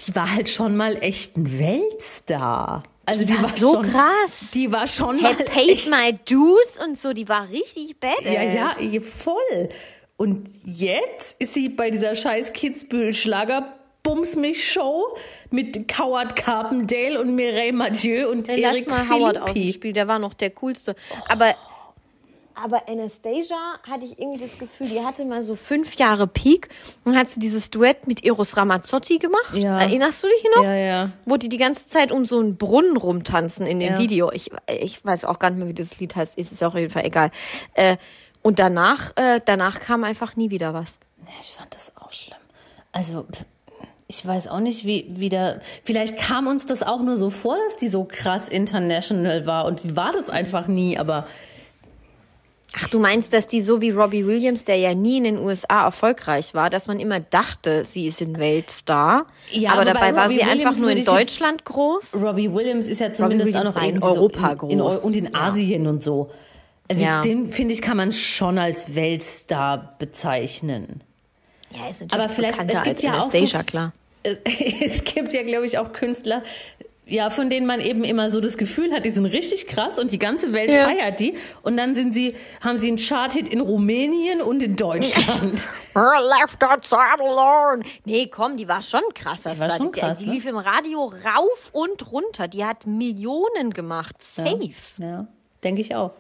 die 0.07 0.15
war 0.15 0.35
halt 0.35 0.49
schon 0.49 0.77
mal 0.77 0.97
echt 1.03 1.37
ein 1.37 1.59
Weltstar. 1.59 2.83
Also 3.05 3.25
die, 3.25 3.35
war 3.35 3.43
war 3.43 3.51
so 3.51 3.73
schon, 3.75 3.91
krass. 3.91 4.51
Die 4.55 4.73
war 4.73 4.87
schon 4.87 5.21
mal 5.21 5.37
Had 5.37 5.47
paid 5.47 5.69
echt, 5.69 5.91
my 5.91 6.15
dues 6.29 6.79
und 6.85 6.99
so, 6.99 7.13
die 7.13 7.29
war 7.29 7.49
richtig 7.51 7.99
badass. 7.99 8.25
ja, 8.25 8.43
ja, 8.43 8.77
ihr 8.79 9.03
voll. 9.03 9.69
Und 10.17 10.49
jetzt 10.65 11.37
ist 11.41 11.55
sie 11.55 11.69
bei 11.69 11.91
dieser 11.91 12.15
scheiß 12.15 12.53
Kitzbühel 12.53 13.13
Schlager 13.13 13.73
Bums 14.03 14.35
mich 14.37 14.73
Show 14.73 15.17
mit 15.51 15.87
Coward 15.89 16.35
Carpendale 16.35 17.21
und 17.21 17.35
Mireille 17.35 17.73
Mathieu 17.73 18.29
und 18.31 18.49
Dann 18.49 18.59
lass 18.59 18.73
Eric 18.73 18.89
mal 18.89 19.09
Howard 19.09 19.39
aus 19.39 19.45
dem 19.47 19.55
Philippi. 19.55 19.73
Spiel, 19.73 19.93
der 19.93 20.09
war 20.09 20.19
noch 20.19 20.35
der 20.35 20.51
coolste. 20.51 20.97
Aber, 21.29 21.55
aber 22.55 22.89
Anastasia 22.89 23.57
hatte 23.89 24.05
ich 24.05 24.19
irgendwie 24.19 24.41
das 24.41 24.59
Gefühl, 24.59 24.89
die 24.89 25.01
hatte 25.01 25.25
mal 25.25 25.43
so 25.43 25.57
fünf 25.57 25.95
Jahre 25.97 26.27
Peak 26.27 26.69
und 27.05 27.17
hat 27.17 27.29
sie 27.29 27.41
dieses 27.41 27.71
Duett 27.71 28.07
mit 28.07 28.25
Eros 28.25 28.57
Ramazzotti 28.57 29.19
gemacht. 29.19 29.55
Ja. 29.55 29.79
Erinnerst 29.81 30.23
du 30.23 30.29
dich 30.29 30.45
noch? 30.57 30.65
Ja, 30.65 30.75
ja. 30.75 31.11
Wo 31.25 31.37
die 31.37 31.49
die 31.49 31.59
ganze 31.59 31.89
Zeit 31.89 32.13
um 32.13 32.25
so 32.25 32.39
einen 32.41 32.57
Brunnen 32.57 32.97
rumtanzen 32.97 33.67
in 33.67 33.81
dem 33.81 33.95
Ja. 33.95 33.99
Video. 33.99 34.31
Ich, 34.33 34.51
ich 34.69 35.05
weiß 35.05 35.25
auch 35.25 35.39
gar 35.39 35.51
nicht 35.51 35.59
mehr, 35.59 35.69
wie 35.69 35.75
das 35.75 35.99
Lied 35.99 36.15
heißt. 36.17 36.37
Ist 36.39 36.53
es 36.53 36.63
auf 36.63 36.75
jeden 36.75 36.91
Fall 36.91 37.05
egal. 37.07 37.31
Äh, 37.75 37.97
und 38.43 38.59
danach, 38.59 39.13
äh, 39.17 39.41
danach 39.45 39.81
kam 39.81 40.05
einfach 40.05 40.37
nie 40.37 40.51
wieder 40.51 40.75
was. 40.75 40.99
Ich 41.41 41.51
fand 41.53 41.75
das 41.75 41.93
auch 41.97 42.13
schlimm. 42.13 42.37
Also, 42.91 43.25
ich 44.09 44.27
weiß 44.27 44.49
auch 44.49 44.61
nicht, 44.61 44.85
wie, 44.85 45.07
wie 45.09 45.31
da, 45.31 45.61
vielleicht 45.85 46.19
kam 46.19 46.47
uns 46.47 46.67
das 46.67 46.83
auch 46.83 47.01
nur 47.01 47.17
so 47.17 47.31
vor, 47.31 47.57
dass 47.67 47.77
die 47.77 47.89
so 47.89 48.05
krass 48.05 48.49
international 48.49 49.47
war 49.47 49.65
und 49.65 49.85
die 49.85 49.97
war 49.97 50.13
das 50.13 50.29
einfach 50.29 50.67
nie, 50.67 50.99
aber 50.99 51.27
Ach, 52.75 52.89
du 52.89 53.01
meinst, 53.01 53.33
dass 53.35 53.47
die 53.47 53.61
so 53.61 53.81
wie 53.83 53.91
Robbie 53.91 54.27
Williams, 54.27 54.65
der 54.65 54.77
ja 54.77 54.95
nie 54.95 55.19
in 55.19 55.25
den 55.25 55.39
USA 55.39 55.85
erfolgreich 55.85 56.55
war, 56.55 56.71
dass 56.71 56.87
man 56.87 57.01
immer 57.01 57.21
dachte, 57.21 57.85
sie 57.85 58.07
ist 58.07 58.23
ein 58.23 58.39
Weltstar. 58.39 59.27
Ja, 59.51 59.73
aber 59.73 59.85
dabei 59.85 60.15
war 60.15 60.25
Robbie 60.25 60.37
sie 60.37 60.41
Williams 60.41 60.67
einfach 60.67 60.81
nur 60.81 60.91
in 60.91 60.97
ich 60.99 61.05
jetzt- 61.07 61.13
Deutschland 61.15 61.65
groß. 61.67 62.23
Robbie 62.23 62.53
Williams 62.53 62.87
ist 62.87 63.01
ja 63.01 63.13
zumindest 63.13 63.55
auch 63.55 63.65
noch 63.65 63.77
in 63.77 63.97
irgendwie 63.97 64.07
so 64.07 64.13
Europa 64.15 64.53
in, 64.65 64.71
in, 64.71 64.79
groß. 64.79 65.05
und 65.05 65.17
in 65.17 65.25
Ja. 65.27 65.31
Asien 65.35 65.87
und 65.87 66.03
so. 66.03 66.31
Also 66.89 67.05
Ja. 67.05 67.21
den, 67.21 67.51
finde 67.53 67.75
ich, 67.75 67.83
kann 67.83 67.97
man 67.97 68.11
schon 68.13 68.59
als 68.59 68.95
Weltstar 68.95 69.95
bezeichnen. 69.99 71.03
Ja, 71.71 71.89
ist 71.89 72.01
natürlich 72.01 72.13
Aber 72.13 72.29
vielleicht, 72.29 72.59
es 72.59 72.83
gibt 72.83 72.87
als 72.87 73.03
ja 73.03 73.19
auch 73.19 73.31
so, 73.31 73.59
klar. 73.67 73.93
Es, 74.23 74.39
es 74.81 75.05
gibt 75.05 75.33
ja, 75.33 75.43
glaube 75.43 75.67
ich, 75.67 75.79
auch 75.79 75.93
Künstler, 75.93 76.43
Ja, 77.05 77.31
von 77.31 77.51
denen 77.51 77.67
man 77.67 77.81
eben 77.81 78.05
immer 78.05 78.31
so 78.31 78.41
das 78.41 78.57
Gefühl 78.57 78.93
hat, 78.95 79.05
die 79.05 79.11
sind 79.11 79.27
richtig 79.27 79.67
krass 79.67 79.99
und 79.99 80.13
die 80.13 80.21
ganze 80.21 80.53
Welt 80.53 80.71
Ja. 80.71 80.85
feiert 80.85 81.19
die. 81.19 81.35
Und 81.63 81.77
dann 81.77 81.97
sind 81.97 82.15
sie, 82.15 82.37
haben 82.61 82.77
sie 82.79 82.87
einen 82.89 82.97
Chart-Hit 82.97 83.49
in 83.49 83.61
Rumänien 83.61 84.41
und 84.41 84.63
in 84.63 84.77
Deutschland. 84.77 85.69
Left 85.95 86.63
outside 86.63 87.19
alone. 87.21 87.83
Nee, 88.05 88.29
komm, 88.29 88.57
die 88.57 88.69
war 88.69 88.83
schon 88.83 89.03
krasser. 89.15 89.53
Die 89.53 89.59
war 89.61 89.71
schon 89.71 89.91
die, 89.91 89.99
krass, 90.01 90.19
die 90.19 90.27
ne? 90.27 90.35
lief 90.35 90.47
im 90.47 90.57
Radio 90.57 91.07
rauf 91.07 91.71
und 91.73 92.13
runter. 92.13 92.47
Die 92.47 92.65
hat 92.65 92.87
Millionen 92.87 93.71
gemacht. 93.75 94.23
Safe. 94.23 94.71
ja, 94.99 95.27
denke 95.65 95.81
ich 95.81 95.97
auch. 95.97 96.13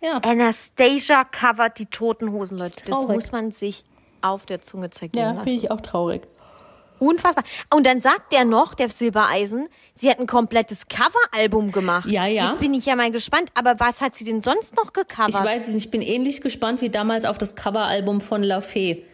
Ja. 0.00 0.18
Anastasia 0.18 1.24
covert 1.24 1.78
die 1.78 1.86
Toten 1.86 2.32
Hosen, 2.32 2.58
Leute. 2.58 2.82
Das 2.86 3.06
muss 3.06 3.30
man 3.32 3.52
sich 3.52 3.84
auf 4.20 4.44
der 4.44 4.60
Zunge 4.60 4.90
zergehen 4.90 5.22
Ja, 5.22 5.32
lassen. 5.32 5.46
finde 5.46 5.60
ich 5.64 5.70
auch 5.70 5.80
traurig. 5.80 6.22
Unfassbar. 7.04 7.44
Und 7.72 7.86
dann 7.86 8.00
sagt 8.00 8.32
der 8.32 8.44
noch, 8.44 8.74
der 8.74 8.88
Silbereisen, 8.88 9.68
sie 9.94 10.10
hat 10.10 10.18
ein 10.18 10.26
komplettes 10.26 10.88
Coveralbum 10.88 11.72
gemacht. 11.72 12.08
Ja, 12.08 12.26
ja. 12.26 12.48
Jetzt 12.48 12.60
bin 12.60 12.74
ich 12.74 12.86
ja 12.86 12.96
mal 12.96 13.10
gespannt. 13.10 13.50
Aber 13.54 13.76
was 13.78 14.00
hat 14.00 14.16
sie 14.16 14.24
denn 14.24 14.40
sonst 14.40 14.76
noch 14.76 14.92
gecovert? 14.92 15.30
Ich 15.30 15.40
weiß 15.40 15.68
es 15.68 15.74
nicht, 15.74 15.86
ich 15.86 15.90
bin 15.90 16.02
ähnlich 16.02 16.40
gespannt 16.40 16.80
wie 16.80 16.90
damals 16.90 17.24
auf 17.24 17.38
das 17.38 17.54
Coveralbum 17.54 18.20
von 18.20 18.42
La 18.42 18.60
Fee. 18.60 19.04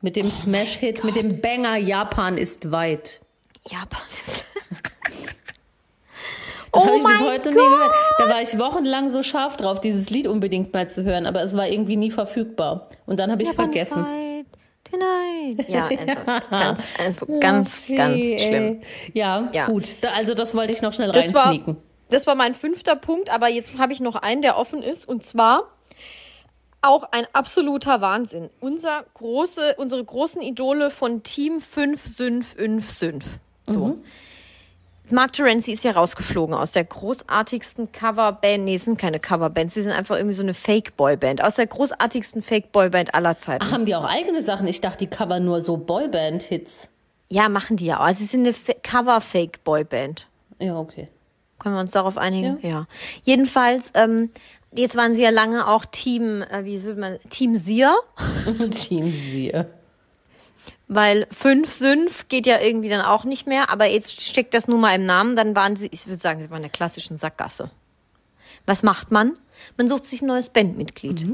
Mit 0.00 0.16
dem 0.16 0.30
Smash-Hit, 0.30 1.02
mit 1.04 1.16
dem 1.16 1.40
Banger 1.40 1.76
Japan 1.76 2.36
ist 2.36 2.70
weit. 2.70 3.20
Japan 3.66 4.02
ist. 4.10 4.44
Das 6.72 6.82
Oh 6.82 6.86
habe 6.86 6.96
ich 6.96 7.04
bis 7.04 7.20
heute 7.20 7.50
nie 7.50 7.54
gehört. 7.54 7.92
Da 8.18 8.28
war 8.28 8.42
ich 8.42 8.58
wochenlang 8.58 9.08
so 9.10 9.22
scharf 9.22 9.56
drauf, 9.56 9.80
dieses 9.80 10.10
Lied 10.10 10.26
unbedingt 10.26 10.72
mal 10.72 10.88
zu 10.88 11.04
hören, 11.04 11.24
aber 11.24 11.42
es 11.42 11.56
war 11.56 11.68
irgendwie 11.68 11.96
nie 11.96 12.10
verfügbar. 12.10 12.88
Und 13.06 13.20
dann 13.20 13.30
habe 13.30 13.42
ich 13.42 13.48
es 13.48 13.54
vergessen. 13.54 14.04
Tonight. 14.98 15.68
Ja, 15.68 15.88
also 15.88 16.48
ganz, 16.50 16.80
also 16.98 17.26
ganz, 17.40 17.78
Fee, 17.80 17.94
ganz 17.96 18.18
schlimm. 18.42 18.80
Ja, 19.12 19.48
Ja. 19.52 19.66
gut. 19.66 19.96
Also 20.16 20.34
das 20.34 20.54
wollte 20.54 20.72
ich 20.72 20.82
noch 20.82 20.92
schnell 20.92 21.10
Das 21.12 21.32
war, 21.34 21.46
reinsneaken. 21.46 21.76
das 22.10 22.26
war 22.26 22.34
mein 22.34 22.54
fünfter 22.54 22.96
Punkt, 22.96 23.30
aber 23.30 23.48
jetzt 23.48 23.78
habe 23.78 23.92
ich 23.92 24.00
noch 24.00 24.16
einen, 24.16 24.42
der 24.42 24.56
offen 24.58 24.82
ist. 24.82 25.06
Und 25.08 25.22
zwar 25.22 25.64
auch 26.82 27.04
ein 27.12 27.26
absoluter 27.32 28.00
Wahnsinn. 28.00 28.50
Unser 28.60 29.04
große, 29.14 29.74
unsere 29.78 30.04
großen 30.04 30.42
Idole 30.42 30.90
von 30.90 31.22
Team 31.22 31.60
555. 31.60 33.40
So. 33.66 33.98
Mark 35.10 35.32
Terenzi 35.34 35.72
ist 35.72 35.84
ja 35.84 35.92
rausgeflogen 35.92 36.54
aus 36.54 36.72
der 36.72 36.84
großartigsten 36.84 37.92
Coverband. 37.92 38.64
Nee, 38.64 38.76
es 38.76 38.86
sind 38.86 38.98
keine 38.98 39.20
Coverbands, 39.20 39.74
sie 39.74 39.82
sind 39.82 39.92
einfach 39.92 40.16
irgendwie 40.16 40.34
so 40.34 40.42
eine 40.42 40.54
Fake-Boy-Band. 40.54 41.42
Aus 41.44 41.56
der 41.56 41.66
großartigsten 41.66 42.42
Fake-Boy-Band 42.42 43.14
aller 43.14 43.36
Zeiten. 43.36 43.64
Ach, 43.66 43.72
haben 43.72 43.84
die 43.84 43.94
auch 43.94 44.04
eigene 44.04 44.42
Sachen? 44.42 44.66
Ich 44.66 44.80
dachte, 44.80 44.98
die 44.98 45.06
covern 45.08 45.44
nur 45.44 45.60
so 45.62 45.76
Boyband-Hits. 45.76 46.88
Ja, 47.28 47.48
machen 47.48 47.76
die 47.76 47.86
ja 47.86 47.98
auch. 48.00 48.04
Also 48.04 48.20
sie 48.20 48.24
sind 48.26 48.40
eine 48.40 48.54
Fa- 48.54 48.72
Cover-Fake-Boy-Band. 48.82 50.26
Ja, 50.60 50.76
okay. 50.78 51.08
Können 51.58 51.74
wir 51.74 51.80
uns 51.80 51.92
darauf 51.92 52.16
einigen? 52.16 52.58
Ja. 52.62 52.86
Jedenfalls, 53.22 53.90
ähm, 53.94 54.30
jetzt 54.74 54.96
waren 54.96 55.14
sie 55.14 55.22
ja 55.22 55.30
lange 55.30 55.66
auch 55.68 55.84
Team, 55.84 56.42
äh, 56.42 56.64
wie 56.64 56.82
würde 56.82 57.00
man, 57.00 57.18
Team 57.28 57.54
Sia, 57.54 57.94
Team 58.70 59.12
Sear. 59.12 59.66
Weil 60.94 61.26
5 61.30 61.72
Synf 61.72 62.28
geht 62.28 62.46
ja 62.46 62.60
irgendwie 62.60 62.88
dann 62.88 63.02
auch 63.02 63.24
nicht 63.24 63.46
mehr, 63.46 63.70
aber 63.70 63.86
jetzt 63.86 64.22
steckt 64.22 64.54
das 64.54 64.68
nun 64.68 64.80
mal 64.80 64.94
im 64.94 65.06
Namen, 65.06 65.36
dann 65.36 65.56
waren 65.56 65.76
sie, 65.76 65.88
ich 65.90 66.06
würde 66.06 66.20
sagen, 66.20 66.42
sie 66.42 66.50
waren 66.50 66.58
in 66.58 66.62
der 66.64 66.70
klassischen 66.70 67.16
Sackgasse. 67.16 67.70
Was 68.66 68.82
macht 68.82 69.10
man? 69.10 69.34
Man 69.76 69.88
sucht 69.88 70.04
sich 70.06 70.22
ein 70.22 70.26
neues 70.26 70.48
Bandmitglied. 70.48 71.26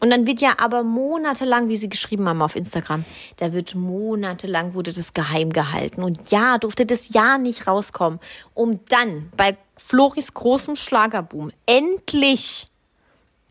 Und 0.00 0.10
dann 0.10 0.26
wird 0.26 0.40
ja 0.40 0.54
aber 0.58 0.82
monatelang, 0.82 1.68
wie 1.68 1.76
sie 1.76 1.88
geschrieben 1.88 2.28
haben 2.28 2.42
auf 2.42 2.56
Instagram, 2.56 3.04
da 3.36 3.52
wird 3.52 3.74
monatelang 3.74 4.74
wurde 4.74 4.92
das 4.92 5.12
geheim 5.12 5.52
gehalten. 5.52 6.02
Und 6.02 6.30
ja, 6.30 6.58
durfte 6.58 6.86
das 6.86 7.12
ja 7.12 7.38
nicht 7.38 7.66
rauskommen, 7.66 8.18
um 8.54 8.80
dann 8.88 9.30
bei 9.36 9.56
Floris 9.76 10.34
großem 10.34 10.74
Schlagerboom 10.74 11.52
endlich 11.66 12.66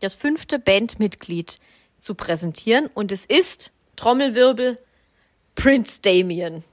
das 0.00 0.14
fünfte 0.14 0.58
Bandmitglied 0.58 1.58
zu 1.98 2.14
präsentieren. 2.14 2.90
Und 2.92 3.12
es 3.12 3.24
ist, 3.24 3.72
Trommelwirbel, 3.96 4.78
Prince 5.54 6.00
Damien. 6.02 6.64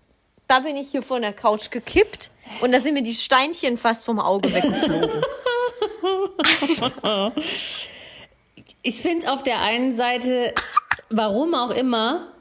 Da 0.47 0.59
bin 0.61 0.75
ich 0.75 0.89
hier 0.91 1.03
von 1.03 1.21
der 1.21 1.33
Couch 1.33 1.69
gekippt 1.69 2.31
und 2.61 2.71
da 2.71 2.79
sind 2.79 2.95
mir 2.95 3.03
die 3.03 3.13
Steinchen 3.13 3.77
fast 3.77 4.03
vom 4.05 4.19
Auge 4.19 4.51
weggeflogen. 4.53 5.09
Ich 8.81 9.01
finde 9.01 9.19
es 9.19 9.27
auf 9.27 9.43
der 9.43 9.61
einen 9.61 9.95
Seite, 9.95 10.53
warum 11.09 11.53
auch 11.53 11.71
immer, 11.71 12.31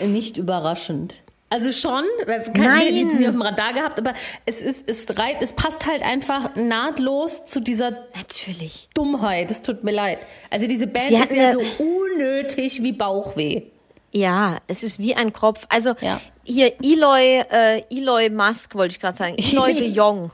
nicht 0.00 0.36
überraschend. 0.36 1.22
Also 1.50 1.70
schon, 1.70 2.04
weil 2.24 2.42
kann, 2.44 2.62
Nein. 2.62 2.94
nie 3.18 3.26
auf 3.26 3.32
dem 3.34 3.42
Radar 3.42 3.74
gehabt, 3.74 3.98
aber 3.98 4.14
es 4.46 4.62
ist, 4.62 4.88
es 4.88 5.04
reit, 5.18 5.42
es 5.42 5.52
passt 5.52 5.84
halt 5.86 6.02
einfach 6.02 6.54
nahtlos 6.56 7.44
zu 7.44 7.60
dieser 7.60 7.90
Natürlich. 8.16 8.88
Dummheit. 8.94 9.50
Es 9.50 9.60
tut 9.60 9.84
mir 9.84 9.90
leid. 9.92 10.26
Also 10.48 10.66
diese 10.66 10.86
Band 10.86 11.10
ist 11.10 11.34
ja- 11.34 11.52
so 11.52 11.60
unnötig 11.78 12.82
wie 12.82 12.92
Bauchweh. 12.92 13.64
Ja, 14.12 14.58
es 14.66 14.82
ist 14.82 14.98
wie 14.98 15.14
ein 15.14 15.32
Kropf. 15.32 15.66
Also 15.68 15.94
Ja. 16.00 16.20
hier 16.44 16.72
Eloy, 16.82 17.42
äh, 17.50 17.82
Eloy 17.90 18.28
Musk 18.30 18.74
wollte 18.74 18.92
ich 18.92 19.00
gerade 19.00 19.16
sagen. 19.16 19.36
Eloy 19.38 19.74
de 19.74 19.88
Jong. 19.90 20.30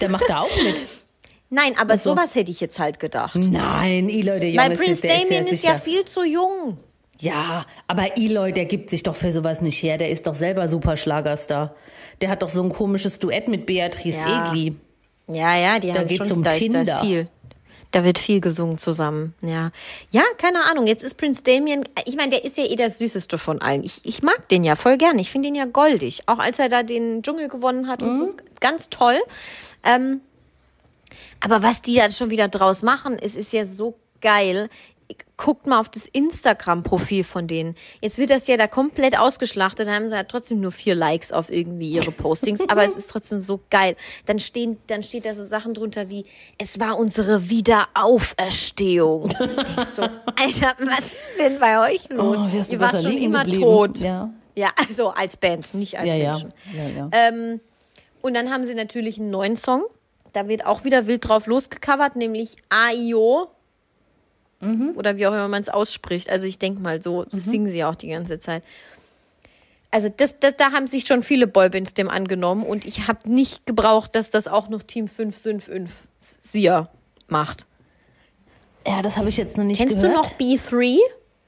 Der 0.00 0.08
macht 0.08 0.24
da 0.28 0.40
auch 0.42 0.62
mit. 0.62 0.84
Nein, 1.50 1.74
aber 1.78 1.96
so. 1.98 2.10
sowas 2.10 2.34
hätte 2.34 2.50
ich 2.50 2.60
jetzt 2.60 2.78
halt 2.78 3.00
gedacht. 3.00 3.34
Nein, 3.34 4.08
Eloy 4.08 4.38
de 4.38 4.50
Jong 4.50 4.64
Weil 4.64 4.72
ist, 4.72 4.84
Prince 4.84 5.02
der 5.02 5.16
ist 5.16 5.24
Damien 5.24 5.44
ist 5.46 5.50
sicher. 5.62 5.72
ja 5.72 5.78
viel 5.78 6.04
zu 6.04 6.22
jung. 6.24 6.78
Ja, 7.20 7.66
aber 7.88 8.16
Eloy, 8.16 8.52
der 8.52 8.66
gibt 8.66 8.90
sich 8.90 9.02
doch 9.02 9.16
für 9.16 9.32
sowas 9.32 9.60
nicht 9.60 9.82
her. 9.82 9.98
Der 9.98 10.10
ist 10.10 10.26
doch 10.28 10.36
selber 10.36 10.68
super 10.68 10.96
Schlagerstar. 10.96 11.74
Der 12.20 12.28
hat 12.30 12.42
doch 12.42 12.48
so 12.50 12.62
ein 12.62 12.72
komisches 12.72 13.18
Duett 13.18 13.48
mit 13.48 13.66
Beatrice 13.66 14.20
Ja. 14.20 14.48
Egli. 14.52 14.76
Ja, 15.30 15.56
ja, 15.56 15.78
die 15.80 15.92
haben 15.92 16.06
geht's 16.06 16.28
schon 16.28 16.38
um 16.38 16.44
da, 16.44 16.50
ist, 16.50 16.60
da 16.60 16.80
ist 16.80 16.86
Tinder. 16.86 17.00
viel. 17.00 17.28
Da 17.90 18.04
wird 18.04 18.18
viel 18.18 18.40
gesungen 18.40 18.76
zusammen, 18.76 19.34
ja. 19.40 19.70
Ja, 20.10 20.22
keine 20.36 20.64
Ahnung. 20.64 20.86
Jetzt 20.86 21.02
ist 21.02 21.14
Prince 21.14 21.42
Damien, 21.42 21.84
ich 22.04 22.16
meine, 22.16 22.30
der 22.30 22.44
ist 22.44 22.58
ja 22.58 22.64
eh 22.64 22.76
der 22.76 22.90
süßeste 22.90 23.38
von 23.38 23.62
allen. 23.62 23.82
Ich, 23.82 24.00
ich 24.04 24.22
mag 24.22 24.48
den 24.48 24.62
ja 24.62 24.76
voll 24.76 24.98
gern. 24.98 25.18
Ich 25.18 25.30
finde 25.30 25.48
ihn 25.48 25.54
ja 25.54 25.64
goldig. 25.64 26.22
Auch 26.26 26.38
als 26.38 26.58
er 26.58 26.68
da 26.68 26.82
den 26.82 27.22
Dschungel 27.22 27.48
gewonnen 27.48 27.88
hat 27.88 28.02
und 28.02 28.14
so, 28.16 28.24
ist 28.24 28.60
ganz 28.60 28.90
toll. 28.90 29.18
Ähm, 29.84 30.20
aber 31.40 31.62
was 31.62 31.80
die 31.82 31.94
da 31.94 32.10
schon 32.10 32.30
wieder 32.30 32.48
draus 32.48 32.82
machen, 32.82 33.18
es 33.18 33.36
ist 33.36 33.52
ja 33.52 33.64
so 33.64 33.94
geil. 34.20 34.68
Guckt 35.38 35.66
mal 35.66 35.78
auf 35.78 35.88
das 35.88 36.06
Instagram-Profil 36.08 37.22
von 37.24 37.46
denen. 37.46 37.76
Jetzt 38.02 38.18
wird 38.18 38.30
das 38.30 38.46
ja 38.48 38.56
da 38.56 38.66
komplett 38.66 39.16
ausgeschlachtet. 39.18 39.86
Da 39.86 39.94
haben 39.94 40.08
sie 40.08 40.14
ja 40.16 40.24
trotzdem 40.24 40.60
nur 40.60 40.72
vier 40.72 40.94
Likes 40.96 41.32
auf 41.32 41.50
irgendwie 41.50 41.90
ihre 41.92 42.10
Postings. 42.10 42.60
aber 42.68 42.84
es 42.84 42.94
ist 42.96 43.08
trotzdem 43.10 43.38
so 43.38 43.60
geil. 43.70 43.94
Dann 44.26 44.38
stehen, 44.40 44.78
dann 44.88 45.02
steht 45.04 45.24
da 45.24 45.34
so 45.34 45.44
Sachen 45.44 45.74
drunter 45.74 46.08
wie, 46.08 46.24
es 46.58 46.78
war 46.80 46.98
unsere 46.98 47.48
Wiederauferstehung. 47.48 49.28
So, 49.90 50.02
Alter, 50.02 50.74
was 50.80 51.00
ist 51.00 51.38
denn 51.38 51.58
bei 51.58 51.78
euch 51.92 52.08
los? 52.10 52.36
Oh, 52.38 52.52
wärst 52.52 52.70
du 52.72 52.76
Ihr 52.76 52.80
wart 52.80 53.02
schon 53.02 53.16
immer 53.16 53.44
geblieben. 53.44 53.62
tot. 53.62 53.98
Ja. 54.00 54.30
ja, 54.54 54.68
also 54.76 55.08
als 55.10 55.36
Band, 55.36 55.72
nicht 55.74 55.98
als 55.98 56.08
Ja. 56.08 56.14
Menschen. 56.16 56.52
ja. 56.96 57.08
Ähm, 57.12 57.60
und 58.22 58.34
dann 58.34 58.50
haben 58.50 58.64
sie 58.64 58.74
natürlich 58.74 59.18
einen 59.18 59.30
neuen 59.30 59.56
Song. 59.56 59.84
Da 60.32 60.48
wird 60.48 60.66
auch 60.66 60.84
wieder 60.84 61.06
wild 61.06 61.26
drauf 61.28 61.46
losgecovert, 61.46 62.16
nämlich 62.16 62.56
AIO. 62.68 63.48
Oder 64.60 65.16
wie 65.16 65.26
auch 65.26 65.32
immer 65.32 65.48
man 65.48 65.62
es 65.62 65.68
ausspricht. 65.68 66.30
Also 66.30 66.46
ich 66.46 66.58
denke 66.58 66.80
mal 66.80 67.00
so, 67.00 67.24
das 67.24 67.44
singen 67.44 67.68
sie 67.68 67.84
auch 67.84 67.94
die 67.94 68.08
ganze 68.08 68.38
Zeit. 68.40 68.64
Also 69.90 70.08
das, 70.14 70.38
das, 70.40 70.56
da 70.56 70.72
haben 70.72 70.86
sich 70.86 71.06
schon 71.06 71.22
viele 71.22 71.46
Boybands 71.46 71.94
dem 71.94 72.10
angenommen 72.10 72.62
und 72.62 72.84
ich 72.84 73.08
habe 73.08 73.30
nicht 73.30 73.66
gebraucht, 73.66 74.14
dass 74.14 74.30
das 74.30 74.48
auch 74.48 74.68
noch 74.68 74.82
Team 74.82 75.08
555 75.08 75.90
Sia 76.18 76.90
macht. 77.28 77.66
ja, 78.86 79.00
das 79.02 79.16
habe 79.16 79.28
ich 79.28 79.36
jetzt 79.36 79.56
noch 79.56 79.64
nicht 79.64 79.78
Kennst 79.80 80.00
gehört. 80.02 80.12
du 80.12 80.16
noch 80.18 80.32
B3? 80.34 80.98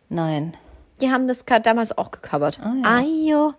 Nein. 0.09 0.57
Die 1.01 1.11
haben 1.11 1.27
das 1.27 1.45
damals 1.63 1.97
auch 1.97 2.11
gecovert. 2.11 2.61
Ah, 2.63 2.75
ja. 2.83 2.99
Ayo, 2.99 3.55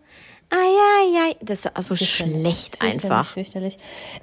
ai, 0.51 1.29
ai. 1.29 1.35
Das 1.41 1.65
ist 1.65 1.75
also 1.75 1.95
schlecht 1.95 2.81
einfach. 2.81 3.25
Fürchterlich. 3.25 3.77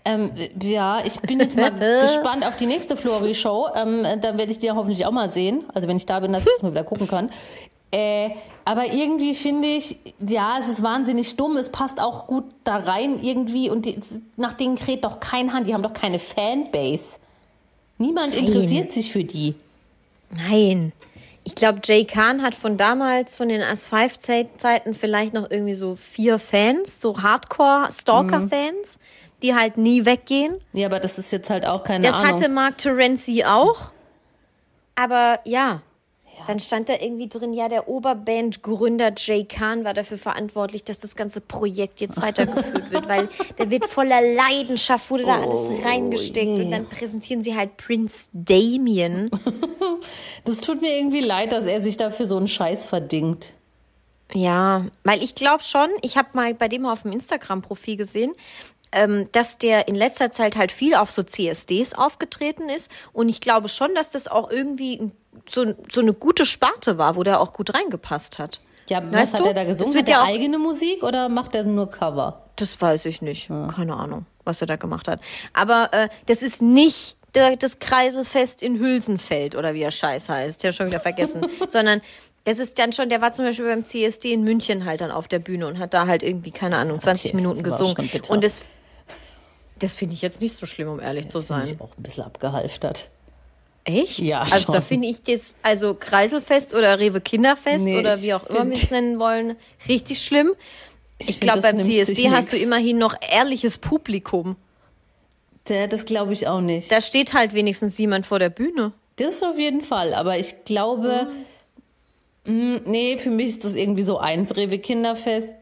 Ähm, 0.04 0.30
ja, 0.62 1.04
ich 1.04 1.20
bin 1.20 1.40
jetzt 1.40 1.56
mal 1.56 1.70
gespannt 2.02 2.46
auf 2.46 2.56
die 2.56 2.66
nächste 2.66 2.96
Flori-Show. 2.96 3.68
Ähm, 3.74 4.04
da 4.20 4.36
werde 4.38 4.52
ich 4.52 4.58
die 4.58 4.70
hoffentlich 4.70 5.06
auch 5.06 5.12
mal 5.12 5.30
sehen. 5.30 5.64
Also 5.74 5.88
wenn 5.88 5.96
ich 5.96 6.06
da 6.06 6.20
bin, 6.20 6.32
dass 6.32 6.46
ich 6.46 6.62
mal 6.62 6.70
wieder 6.70 6.84
gucken 6.84 7.08
kann. 7.08 7.30
Äh, 7.90 8.30
aber 8.64 8.92
irgendwie 8.92 9.34
finde 9.34 9.68
ich, 9.68 9.98
ja, 10.20 10.58
es 10.60 10.68
ist 10.68 10.82
wahnsinnig 10.82 11.36
dumm. 11.36 11.56
Es 11.56 11.70
passt 11.70 12.00
auch 12.00 12.26
gut 12.26 12.44
da 12.64 12.76
rein 12.76 13.18
irgendwie. 13.22 13.70
Und 13.70 13.86
die, 13.86 13.98
nach 14.36 14.52
denen 14.52 14.76
kräht 14.76 15.04
doch 15.04 15.20
kein 15.20 15.54
Hand. 15.54 15.66
Die 15.66 15.74
haben 15.74 15.82
doch 15.82 15.94
keine 15.94 16.18
Fanbase. 16.18 17.18
Niemand 17.96 18.34
interessiert 18.34 18.92
sich 18.92 19.10
für 19.10 19.24
die. 19.24 19.54
Nein. 20.30 20.92
Ich 21.48 21.54
glaube, 21.54 21.80
Jay 21.82 22.04
Khan 22.04 22.42
hat 22.42 22.54
von 22.54 22.76
damals, 22.76 23.34
von 23.34 23.48
den 23.48 23.62
As-5-Zeiten 23.62 24.92
vielleicht 24.92 25.32
noch 25.32 25.50
irgendwie 25.50 25.72
so 25.72 25.96
vier 25.96 26.38
Fans, 26.38 27.00
so 27.00 27.22
Hardcore-Stalker-Fans, 27.22 29.00
die 29.40 29.54
halt 29.54 29.78
nie 29.78 30.04
weggehen. 30.04 30.58
Ja, 30.74 30.88
aber 30.88 31.00
das 31.00 31.16
ist 31.16 31.32
jetzt 31.32 31.48
halt 31.48 31.64
auch 31.64 31.84
keine 31.84 32.06
Das 32.06 32.16
Ahnung. 32.16 32.32
hatte 32.34 32.50
Mark 32.50 32.76
Terenzi 32.76 33.44
auch. 33.46 33.92
Aber 34.94 35.40
ja, 35.46 35.80
Dann 36.48 36.60
stand 36.60 36.88
da 36.88 36.94
irgendwie 36.98 37.28
drin, 37.28 37.52
ja, 37.52 37.68
der 37.68 37.88
Oberbandgründer 37.88 39.12
Jay 39.18 39.44
Kahn 39.44 39.84
war 39.84 39.92
dafür 39.92 40.16
verantwortlich, 40.16 40.82
dass 40.82 40.98
das 40.98 41.14
ganze 41.14 41.42
Projekt 41.42 42.00
jetzt 42.00 42.22
weitergeführt 42.22 42.90
wird, 42.90 43.06
weil 43.06 43.28
der 43.58 43.68
wird 43.68 43.84
voller 43.84 44.22
Leidenschaft, 44.22 45.10
wurde 45.10 45.24
da 45.24 45.42
Oh, 45.42 45.68
alles 45.68 45.84
reingesteckt. 45.84 46.58
Und 46.58 46.70
dann 46.70 46.86
präsentieren 46.86 47.42
sie 47.42 47.54
halt 47.54 47.76
Prince 47.76 48.30
Damien. 48.32 49.30
Das 50.44 50.60
tut 50.60 50.80
mir 50.80 50.96
irgendwie 50.96 51.20
leid, 51.20 51.52
dass 51.52 51.66
er 51.66 51.82
sich 51.82 51.96
dafür 51.96 52.24
so 52.24 52.36
einen 52.36 52.48
Scheiß 52.48 52.86
verdingt. 52.86 53.52
Ja, 54.32 54.86
weil 55.04 55.22
ich 55.22 55.34
glaube 55.34 55.64
schon, 55.64 55.88
ich 56.02 56.16
habe 56.16 56.28
mal 56.34 56.54
bei 56.54 56.68
dem 56.68 56.86
auf 56.86 57.02
dem 57.02 57.12
Instagram-Profil 57.12 57.96
gesehen, 57.96 58.32
ähm, 58.92 59.28
dass 59.32 59.58
der 59.58 59.88
in 59.88 59.94
letzter 59.94 60.30
Zeit 60.30 60.56
halt 60.56 60.72
viel 60.72 60.94
auf 60.94 61.10
so 61.10 61.22
CSDs 61.22 61.94
aufgetreten 61.94 62.68
ist. 62.68 62.90
Und 63.12 63.28
ich 63.28 63.40
glaube 63.40 63.68
schon, 63.68 63.94
dass 63.94 64.10
das 64.10 64.28
auch 64.28 64.50
irgendwie 64.50 65.12
so, 65.48 65.74
so 65.90 66.00
eine 66.00 66.12
gute 66.12 66.46
Sparte 66.46 66.98
war, 66.98 67.16
wo 67.16 67.22
der 67.22 67.40
auch 67.40 67.52
gut 67.52 67.74
reingepasst 67.74 68.38
hat. 68.38 68.60
Ja, 68.88 69.02
was 69.04 69.14
Weißt 69.14 69.34
hat 69.34 69.40
du? 69.40 69.44
er 69.46 69.54
da 69.54 69.64
gesungen? 69.64 69.94
wird 69.94 70.10
Hat 70.10 70.24
er 70.24 70.28
ja 70.28 70.34
eigene 70.34 70.58
Musik 70.58 71.02
oder 71.02 71.28
macht 71.28 71.54
er 71.54 71.64
nur 71.64 71.90
Cover? 71.90 72.42
Das 72.56 72.80
weiß 72.80 73.04
ich 73.06 73.22
nicht. 73.22 73.48
Keine 73.48 73.94
Ahnung, 73.94 74.26
was 74.44 74.60
er 74.60 74.66
da 74.66 74.76
gemacht 74.76 75.08
hat. 75.08 75.20
Aber 75.52 75.90
äh, 75.92 76.08
das 76.26 76.42
ist 76.42 76.62
nicht 76.62 77.16
das 77.32 77.78
Kreiselfest 77.78 78.62
in 78.62 78.78
Hülsenfeld 78.78 79.54
oder 79.54 79.74
wie 79.74 79.80
der 79.80 79.90
Scheiß 79.90 80.28
heißt. 80.28 80.64
Habe 80.64 80.72
schon 80.72 80.86
wieder 80.86 81.00
vergessen. 81.00 81.46
Sondern 81.68 82.00
das 82.44 82.58
ist 82.58 82.78
dann 82.78 82.92
schon, 82.92 83.10
der 83.10 83.20
war 83.20 83.32
zum 83.32 83.44
Beispiel 83.44 83.66
beim 83.66 83.84
CSD 83.84 84.32
in 84.32 84.42
München 84.42 84.86
halt 84.86 85.02
dann 85.02 85.10
auf 85.10 85.28
der 85.28 85.38
Bühne 85.38 85.66
und 85.66 85.78
hat 85.78 85.92
da 85.92 86.06
halt 86.06 86.22
irgendwie, 86.22 86.50
keine 86.50 86.78
Ahnung, 86.78 86.98
20 86.98 87.30
Okay, 87.30 87.36
Minuten 87.36 87.62
gesungen. 87.62 88.10
Und 88.28 88.42
das, 88.42 88.60
das 89.78 89.94
finde 89.94 90.14
ich 90.14 90.22
jetzt 90.22 90.40
nicht 90.40 90.54
so 90.56 90.66
schlimm, 90.66 90.88
um 90.88 91.00
ehrlich 91.00 91.28
zu 91.28 91.38
Das 91.38 91.46
finde 91.48 91.66
sein. 91.66 91.74
ich 91.74 91.80
auch 91.80 91.96
ein 91.96 92.02
bisschen 92.02 92.24
abgehalftert. 92.24 93.08
Echt? 93.84 94.18
Ja, 94.18 94.42
Also 94.42 94.58
schon. 94.58 94.74
da 94.74 94.80
finde 94.82 95.08
ich 95.08 95.18
jetzt, 95.26 95.56
also 95.62 95.94
Kreiselfest 95.94 96.74
oder 96.74 96.98
Rewe 96.98 97.20
Kinderfest 97.20 97.84
Nee, 97.84 97.98
oder 97.98 98.16
ich 98.16 98.22
wie 98.22 98.34
auch 98.34 98.44
immer 98.46 98.66
wir 98.66 98.72
es 98.74 98.90
nennen 98.90 99.18
wollen, 99.18 99.56
richtig 99.88 100.22
schlimm. 100.22 100.52
Ich, 101.18 101.26
find, 101.26 101.40
glaube, 101.40 101.62
beim 101.62 101.80
CSD 101.80 102.30
hast 102.30 102.52
du 102.52 102.56
nix. 102.56 102.66
immerhin 102.66 102.98
noch 102.98 103.16
ehrliches 103.32 103.78
Publikum. 103.78 104.56
Das 105.64 106.04
glaube 106.06 106.32
ich 106.32 106.46
auch 106.48 106.60
nicht. 106.62 106.90
Da 106.90 107.00
steht 107.00 107.34
halt 107.34 107.52
wenigstens 107.54 107.98
jemand 107.98 108.24
vor 108.24 108.38
der 108.38 108.48
Bühne. 108.50 108.92
Das 109.16 109.42
auf 109.42 109.58
jeden 109.58 109.82
Fall, 109.82 110.14
aber 110.14 110.38
ich 110.38 110.64
glaube, 110.64 111.28
mh, 112.44 112.80
nee, 112.86 113.18
für 113.18 113.30
mich 113.30 113.48
ist 113.48 113.64
das 113.64 113.74
irgendwie 113.74 114.02
so 114.04 114.18
eins. 114.18 114.56
Rewe 114.56 114.78
Kinderfest, 114.78 115.52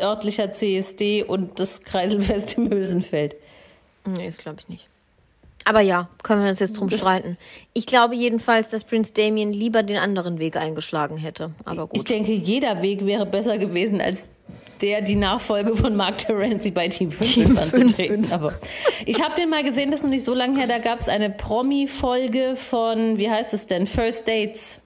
örtlicher 0.00 0.52
CSD 0.52 1.24
und 1.24 1.58
das 1.60 1.82
Kreiselfest 1.82 2.56
im 2.56 2.70
Hülsenfeld. 2.70 3.36
Nee, 4.14 4.26
das 4.26 4.38
glaube 4.38 4.58
ich 4.60 4.68
nicht. 4.68 4.88
Aber 5.66 5.80
ja, 5.80 6.08
können 6.22 6.42
wir 6.42 6.48
uns 6.48 6.58
jetzt 6.58 6.78
drum 6.78 6.88
streiten. 6.90 7.36
Ich 7.74 7.84
glaube 7.86 8.14
jedenfalls, 8.14 8.70
dass 8.70 8.82
Prince 8.82 9.12
Damien 9.12 9.52
lieber 9.52 9.82
den 9.82 9.98
anderen 9.98 10.38
Weg 10.38 10.56
eingeschlagen 10.56 11.16
hätte. 11.18 11.50
Aber 11.64 11.84
Ich 11.92 12.00
gut. 12.00 12.08
denke, 12.08 12.32
jeder 12.32 12.80
Weg 12.82 13.04
wäre 13.04 13.26
besser 13.26 13.58
gewesen 13.58 14.00
als 14.00 14.26
der 14.80 15.02
die 15.02 15.14
Nachfolge 15.16 15.76
von 15.76 15.94
Mark 15.94 16.16
Terenzi 16.16 16.70
bei 16.70 16.88
Team 16.88 17.12
5 17.12 17.34
Team 17.34 17.58
anzutreten. 17.58 18.32
Aber 18.32 18.54
ich 19.04 19.22
habe 19.22 19.34
den 19.38 19.50
mal 19.50 19.62
gesehen, 19.62 19.90
das 19.90 20.00
ist 20.00 20.04
noch 20.04 20.10
nicht 20.10 20.24
so 20.24 20.32
lange 20.32 20.58
her, 20.58 20.66
da 20.66 20.78
gab 20.78 20.98
es 21.00 21.08
eine 21.08 21.28
Promi-Folge 21.28 22.56
von, 22.56 23.18
wie 23.18 23.30
heißt 23.30 23.52
es 23.52 23.66
denn, 23.66 23.86
First 23.86 24.26
Dates. 24.26 24.80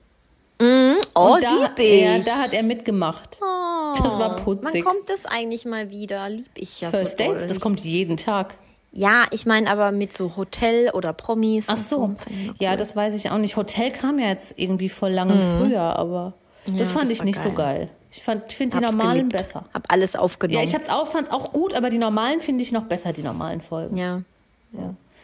Oh, 0.61 1.37
da, 1.41 1.67
lieb 1.67 1.79
ich. 1.79 2.01
ja, 2.03 2.19
da 2.19 2.37
hat 2.39 2.53
er 2.53 2.63
mitgemacht. 2.65 3.39
das 3.41 4.19
war 4.19 4.37
Wann 4.37 4.45
putzig. 4.45 4.85
kommt 4.85 5.09
das 5.09 5.27
eigentlich 5.27 5.65
mal 5.65 5.91
wieder? 5.91 6.29
Lieb 6.29 6.51
ich 6.57 6.81
ja 6.81 6.91
First 6.91 7.19
so 7.19 7.25
doll. 7.25 7.35
Dates, 7.35 7.49
das 7.49 7.61
kommt 7.61 7.81
jeden 7.81 8.17
Tag. 8.17 8.55
Ja, 8.97 9.25
ich 9.33 9.45
meine 9.45 9.69
aber 9.69 9.91
mit 9.91 10.13
so 10.13 10.37
Hotel 10.37 10.91
oder 10.91 11.13
Promis. 11.13 11.67
Ach 11.69 11.77
so, 11.77 12.07
noch 12.09 12.15
ja, 12.61 12.77
das 12.77 12.95
weiß 12.95 13.15
ich 13.15 13.31
auch 13.31 13.39
nicht. 13.39 13.57
Hotel 13.57 13.91
kam 13.91 14.19
ja 14.21 14.29
jetzt 14.29 14.55
irgendwie 14.57 14.89
voll 14.89 15.11
lange 15.11 15.35
früher, 15.59 15.81
aber 15.81 16.35
das 16.73 16.93
fand 16.93 17.05
das 17.05 17.11
ich 17.11 17.25
nicht 17.25 17.39
so 17.39 17.51
geil. 17.53 17.89
geil. 17.89 17.89
Ich 18.13 18.23
finde 18.23 18.77
die 18.79 18.83
normalen 18.85 19.29
geliebt. 19.29 19.33
besser. 19.33 19.65
Hab 19.75 19.93
alles 19.93 20.15
aufgenommen. 20.15 20.59
Ja, 20.61 20.65
ich 20.65 20.75
hab's 20.75 20.89
auch, 20.89 21.09
fand's 21.09 21.33
auch 21.33 21.53
gut, 21.53 21.75
aber 21.75 21.91
die 21.91 21.99
normalen 21.99 22.41
finde 22.41 22.63
ich 22.63 22.71
noch 22.71 22.85
besser, 22.85 23.13
die 23.13 23.23
normalen 23.23 23.61
Folgen. 23.61 23.97
ja. 23.97 24.23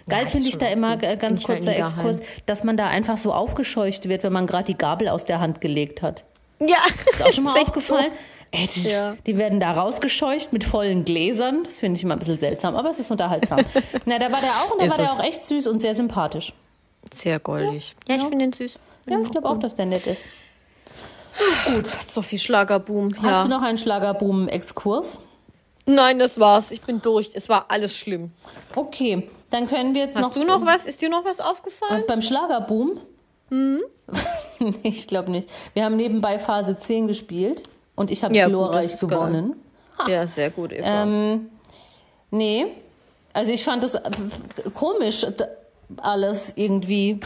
Geil 0.08 0.24
ist 0.24 0.32
finde 0.32 0.48
ich 0.48 0.58
da 0.58 0.66
immer, 0.66 0.96
gut. 0.96 1.04
äh, 1.04 1.16
ganz 1.16 1.44
Find 1.44 1.48
halt 1.50 1.58
kurzer 1.64 1.70
nie 1.70 1.76
Exkurs, 2.10 2.20
dass 2.46 2.64
man 2.64 2.76
da 2.76 2.88
einfach 2.88 3.16
so 3.16 3.32
aufgescheucht 3.32 4.08
wird, 4.08 4.24
wenn 4.24 4.32
man 4.32 4.48
gerade 4.48 4.64
die 4.64 4.76
Gabel 4.76 5.08
aus 5.08 5.24
der 5.24 5.38
Hand 5.38 5.60
gelegt 5.60 6.02
hat. 6.02 6.24
Ja, 6.58 6.78
Ist 7.08 7.22
auch 7.22 7.32
schon 7.32 7.44
mal 7.44 7.56
aufgefallen? 7.60 8.10
Ey, 8.52 8.68
die, 8.74 8.88
Ja. 8.88 9.16
die 9.26 9.36
werden 9.36 9.60
da 9.60 9.72
rausgescheucht 9.72 10.52
mit 10.52 10.64
vollen 10.64 11.04
Gläsern. 11.04 11.62
Das 11.64 11.78
finde 11.78 11.98
ich 11.98 12.02
immer 12.02 12.14
ein 12.14 12.18
bisschen 12.18 12.38
seltsam, 12.38 12.74
aber 12.74 12.90
es 12.90 12.98
ist 12.98 13.10
unterhaltsam. 13.10 13.60
Na, 14.06 14.18
da 14.18 14.32
war 14.32 14.40
der 14.40 14.50
auch 14.50 14.72
und 14.72 14.80
da 14.80 14.86
Ist 14.86 14.90
war 14.90 14.98
der 14.98 15.12
auch 15.12 15.20
echt 15.20 15.46
süß 15.46 15.68
und 15.68 15.80
sehr 15.80 15.94
sympathisch. 15.94 16.52
Sehr 17.12 17.38
goldig. 17.38 17.94
Ja, 18.08 18.16
ich 18.16 18.22
finde 18.22 18.38
den 18.38 18.52
süß. 18.52 18.78
Ja, 19.06 19.20
ich 19.20 19.30
glaube 19.30 19.48
auch, 19.48 19.58
dass 19.58 19.76
der 19.76 19.86
nett 19.86 20.06
ist. 20.06 20.26
Gut. 21.66 21.86
So 22.08 22.22
viel 22.22 22.38
Schlagerboom. 22.38 23.14
Hast 23.22 23.24
ja. 23.24 23.42
du 23.44 23.48
noch 23.48 23.62
einen 23.62 23.78
Schlagerboom-Exkurs? 23.78 25.20
Nein, 25.86 26.18
das 26.18 26.38
war's. 26.38 26.70
Ich 26.72 26.82
bin 26.82 27.00
durch. 27.00 27.30
Es 27.34 27.48
war 27.48 27.66
alles 27.68 27.96
schlimm. 27.96 28.32
Okay, 28.74 29.28
dann 29.50 29.68
können 29.68 29.94
wir 29.94 30.02
jetzt 30.02 30.16
noch. 30.16 30.24
Hast 30.24 30.36
du 30.36 30.44
noch 30.44 30.64
was? 30.66 30.86
Ist 30.86 31.02
dir 31.02 31.08
noch 31.08 31.24
was 31.24 31.40
aufgefallen? 31.40 32.00
Und 32.00 32.06
beim 32.06 32.20
Schlagerboom? 32.20 32.98
Mhm. 33.50 33.82
nee, 34.58 34.74
ich 34.82 35.06
glaube 35.06 35.30
nicht. 35.30 35.48
Wir 35.72 35.84
haben 35.84 35.96
nebenbei 35.96 36.38
Phase 36.38 36.78
10 36.78 37.06
gespielt 37.06 37.68
und 38.00 38.10
ich 38.10 38.24
habe 38.24 38.34
Ja, 38.34 38.46
gut, 38.46 38.54
glorreich 38.54 38.98
geil. 38.98 39.10
gewonnen. 39.10 39.56
Ja, 40.08 40.26
sehr 40.26 40.48
gut, 40.48 40.72
Eva. 40.72 41.02
Ähm, 41.02 41.50
nee, 42.30 42.64
also 43.34 43.52
ich 43.52 43.62
fand 43.62 43.84
das 43.84 43.98
komisch, 44.74 45.26
alles 45.98 46.54
irgendwie. 46.56 47.20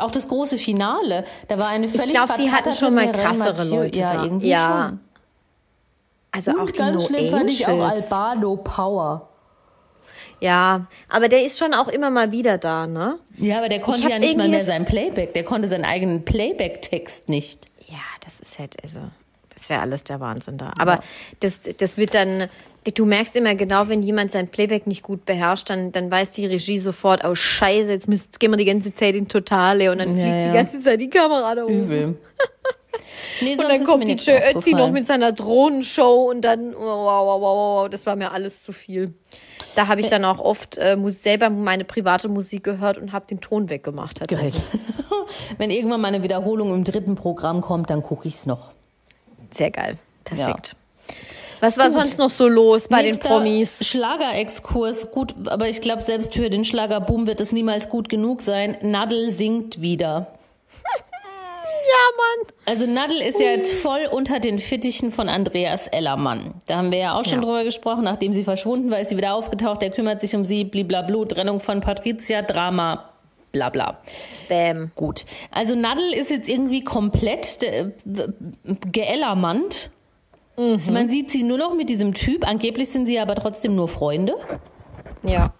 Auch 0.00 0.10
das 0.10 0.26
große 0.26 0.58
Finale, 0.58 1.24
da 1.46 1.60
war 1.60 1.68
eine 1.68 1.88
völlig 1.88 2.06
ich 2.06 2.12
glaube, 2.14 2.32
sie 2.36 2.50
hatten 2.50 2.72
schon 2.72 2.96
mal 2.96 3.12
krassere 3.12 3.52
Mathieu. 3.52 3.76
Leute 3.76 4.00
ja, 4.00 4.12
da. 4.12 4.24
Irgendwie 4.24 4.48
ja. 4.48 4.88
schon. 4.88 5.00
Also 6.32 6.50
auch 6.50 6.62
Und 6.62 6.74
die 6.74 6.78
ganz 6.80 7.02
no 7.02 7.06
schlimm 7.06 7.30
fand 7.30 7.50
ich 7.50 7.68
auch 7.68 7.80
Angels. 7.80 8.10
Albano 8.10 8.56
Power. 8.56 9.28
Ja, 10.40 10.88
aber 11.08 11.28
der 11.28 11.44
ist 11.46 11.58
schon 11.58 11.72
auch 11.72 11.86
immer 11.86 12.10
mal 12.10 12.32
wieder 12.32 12.58
da, 12.58 12.88
ne? 12.88 13.20
Ja, 13.36 13.58
aber 13.58 13.68
der 13.68 13.80
konnte 13.80 14.10
ja 14.10 14.18
nicht 14.18 14.36
mal 14.36 14.48
mehr 14.48 14.64
sein 14.64 14.84
Playback. 14.84 15.32
Der 15.34 15.44
konnte 15.44 15.68
seinen 15.68 15.84
eigenen 15.84 16.24
Playback-Text 16.24 17.28
nicht. 17.28 17.68
Ja, 17.86 18.02
das 18.24 18.40
ist 18.40 18.58
halt, 18.58 18.74
also, 18.82 18.98
ist 19.56 19.70
ja 19.70 19.80
alles 19.80 20.04
der 20.04 20.20
Wahnsinn 20.20 20.58
da. 20.58 20.72
Aber 20.78 21.00
das, 21.40 21.60
das 21.78 21.96
wird 21.96 22.14
dann, 22.14 22.48
du 22.84 23.06
merkst 23.06 23.34
immer 23.36 23.54
genau, 23.54 23.88
wenn 23.88 24.02
jemand 24.02 24.30
sein 24.30 24.48
Playback 24.48 24.86
nicht 24.86 25.02
gut 25.02 25.24
beherrscht, 25.24 25.70
dann, 25.70 25.92
dann 25.92 26.10
weiß 26.10 26.30
die 26.32 26.46
Regie 26.46 26.78
sofort, 26.78 27.24
oh 27.24 27.34
Scheiße, 27.34 27.92
jetzt, 27.92 28.08
müsst, 28.08 28.26
jetzt 28.26 28.40
gehen 28.40 28.50
wir 28.50 28.56
die 28.56 28.64
ganze 28.64 28.94
Zeit 28.94 29.14
in 29.14 29.28
Totale 29.28 29.90
und 29.90 29.98
dann 29.98 30.10
fliegt 30.12 30.26
ja. 30.26 30.48
die 30.48 30.54
ganze 30.54 30.80
Zeit 30.80 31.00
die 31.00 31.10
Kamera 31.10 31.54
da 31.54 31.64
oben. 31.64 31.84
Übel. 31.84 32.18
Nee, 33.42 33.56
Und 33.56 33.68
dann 33.68 33.84
kommt 33.84 34.08
die 34.08 34.14
Joe 34.14 34.40
Ötzi 34.50 34.72
noch 34.72 34.90
mit 34.90 35.04
seiner 35.04 35.32
Drohnenshow 35.32 36.30
und 36.30 36.42
dann, 36.42 36.72
wow, 36.72 36.80
wow, 36.80 37.26
wow, 37.26 37.40
wow, 37.40 37.82
wow, 37.82 37.88
das 37.90 38.06
war 38.06 38.16
mir 38.16 38.32
alles 38.32 38.62
zu 38.62 38.72
viel. 38.72 39.12
Da 39.74 39.88
habe 39.88 40.00
ich 40.00 40.06
dann 40.06 40.24
auch 40.24 40.40
oft 40.40 40.78
äh, 40.78 40.96
selber 41.08 41.50
meine 41.50 41.84
private 41.84 42.28
Musik 42.28 42.64
gehört 42.64 42.96
und 42.96 43.12
habe 43.12 43.26
den 43.26 43.40
Ton 43.40 43.68
weggemacht. 43.68 44.26
Geil. 44.26 44.52
Wenn 45.58 45.70
irgendwann 45.70 46.00
mal 46.00 46.08
eine 46.08 46.22
Wiederholung 46.22 46.74
im 46.74 46.84
dritten 46.84 47.14
Programm 47.14 47.60
kommt, 47.60 47.90
dann 47.90 48.02
gucke 48.02 48.26
ich's 48.26 48.46
noch. 48.46 48.72
Sehr 49.56 49.70
geil. 49.70 49.96
Perfekt. 50.24 50.76
Was 51.60 51.78
war 51.78 51.90
sonst 51.90 52.18
noch 52.18 52.28
so 52.30 52.48
los 52.48 52.88
bei 52.88 53.02
Nächster 53.02 53.22
den 53.24 53.28
Promis? 53.30 53.86
Schlagerexkurs, 53.86 55.10
gut, 55.10 55.34
aber 55.46 55.68
ich 55.68 55.80
glaube, 55.80 56.02
selbst 56.02 56.34
für 56.34 56.50
den 56.50 56.64
Schlagerboom 56.64 57.26
wird 57.26 57.40
es 57.40 57.52
niemals 57.52 57.88
gut 57.88 58.08
genug 58.10 58.42
sein. 58.42 58.76
Nadel 58.82 59.30
singt 59.30 59.80
wieder. 59.80 60.26
Ja, 61.88 62.16
Mann. 62.16 62.52
Also 62.66 62.86
Nadel 62.86 63.20
ist 63.22 63.38
ja 63.38 63.46
jetzt 63.46 63.72
voll 63.72 64.08
unter 64.10 64.40
den 64.40 64.58
Fittichen 64.58 65.12
von 65.12 65.28
Andreas 65.28 65.86
Ellermann. 65.86 66.54
Da 66.66 66.78
haben 66.78 66.90
wir 66.90 66.98
ja 66.98 67.14
auch 67.16 67.24
schon 67.24 67.34
Ja. 67.34 67.44
drüber 67.44 67.62
gesprochen. 67.62 68.02
Nachdem 68.02 68.32
sie 68.32 68.42
verschwunden 68.42 68.90
war, 68.90 68.98
ist 68.98 69.10
sie 69.10 69.16
wieder 69.16 69.34
aufgetaucht. 69.34 69.82
Der 69.82 69.90
kümmert 69.90 70.20
sich 70.20 70.34
um 70.34 70.44
sie, 70.44 70.64
bliblablu, 70.64 71.24
Trennung 71.26 71.60
von 71.60 71.80
Patricia, 71.80 72.42
Drama, 72.42 73.08
bla 73.56 73.70
bla. 73.70 73.98
Bäm. 74.48 74.90
Gut. 74.94 75.24
Also 75.50 75.74
Nadel 75.74 76.12
ist 76.12 76.30
jetzt 76.30 76.48
irgendwie 76.48 76.84
komplett 76.84 77.62
äh, 77.62 77.90
geellermannt. 78.92 79.90
Mhm. 80.58 80.80
Man 80.92 81.08
sieht 81.08 81.30
sie 81.30 81.42
nur 81.42 81.58
noch 81.58 81.74
mit 81.74 81.88
diesem 81.88 82.14
Typ. 82.14 82.46
Angeblich 82.46 82.90
sind 82.90 83.06
sie 83.06 83.18
aber 83.18 83.34
trotzdem 83.34 83.74
nur 83.74 83.88
Freunde. 83.88 84.34
Ja. 85.24 85.52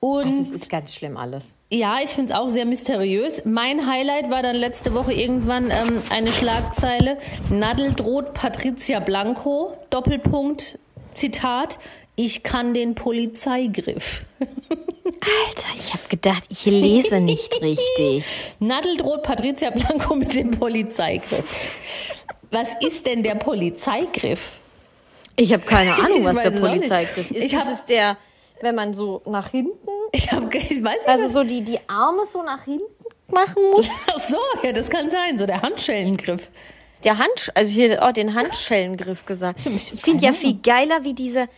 Und 0.00 0.26
Also, 0.26 0.40
es 0.40 0.50
ist 0.52 0.70
ganz 0.70 0.94
schlimm 0.94 1.16
alles. 1.18 1.56
ja, 1.70 1.98
ich 2.02 2.10
finde 2.10 2.32
es 2.32 2.38
auch 2.38 2.48
sehr 2.48 2.64
mysteriös. 2.64 3.42
Mein 3.44 3.86
Highlight 3.86 4.30
war 4.30 4.42
dann 4.42 4.56
letzte 4.56 4.94
Woche 4.94 5.12
irgendwann 5.12 5.70
ähm, 5.70 6.02
eine 6.10 6.32
Schlagzeile. 6.32 7.18
Nadel 7.50 7.92
droht 7.92 8.32
Patricia 8.32 9.00
Blanco, 9.00 9.76
Doppelpunkt, 9.90 10.78
Zitat, 11.12 11.78
ich 12.24 12.42
kann 12.42 12.74
den 12.74 12.94
Polizeigriff. 12.94 14.24
Alter, 14.40 15.68
ich 15.76 15.92
habe 15.92 16.02
gedacht, 16.08 16.44
ich 16.48 16.64
lese 16.66 17.20
nicht 17.20 17.60
richtig. 17.62 18.24
Nadel 18.58 18.96
droht 18.96 19.22
Patricia 19.22 19.70
Blanco 19.70 20.14
mit 20.14 20.34
dem 20.34 20.50
Polizeigriff. 20.50 21.44
Was 22.50 22.74
ist 22.80 23.06
denn 23.06 23.22
der 23.22 23.36
Polizeigriff? 23.36 24.58
Ich 25.36 25.52
habe 25.52 25.62
keine 25.64 25.94
Ahnung, 26.04 26.24
was 26.24 26.36
der. 26.42 26.50
Polizeigriff 26.50 27.30
ist. 27.30 27.44
Ich 27.44 27.52
das 27.52 27.64
hab- 27.64 27.72
ist 27.72 27.84
der, 27.86 28.16
wenn 28.60 28.74
man 28.74 28.92
so 28.94 29.22
nach 29.26 29.50
hinten, 29.50 29.88
Ich, 30.12 30.30
hab, 30.30 30.54
ich 30.54 30.82
weiß 30.82 30.94
nicht. 30.94 31.08
also 31.08 31.28
so 31.28 31.44
die, 31.44 31.62
die 31.62 31.78
Arme 31.86 32.22
so 32.30 32.42
nach 32.42 32.64
hinten 32.64 32.84
machen 33.28 33.62
muss. 33.70 33.88
Ach 34.06 34.18
so, 34.20 34.36
ja, 34.62 34.72
das 34.72 34.88
kann 34.90 35.08
sein, 35.08 35.38
so 35.38 35.46
der 35.46 35.62
Handschellengriff. 35.62 36.50
Der 37.04 37.16
Hand, 37.16 37.50
also 37.54 37.72
hier 37.72 38.00
oh, 38.06 38.12
den 38.12 38.34
Handschellengriff 38.34 39.24
gesagt. 39.24 39.64
Ich 39.64 39.92
Ich 39.94 40.02
finde 40.02 40.24
ja 40.26 40.32
viel 40.34 40.58
geiler, 40.62 41.02
wie 41.04 41.14
diese. 41.14 41.48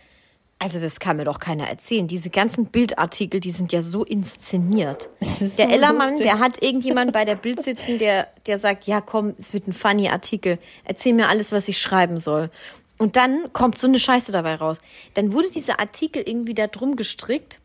Also 0.63 0.79
das 0.79 1.01
kann 1.01 1.17
mir 1.17 1.25
doch 1.25 1.39
keiner 1.39 1.67
erzählen. 1.67 2.07
Diese 2.07 2.29
ganzen 2.29 2.67
Bildartikel, 2.67 3.41
die 3.41 3.51
sind 3.51 3.73
ja 3.73 3.81
so 3.81 4.05
inszeniert. 4.05 5.09
Der 5.19 5.27
so 5.49 5.61
Ellermann, 5.61 6.11
lustig. 6.11 6.27
der 6.27 6.39
hat 6.39 6.63
irgendjemand 6.63 7.11
bei 7.11 7.25
der 7.25 7.35
Bild 7.35 7.61
sitzen, 7.61 7.99
der, 7.99 8.29
der 8.45 8.57
sagt, 8.57 8.85
ja 8.87 9.01
komm, 9.01 9.33
es 9.37 9.53
wird 9.53 9.67
ein 9.67 9.73
funny 9.73 10.07
Artikel. 10.07 10.59
Erzähl 10.85 11.11
mir 11.11 11.27
alles, 11.27 11.51
was 11.51 11.67
ich 11.67 11.79
schreiben 11.79 12.17
soll. 12.17 12.49
Und 12.97 13.17
dann 13.17 13.51
kommt 13.51 13.77
so 13.77 13.87
eine 13.87 13.99
Scheiße 13.99 14.31
dabei 14.31 14.55
raus. 14.55 14.77
Dann 15.15 15.33
wurde 15.33 15.49
dieser 15.49 15.81
Artikel 15.81 16.23
irgendwie 16.25 16.53
da 16.53 16.67
drum 16.67 16.95
gestrickt, 16.95 17.59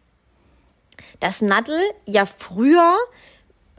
dass 1.20 1.40
Nadel 1.40 1.80
ja 2.04 2.24
früher, 2.24 2.96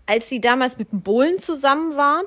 als 0.06 0.30
sie 0.30 0.40
damals 0.40 0.78
mit 0.78 0.94
dem 0.94 1.02
Bohlen 1.02 1.40
zusammen 1.40 1.98
war, 1.98 2.24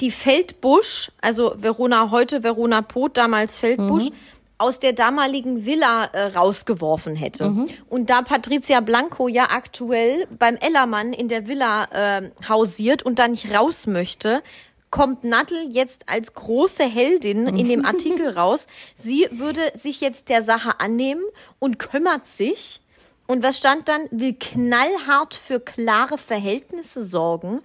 die 0.00 0.10
Feldbusch, 0.10 1.10
also 1.20 1.54
Verona 1.56 2.10
heute, 2.12 2.42
Verona 2.42 2.82
Pot, 2.82 3.16
damals 3.16 3.58
Feldbusch, 3.58 4.10
aus 4.58 4.78
der 4.78 4.92
damaligen 4.92 5.66
Villa 5.66 6.04
äh, 6.06 6.26
rausgeworfen 6.26 7.16
hätte. 7.16 7.46
Und 7.88 8.08
da 8.10 8.22
Patricia 8.22 8.80
Blanco 8.80 9.28
ja 9.28 9.48
aktuell 9.50 10.26
beim 10.38 10.56
Ellermann 10.56 11.12
in 11.12 11.28
der 11.28 11.48
Villa 11.48 11.84
äh, 11.90 12.30
hausiert 12.48 13.02
und 13.02 13.18
da 13.18 13.28
nicht 13.28 13.52
raus 13.52 13.86
möchte, 13.86 14.42
kommt 14.90 15.24
Nadel 15.24 15.58
jetzt 15.72 16.08
als 16.08 16.34
große 16.34 16.84
Heldin 16.84 17.48
in 17.48 17.68
dem 17.68 17.84
Artikel 17.86 18.28
raus. 18.28 18.68
Sie 18.94 19.26
würde 19.32 19.60
sich 19.74 20.00
jetzt 20.00 20.28
der 20.28 20.42
Sache 20.42 20.78
annehmen 20.78 21.24
und 21.58 21.80
kümmert 21.80 22.28
sich. 22.28 22.80
Und 23.26 23.42
was 23.42 23.56
stand 23.56 23.88
dann? 23.88 24.02
Will 24.10 24.34
knallhart 24.34 25.34
für 25.34 25.58
klare 25.58 26.16
Verhältnisse 26.16 27.02
sorgen. 27.02 27.60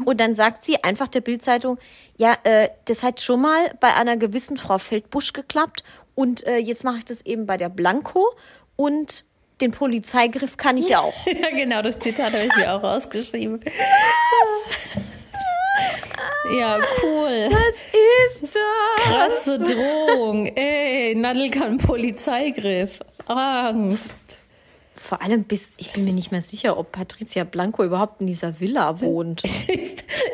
Und 0.06 0.18
dann 0.20 0.34
sagt 0.34 0.64
sie 0.64 0.82
einfach 0.82 1.06
der 1.06 1.20
Bildzeitung, 1.20 1.78
ja, 2.18 2.34
äh, 2.44 2.70
das 2.86 3.02
hat 3.02 3.20
schon 3.20 3.42
mal 3.42 3.74
bei 3.78 3.94
einer 3.94 4.16
gewissen 4.16 4.56
Frau 4.56 4.78
Feldbusch 4.78 5.34
geklappt. 5.34 5.84
Und 6.14 6.46
äh, 6.46 6.58
jetzt 6.58 6.84
mache 6.84 6.98
ich 6.98 7.04
das 7.04 7.24
eben 7.24 7.46
bei 7.46 7.56
der 7.56 7.68
Blanco. 7.68 8.30
Und 8.76 9.24
den 9.60 9.72
Polizeigriff 9.72 10.56
kann 10.56 10.76
ich 10.76 10.96
auch. 10.96 11.14
Ja, 11.26 11.50
genau, 11.50 11.82
das 11.82 11.98
Zitat 11.98 12.32
habe 12.32 12.44
ich 12.44 12.56
mir 12.56 12.72
auch 12.72 12.82
rausgeschrieben. 12.82 13.60
Ja, 16.54 16.76
cool. 17.02 17.48
Was 17.50 18.42
ist 18.42 18.54
das? 18.54 19.04
Krasse 19.04 19.58
Drohung. 19.58 20.46
Ey, 20.48 21.14
Nadel 21.14 21.50
kann 21.50 21.78
Polizeigriff. 21.78 23.00
Angst. 23.26 24.41
Vor 25.02 25.20
allem 25.20 25.42
bis, 25.44 25.72
ich 25.78 25.90
bin 25.92 26.04
mir 26.04 26.12
nicht 26.12 26.30
mehr 26.30 26.40
sicher, 26.40 26.78
ob 26.78 26.92
Patricia 26.92 27.42
Blanco 27.42 27.82
überhaupt 27.82 28.20
in 28.20 28.28
dieser 28.28 28.60
Villa 28.60 29.00
wohnt. 29.00 29.42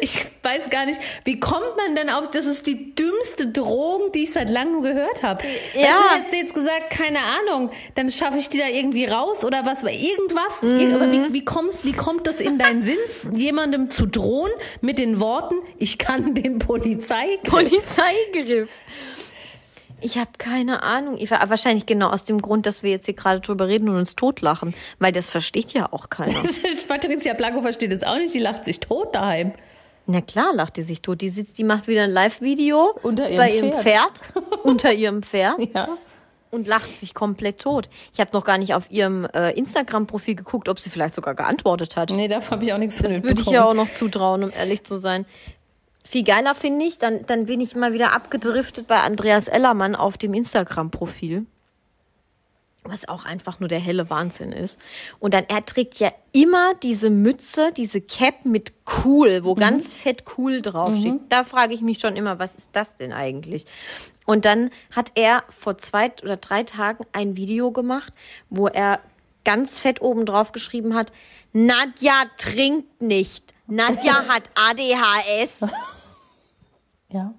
Ich 0.00 0.16
weiß 0.42 0.70
gar 0.70 0.86
nicht, 0.86 1.00
wie 1.24 1.40
kommt 1.40 1.76
man 1.76 1.94
denn 1.96 2.08
auf, 2.08 2.30
das 2.30 2.46
ist 2.46 2.66
die 2.66 2.94
dümmste 2.94 3.48
Drohung, 3.48 4.12
die 4.12 4.22
ich 4.24 4.32
seit 4.32 4.48
langem 4.48 4.82
gehört 4.82 5.22
habe. 5.22 5.42
Ja. 5.74 5.80
Weißt 5.82 5.92
du, 5.92 6.16
hätte 6.16 6.30
sie 6.30 6.36
jetzt 6.38 6.54
gesagt, 6.54 6.90
keine 6.90 7.18
Ahnung, 7.18 7.70
dann 7.96 8.08
schaffe 8.10 8.38
ich 8.38 8.48
die 8.48 8.58
da 8.58 8.68
irgendwie 8.68 9.06
raus 9.06 9.44
oder 9.44 9.66
was, 9.66 9.82
irgendwas. 9.82 10.62
Ir- 10.62 10.94
Aber 10.94 11.10
wie, 11.10 11.32
wie, 11.32 11.44
kommst, 11.44 11.84
wie 11.84 11.92
kommt 11.92 12.26
das 12.26 12.40
in 12.40 12.58
deinen 12.58 12.82
Sinn, 12.82 12.96
jemandem 13.32 13.90
zu 13.90 14.06
drohen 14.06 14.52
mit 14.80 14.98
den 14.98 15.18
Worten, 15.20 15.56
ich 15.78 15.98
kann 15.98 16.34
den 16.34 16.58
Polizei. 16.58 17.38
Polizeigriff. 17.44 18.70
Ich 20.00 20.16
habe 20.16 20.30
keine 20.38 20.82
Ahnung. 20.82 21.18
War 21.30 21.50
wahrscheinlich 21.50 21.86
genau 21.86 22.10
aus 22.10 22.24
dem 22.24 22.40
Grund, 22.40 22.66
dass 22.66 22.82
wir 22.82 22.90
jetzt 22.90 23.06
hier 23.06 23.14
gerade 23.14 23.40
drüber 23.40 23.66
reden 23.68 23.88
und 23.88 23.96
uns 23.96 24.14
totlachen, 24.16 24.74
weil 24.98 25.12
das 25.12 25.30
versteht 25.30 25.72
ja 25.72 25.92
auch 25.92 26.08
keiner. 26.08 26.38
Patricia 26.88 27.34
Blanco 27.34 27.62
versteht 27.62 27.92
es 27.92 28.02
auch 28.02 28.16
nicht, 28.16 28.34
die 28.34 28.38
lacht 28.38 28.64
sich 28.64 28.80
tot 28.80 29.14
daheim. 29.14 29.52
Na 30.06 30.20
klar, 30.22 30.52
lacht 30.54 30.76
die 30.76 30.82
sich 30.82 31.02
tot. 31.02 31.20
Die 31.20 31.28
sitzt, 31.28 31.58
die 31.58 31.64
macht 31.64 31.86
wieder 31.86 32.04
ein 32.04 32.10
Live-Video 32.10 32.98
bei 33.02 33.52
ihrem 33.52 33.72
Pferd, 33.72 34.12
unter 34.62 34.92
ihrem 34.92 35.22
Pferd 35.22 35.58
Ja. 35.74 35.88
und 36.50 36.66
lacht 36.66 36.88
sich 36.96 37.12
komplett 37.12 37.60
tot. 37.60 37.90
Ich 38.14 38.20
habe 38.20 38.30
noch 38.32 38.42
gar 38.44 38.56
nicht 38.56 38.72
auf 38.72 38.90
ihrem 38.90 39.26
äh, 39.34 39.50
Instagram-Profil 39.52 40.34
geguckt, 40.36 40.70
ob 40.70 40.80
sie 40.80 40.88
vielleicht 40.88 41.14
sogar 41.14 41.34
geantwortet 41.34 41.96
hat. 41.98 42.08
Nee, 42.08 42.26
davon 42.28 42.52
habe 42.52 42.64
ich 42.64 42.72
auch 42.72 42.78
nichts 42.78 42.96
von 42.96 43.04
Das 43.04 43.22
würde 43.22 43.42
ich 43.42 43.48
ja 43.48 43.66
auch 43.66 43.74
noch 43.74 43.90
zutrauen, 43.90 44.44
um 44.44 44.50
ehrlich 44.50 44.82
zu 44.84 44.98
sein. 44.98 45.26
Viel 46.10 46.24
geiler 46.24 46.54
finde 46.54 46.86
ich, 46.86 46.98
dann, 46.98 47.26
dann 47.26 47.44
bin 47.44 47.60
ich 47.60 47.76
mal 47.76 47.92
wieder 47.92 48.14
abgedriftet 48.14 48.86
bei 48.86 49.02
Andreas 49.02 49.46
Ellermann 49.46 49.94
auf 49.94 50.16
dem 50.16 50.32
Instagram-Profil. 50.32 51.44
Was 52.82 53.06
auch 53.06 53.26
einfach 53.26 53.60
nur 53.60 53.68
der 53.68 53.78
helle 53.78 54.08
Wahnsinn 54.08 54.52
ist. 54.52 54.78
Und 55.18 55.34
dann, 55.34 55.44
er 55.48 55.66
trägt 55.66 55.96
ja 55.96 56.10
immer 56.32 56.72
diese 56.82 57.10
Mütze, 57.10 57.72
diese 57.76 58.00
Cap 58.00 58.46
mit 58.46 58.72
cool, 59.04 59.44
wo 59.44 59.54
ganz 59.54 59.92
fett 59.92 60.24
cool 60.38 60.62
draufsteht. 60.62 61.20
Da 61.28 61.44
frage 61.44 61.74
ich 61.74 61.82
mich 61.82 61.98
schon 61.98 62.16
immer, 62.16 62.38
was 62.38 62.54
ist 62.54 62.70
das 62.74 62.96
denn 62.96 63.12
eigentlich? 63.12 63.66
Und 64.24 64.46
dann 64.46 64.70
hat 64.96 65.12
er 65.14 65.44
vor 65.50 65.76
zwei 65.76 66.10
oder 66.22 66.38
drei 66.38 66.62
Tagen 66.62 67.04
ein 67.12 67.36
Video 67.36 67.70
gemacht, 67.70 68.14
wo 68.48 68.66
er 68.66 69.00
ganz 69.44 69.76
fett 69.76 70.00
oben 70.00 70.24
drauf 70.24 70.52
geschrieben 70.52 70.94
hat, 70.94 71.12
Nadja 71.52 72.24
trinkt 72.38 73.02
nicht. 73.02 73.52
Nadja 73.66 74.24
hat 74.26 74.44
ADHS. 74.54 75.70
Ja. 77.12 77.34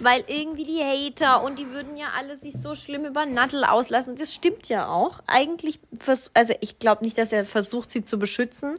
Weil 0.00 0.24
irgendwie 0.26 0.64
die 0.64 0.80
Hater 0.82 1.42
und 1.42 1.58
die 1.58 1.70
würden 1.70 1.96
ja 1.96 2.06
alle 2.18 2.36
sich 2.36 2.54
so 2.54 2.74
schlimm 2.74 3.04
über 3.06 3.24
Nadel 3.26 3.64
auslassen. 3.64 4.14
Das 4.16 4.32
stimmt 4.34 4.68
ja 4.68 4.88
auch. 4.88 5.20
Eigentlich, 5.26 5.80
vers- 5.98 6.30
also 6.34 6.54
ich 6.60 6.78
glaube 6.78 7.04
nicht, 7.04 7.16
dass 7.18 7.32
er 7.32 7.44
versucht, 7.44 7.90
sie 7.90 8.04
zu 8.04 8.18
beschützen. 8.18 8.78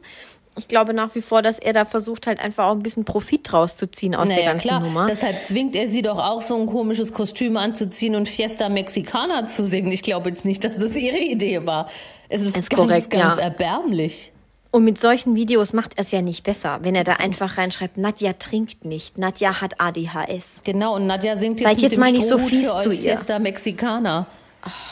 Ich 0.56 0.66
glaube 0.68 0.92
nach 0.94 1.14
wie 1.14 1.22
vor, 1.22 1.40
dass 1.42 1.58
er 1.60 1.72
da 1.72 1.84
versucht, 1.84 2.26
halt 2.26 2.40
einfach 2.40 2.66
auch 2.66 2.72
ein 2.72 2.80
bisschen 2.82 3.04
Profit 3.04 3.52
draus 3.52 3.76
zu 3.76 3.88
ziehen 3.90 4.14
aus 4.16 4.26
der 4.28 4.38
Naja, 4.38 4.52
ganzen 4.52 4.68
klar. 4.68 4.80
Nummer. 4.80 5.06
Deshalb 5.06 5.44
zwingt 5.44 5.76
er 5.76 5.88
sie 5.88 6.02
doch 6.02 6.18
auch, 6.18 6.40
so 6.42 6.56
ein 6.56 6.66
komisches 6.66 7.12
Kostüm 7.12 7.56
anzuziehen 7.56 8.16
und 8.16 8.28
Fiesta 8.28 8.68
Mexicana 8.68 9.46
zu 9.46 9.64
singen. 9.64 9.92
Ich 9.92 10.02
glaube 10.02 10.30
jetzt 10.30 10.44
nicht, 10.44 10.64
dass 10.64 10.76
das 10.76 10.96
ihre 10.96 11.18
Idee 11.18 11.64
war. 11.66 11.88
Es 12.28 12.42
ist, 12.42 12.56
Ist 12.56 12.70
ganz, 12.70 12.80
korrekt, 12.80 13.10
ganz 13.10 13.36
ja. 13.36 13.42
erbärmlich. 13.42 14.32
Und 14.70 14.84
mit 14.84 15.00
solchen 15.00 15.34
Videos 15.34 15.72
macht 15.72 15.96
er 15.96 16.02
es 16.02 16.10
ja 16.10 16.20
nicht 16.20 16.44
besser, 16.44 16.80
wenn 16.82 16.94
er 16.94 17.04
da 17.04 17.14
einfach 17.14 17.56
reinschreibt, 17.56 17.96
Nadja 17.96 18.34
trinkt 18.34 18.84
nicht, 18.84 19.16
Nadja 19.16 19.62
hat 19.62 19.80
ADHS. 19.80 20.62
Genau, 20.64 20.94
und 20.96 21.06
Nadja 21.06 21.36
singt 21.36 21.58
jetzt 21.60 21.68
Seid 21.68 21.78
jetzt 21.78 21.98
mal 21.98 22.12
nicht 22.12 22.26
so 22.26 22.38
fies 22.38 22.66
zu 22.78 22.90
ihr. 22.90 23.16
Fiesta 23.16 23.38
Mexicana. 23.38 24.26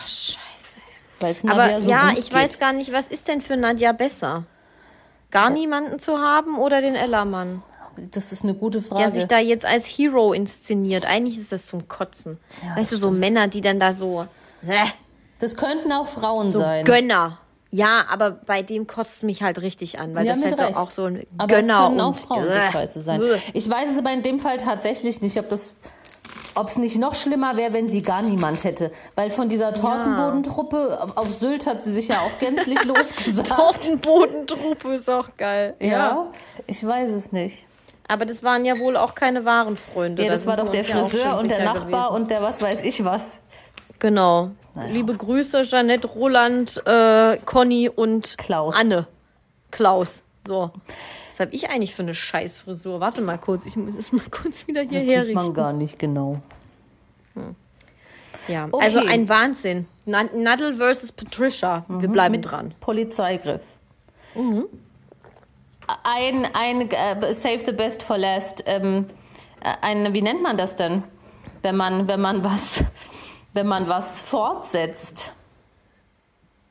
Scheiße. 0.07 0.77
Weil 1.21 1.33
es 1.33 1.45
Aber 1.45 1.57
Nadja 1.57 1.81
so 1.83 1.91
ja, 1.91 2.11
ich 2.13 2.31
geht. 2.31 2.33
weiß 2.33 2.59
gar 2.59 2.73
nicht, 2.73 2.93
was 2.93 3.09
ist 3.09 3.29
denn 3.29 3.43
für 3.43 3.57
Nadja 3.57 3.93
besser? 3.93 4.45
Gar 5.31 5.51
niemanden 5.51 5.99
zu 5.99 6.19
haben 6.19 6.59
oder 6.59 6.81
den 6.81 6.95
Ellermann? 6.95 7.63
Das 8.13 8.33
ist 8.33 8.45
eine 8.45 8.55
gute 8.55 8.81
der 8.81 8.89
Frage. 8.89 9.11
sich 9.11 9.27
da 9.27 9.39
jetzt 9.39 9.65
als 9.67 9.87
Hero 9.87 10.33
inszeniert. 10.33 11.07
Eigentlich 11.07 11.39
ist 11.39 11.53
das 11.53 11.67
zum 11.67 11.89
Kotzen. 11.89 12.39
weißt 12.77 12.93
du, 12.93 12.97
so 12.97 13.11
Männer, 13.11 13.49
die 13.49 13.61
dann 13.61 13.81
da 13.81 13.93
so, 13.93 14.27
äh, 14.67 14.87
das 15.39 15.57
könnten 15.57 15.93
auch 15.93 16.07
Frauen 16.07 16.51
so 16.51 16.61
sein. 16.61 16.85
Gönner. 16.85 17.39
Ja, 17.77 18.07
aber 18.09 18.31
bei 18.31 18.63
dem 18.63 18.87
kotzt 18.87 19.19
es 19.19 19.23
mich 19.23 19.43
halt 19.43 19.61
richtig 19.61 19.99
an, 19.99 20.15
weil 20.15 20.25
Ja, 20.27 20.35
das 20.35 20.43
halt 20.45 20.61
Recht. 20.61 20.77
auch 20.77 20.91
so 20.91 21.05
ein 21.05 21.27
Aber 21.39 21.59
es 21.59 21.67
Gönner 21.67 21.85
können 21.89 22.01
auch 22.01 22.07
und 22.09 22.19
Frauen 22.21 22.45
so 22.45 22.51
äh, 22.51 22.73
scheiße 22.73 23.03
sein. 23.03 23.21
Ich 23.53 23.69
weiß 23.69 23.91
es 23.93 23.99
aber 23.99 24.13
in 24.13 24.23
dem 24.23 24.39
Fall 24.39 24.57
tatsächlich 24.57 25.21
nicht, 25.21 25.39
ob 25.39 25.49
das 25.51 25.77
ob 26.59 26.69
es 26.69 26.79
nicht 26.79 26.99
noch 26.99 27.15
schlimmer 27.15 27.59
wäre, 27.59 27.75
wenn 27.75 27.87
sie 27.87 28.01
gar 28.01 28.23
niemand 28.23 28.65
hätte. 28.65 28.91
Weil 29.15 29.29
von 29.29 29.51
dieser 29.51 29.75
Tortenbodentruppe 29.75 30.99
auf- 31.03 31.17
auf 31.19 31.31
Sylt 31.31 31.67
hat 31.67 31.85
sie 31.85 31.93
sich 31.93 32.09
ja 32.09 32.21
auch 32.21 32.39
gänzlich 32.39 32.83
losgesagt. 32.87 33.49
Tortenbodentruppe 33.49 34.95
ist 34.95 35.11
auch 35.11 35.29
geil. 35.37 35.75
Ja, 35.81 36.33
ich 36.67 36.85
weiß 36.87 37.11
es 37.13 37.31
nicht. 37.33 37.67
Aber 38.09 38.25
das 38.25 38.43
waren 38.43 38.65
ja 38.65 38.79
wohl 38.79 38.97
auch 38.97 39.15
keine 39.15 39.45
wahren 39.45 39.77
Freunde. 39.77 40.23
Ja, 40.23 40.29
Da 40.29 40.35
das 40.35 40.47
war 40.47 40.57
sind 40.57 40.67
doch 40.67 40.73
der 40.73 40.83
ja 40.83 40.97
auch 41.03 41.09
Friseur 41.11 41.39
und 41.39 41.51
der 41.51 41.65
Nachbar 41.65 42.09
gewesen. 42.09 42.23
und 42.23 42.31
der 42.31 42.43
was 42.43 42.63
weiß 42.63 42.83
ich 42.85 43.05
was. 43.05 43.41
Genau. 43.99 44.51
Liebe 44.89 45.15
Grüße, 45.17 45.63
Jeanette, 45.63 46.07
Roland, 46.09 46.83
äh, 46.87 47.39
Conny 47.45 47.89
und 47.89 48.37
Klaus. 48.39 48.77
Anne. 48.79 49.07
Klaus. 49.71 50.23
So. 50.47 50.71
Was 51.31 51.41
habe 51.41 51.55
ich 51.55 51.71
eigentlich 51.71 51.95
für 51.95 52.03
eine 52.03 52.15
Scheißfrisur? 52.15 53.01
Warte 53.01 53.21
mal 53.21 53.39
kurz, 53.39 53.67
ich 53.67 53.77
muss 53.77 53.97
es 53.97 54.13
mal 54.13 54.25
kurz 54.31 54.67
wieder 54.67 54.85
Das 54.85 54.93
hierher 54.95 55.25
sieht 55.25 55.35
man 55.35 55.45
richten. 55.45 55.55
gar 55.57 55.73
nicht 55.73 55.99
genau. 55.99 56.41
Ja, 58.49 58.69
Okay. 58.71 58.85
also 58.85 59.01
ein 59.01 59.29
Wahnsinn. 59.29 59.87
Na- 60.05 60.25
Nadel 60.35 60.75
versus 60.77 61.11
Patricia. 61.13 61.85
Mhm. 61.89 62.03
Wir 62.03 62.09
bleiben 62.09 62.41
dran. 62.43 62.75
Polizeigriff. 62.81 63.61
Ein, 66.05 66.47
ein 66.55 66.91
äh, 66.91 67.33
Save 67.35 67.63
the 67.67 67.73
Best 67.73 68.03
for 68.03 68.19
Last. 68.19 68.63
Ähm, 68.67 69.07
äh, 69.63 69.73
ein, 69.83 70.13
wie 70.15 70.23
nennt 70.23 70.43
man 70.43 70.57
das 70.57 70.77
denn, 70.77 71.03
wenn 71.63 71.77
man, 71.77 72.09
wenn 72.09 72.21
man 72.21 72.45
was, 72.45 72.85
wenn 73.57 73.67
man 73.67 73.89
was 73.89 74.23
fortsetzt? 74.23 75.33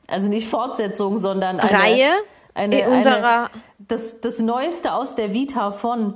Also 0.08 0.28
nicht 0.28 0.48
Fortsetzung, 0.48 1.18
sondern 1.18 1.60
eine 1.60 1.70
Reihe 1.72 2.10
Eine, 2.54 2.80
in 2.80 2.88
unserer- 2.92 3.50
eine, 3.50 3.50
das, 3.78 4.20
das 4.20 4.38
Neueste 4.38 4.94
aus 4.94 5.14
der 5.14 5.34
Vita 5.34 5.72
von. 5.72 6.14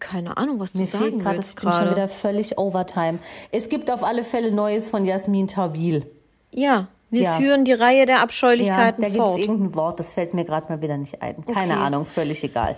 Keine 0.00 0.36
Ahnung, 0.36 0.58
was 0.60 0.72
du 0.72 0.78
Mir 0.78 0.86
sagen 0.86 1.18
gerade, 1.18 1.36
das 1.36 1.46
willst 1.48 1.60
bin 1.60 1.72
schon 1.72 1.82
gerade. 1.82 1.90
wieder 1.96 2.08
völlig 2.08 2.58
Overtime. 2.58 3.18
Es 3.52 3.68
gibt 3.68 3.90
auf 3.90 4.02
alle 4.02 4.24
Fälle 4.24 4.50
Neues 4.52 4.88
von 4.88 5.04
Jasmin 5.04 5.48
Tawil. 5.48 6.06
Ja, 6.52 6.88
Wir 7.10 7.22
Ja. 7.22 7.36
führen 7.36 7.64
die 7.64 7.72
Reihe 7.72 8.06
der 8.06 8.16
Ja, 8.16 8.22
Abscheulichkeiten 8.22 9.00
da 9.02 9.08
gibt 9.08 9.20
es 9.20 9.28
fort. 9.28 9.38
irgendein 9.38 9.74
Wort, 9.76 10.00
das 10.00 10.10
fällt 10.10 10.34
mir 10.34 10.44
gerade 10.44 10.68
mal 10.68 10.82
wieder 10.82 10.96
nicht 10.96 11.22
ein. 11.22 11.44
Keine 11.46 11.74
Okay. 11.74 11.82
Ahnung, 11.84 12.06
völlig 12.06 12.42
egal. 12.42 12.76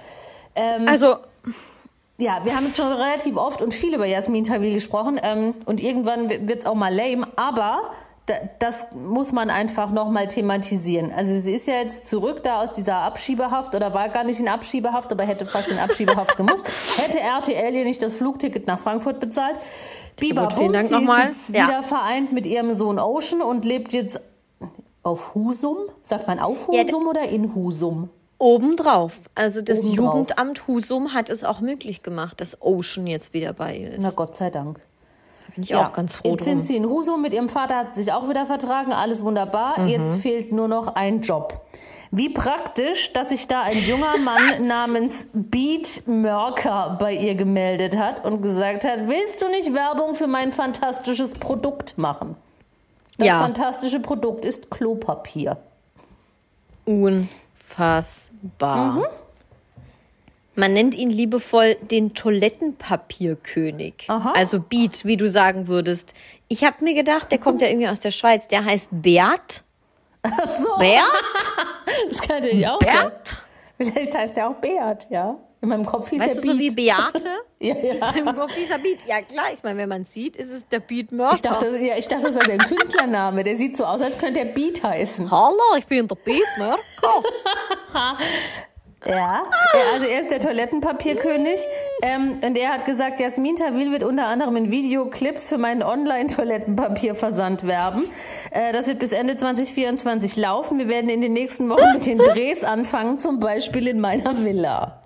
Also, 0.87 1.16
Ja, 2.19 2.41
wir 2.45 2.57
haben 2.57 2.67
jetzt 2.67 2.77
schon 2.79 2.91
relativ 2.93 3.37
oft 3.37 3.61
und 3.61 3.75
viel 3.75 3.95
über 3.95 4.07
Jasmin 4.07 4.45
Tawil 4.45 4.73
gesprochen 4.73 5.21
ähm, 5.23 5.55
und 5.67 5.83
irgendwann 5.83 6.31
wird 6.31 6.61
es 6.61 6.67
auch 6.67 6.75
mal 6.75 6.95
lame, 6.95 7.29
aber 7.37 7.91
da, 8.25 8.35
das 8.59 8.87
muss 8.95 9.33
man 9.33 9.51
einfach 9.51 9.93
nochmal 9.93 10.27
thematisieren. 10.27 11.12
Also 11.14 11.39
sie 11.39 11.53
ist 11.53 11.69
ja 11.69 11.75
jetzt 11.75 12.09
zurück 12.09 12.43
da 12.43 12.62
aus 12.62 12.73
dieser 12.73 12.97
Abschiebehaft 12.97 13.75
oder 13.75 13.93
war 13.93 14.09
gar 14.09 14.25
nicht 14.25 14.41
in 14.41 14.49
Abschiebehaft, 14.49 15.12
aber 15.12 15.25
hätte 15.25 15.47
fast 15.47 15.69
in 15.69 15.79
Abschiebehaft 15.79 16.37
gemusst. 16.39 16.67
Hätte 16.97 17.21
RTL 17.21 17.75
ihr 17.75 17.85
nicht 17.85 18.03
das 18.03 18.14
Flugticket 18.14 18.67
nach 18.67 18.79
Frankfurt 18.79 19.21
bezahlt. 19.21 19.59
Biber 20.19 20.47
Dank 20.47 20.57
Bums, 20.57 20.89
sie 20.89 20.97
ist 20.97 21.19
jetzt 21.19 21.55
Ja. 21.55 21.67
wieder 21.69 21.83
vereint 21.83 22.33
mit 22.33 22.47
ihrem 22.47 22.75
Sohn 22.75 22.99
Ocean 22.99 23.43
und 23.43 23.64
lebt 23.67 23.93
jetzt 23.93 24.19
auf 25.03 25.35
Husum. 25.35 25.77
Sagt 26.03 26.27
man 26.27 26.41
auf 26.41 26.69
Ja, 26.73 26.83
Husum 26.83 27.07
oder 27.07 27.29
in 27.29 27.55
Husum? 27.55 28.09
Obendrauf. 28.39 29.14
Also 29.34 29.62
das 29.62 29.84
Obendrauf. 29.84 29.97
Jugendamt 30.14 30.66
Husum 30.66 31.14
hat 31.14 31.30
es 31.30 31.45
auch 31.45 31.61
möglich 31.61 32.03
gemacht, 32.03 32.41
dass 32.41 32.61
Ocean 32.62 33.07
jetzt 33.07 33.32
wieder 33.32 33.53
bei 33.53 33.76
ihr 33.76 33.91
ist. 33.93 34.03
Na 34.03 34.11
Gott 34.11 34.37
sei 34.37 34.51
Dank. 34.51 34.80
Bin 35.55 35.64
ich 35.64 35.74
auch 35.74 35.93
ganz 35.93 36.16
froh 36.16 36.30
Jetzt 36.32 36.47
drum. 36.47 36.55
sind 36.59 36.66
sie 36.66 36.76
in 36.76 36.84
Husum 36.87 37.22
mit 37.22 37.32
ihrem 37.32 37.49
Vater, 37.49 37.76
hat 37.76 37.95
sich 37.95 38.12
auch 38.12 38.28
wieder 38.28 38.45
vertragen, 38.45 38.93
alles 38.93 39.24
wunderbar. 39.24 39.80
Mhm. 39.80 39.89
Jetzt 39.89 40.16
fehlt 40.16 40.53
nur 40.53 40.68
noch 40.68 40.95
ein 40.97 41.22
Job. 41.22 41.62
Wie 42.11 42.28
praktisch, 42.28 43.12
dass 43.14 43.30
sich 43.30 43.49
da 43.49 43.62
ein 43.62 43.78
junger 43.78 44.16
Mann 44.18 44.66
namens 44.66 45.26
Beat 45.32 46.03
Mörker 46.07 46.97
bei 47.01 47.14
ihr 47.14 47.34
gemeldet 47.34 47.97
hat 47.97 48.24
und 48.24 48.43
gesagt 48.43 48.84
hat, 48.84 49.09
willst 49.09 49.41
du 49.43 49.49
nicht 49.49 49.72
Werbung 49.74 50.14
für 50.14 50.26
mein 50.26 50.53
fantastisches 50.53 51.32
Produkt 51.32 51.97
machen? 51.99 52.37
Das 53.18 53.28
Ja. 53.28 53.41
fantastische 53.41 54.01
Produkt 54.01 54.45
ist 54.45 54.70
Klopapier. 54.70 55.57
Unfassbar. 57.77 58.93
Mhm. 58.93 59.07
Man 60.59 60.72
nennt 60.72 60.95
ihn 60.95 61.11
liebevoll 61.11 61.74
den 61.74 62.14
Toilettenpapierkönig. 62.14 64.07
Aha. 64.09 64.33
Also 64.35 64.59
Beat, 64.59 65.05
wie 65.05 65.18
du 65.18 65.29
sagen 65.29 65.68
würdest. 65.68 66.14
Ich 66.49 66.64
habe 66.64 66.83
mir 66.83 66.95
gedacht, 66.95 67.31
der 67.31 67.39
kommt 67.39 67.61
ja 67.61 67.68
irgendwie 67.68 67.89
aus 67.89 68.01
der 68.01 68.11
Schweiz. 68.11 68.49
Der 68.49 68.64
heißt 68.64 68.89
Beat. 68.91 69.62
Ach 70.22 70.49
so, 70.49 70.79
Beat? 70.79 71.03
das 72.09 72.20
kann 72.22 72.41
natürlich 72.41 72.66
auch 72.66 72.81
sein. 72.81 73.11
Beat? 73.11 73.37
Vielleicht 73.77 74.16
heißt 74.16 74.37
er 74.39 74.49
auch 74.49 74.55
Beat, 74.55 75.11
ja. 75.11 75.37
In 75.67 75.71
meinem 75.71 75.85
Kopf 75.85 76.11
hieß 76.11 76.21
Weißt 76.21 76.37
er 76.37 76.43
du, 76.43 76.53
so 76.53 76.59
wie 76.61 76.69
Beat. 76.71 77.12
Beate? 77.12 77.29
Ja, 77.59 77.75
ja. 77.75 78.11
Im 78.17 78.27
Kopf 78.27 78.53
dieser 78.55 78.79
Beat. 78.79 78.99
Ja 79.09 79.21
klar, 79.23 79.47
ich 79.53 79.62
meine, 79.64 79.81
wenn 79.81 79.89
man 79.89 80.05
sieht, 80.05 80.37
ist 80.37 80.51
es 80.51 80.69
der 80.69 80.79
Beat 80.79 81.11
Mörker. 81.11 81.35
Ich 81.35 81.43
dachte, 81.43 81.73
das- 81.73 81.81
ja, 81.81 81.95
ich 81.99 82.07
dachte, 82.07 82.23
das 82.31 82.37
ist 82.37 82.49
ein 82.51 82.59
Künstlername. 82.59 83.43
Der 83.43 83.57
sieht 83.57 83.77
so 83.77 83.85
aus, 83.85 84.01
als 84.01 84.17
könnte 84.17 84.39
er 84.41 84.47
Beat 84.47 84.85
heißen. 84.85 85.29
Hallo, 85.29 85.57
ich 85.77 85.87
bin 85.87 86.07
der 86.07 86.14
Beat. 86.14 86.37
Ja, 89.05 89.14
ja, 89.14 89.45
also 89.93 90.05
er 90.07 90.21
ist 90.23 90.31
der 90.33 90.41
Toilettenpapierkönig. 90.41 91.61
Ähm, 92.03 92.39
und 92.43 92.59
er 92.59 92.71
hat 92.73 92.85
gesagt, 92.87 93.21
Jasmin 93.21 93.55
Tawil 93.55 93.93
wird 93.93 94.03
unter 94.03 94.27
anderem 94.27 94.57
in 94.57 94.71
Videoclips 94.73 95.49
für 95.49 95.59
meinen 95.59 95.85
Online-Toilettenpapierversand 95.85 97.67
werben. 97.69 98.05
Äh, 98.51 98.73
das 98.73 98.89
wird 98.89 98.99
bis 98.99 99.12
Ende 99.12 99.37
2024 99.37 100.37
laufen. 100.37 100.79
Wir 100.79 100.89
werden 100.89 101.09
in 101.09 101.21
den 101.21 101.35
nächsten 101.35 101.69
Wochen 101.71 101.93
mit 101.95 102.05
den 102.07 102.19
Drehs 102.19 102.64
anfangen, 102.64 103.21
zum 103.21 103.39
Beispiel 103.39 103.87
in 103.87 104.01
meiner 104.01 104.45
Villa. 104.45 105.03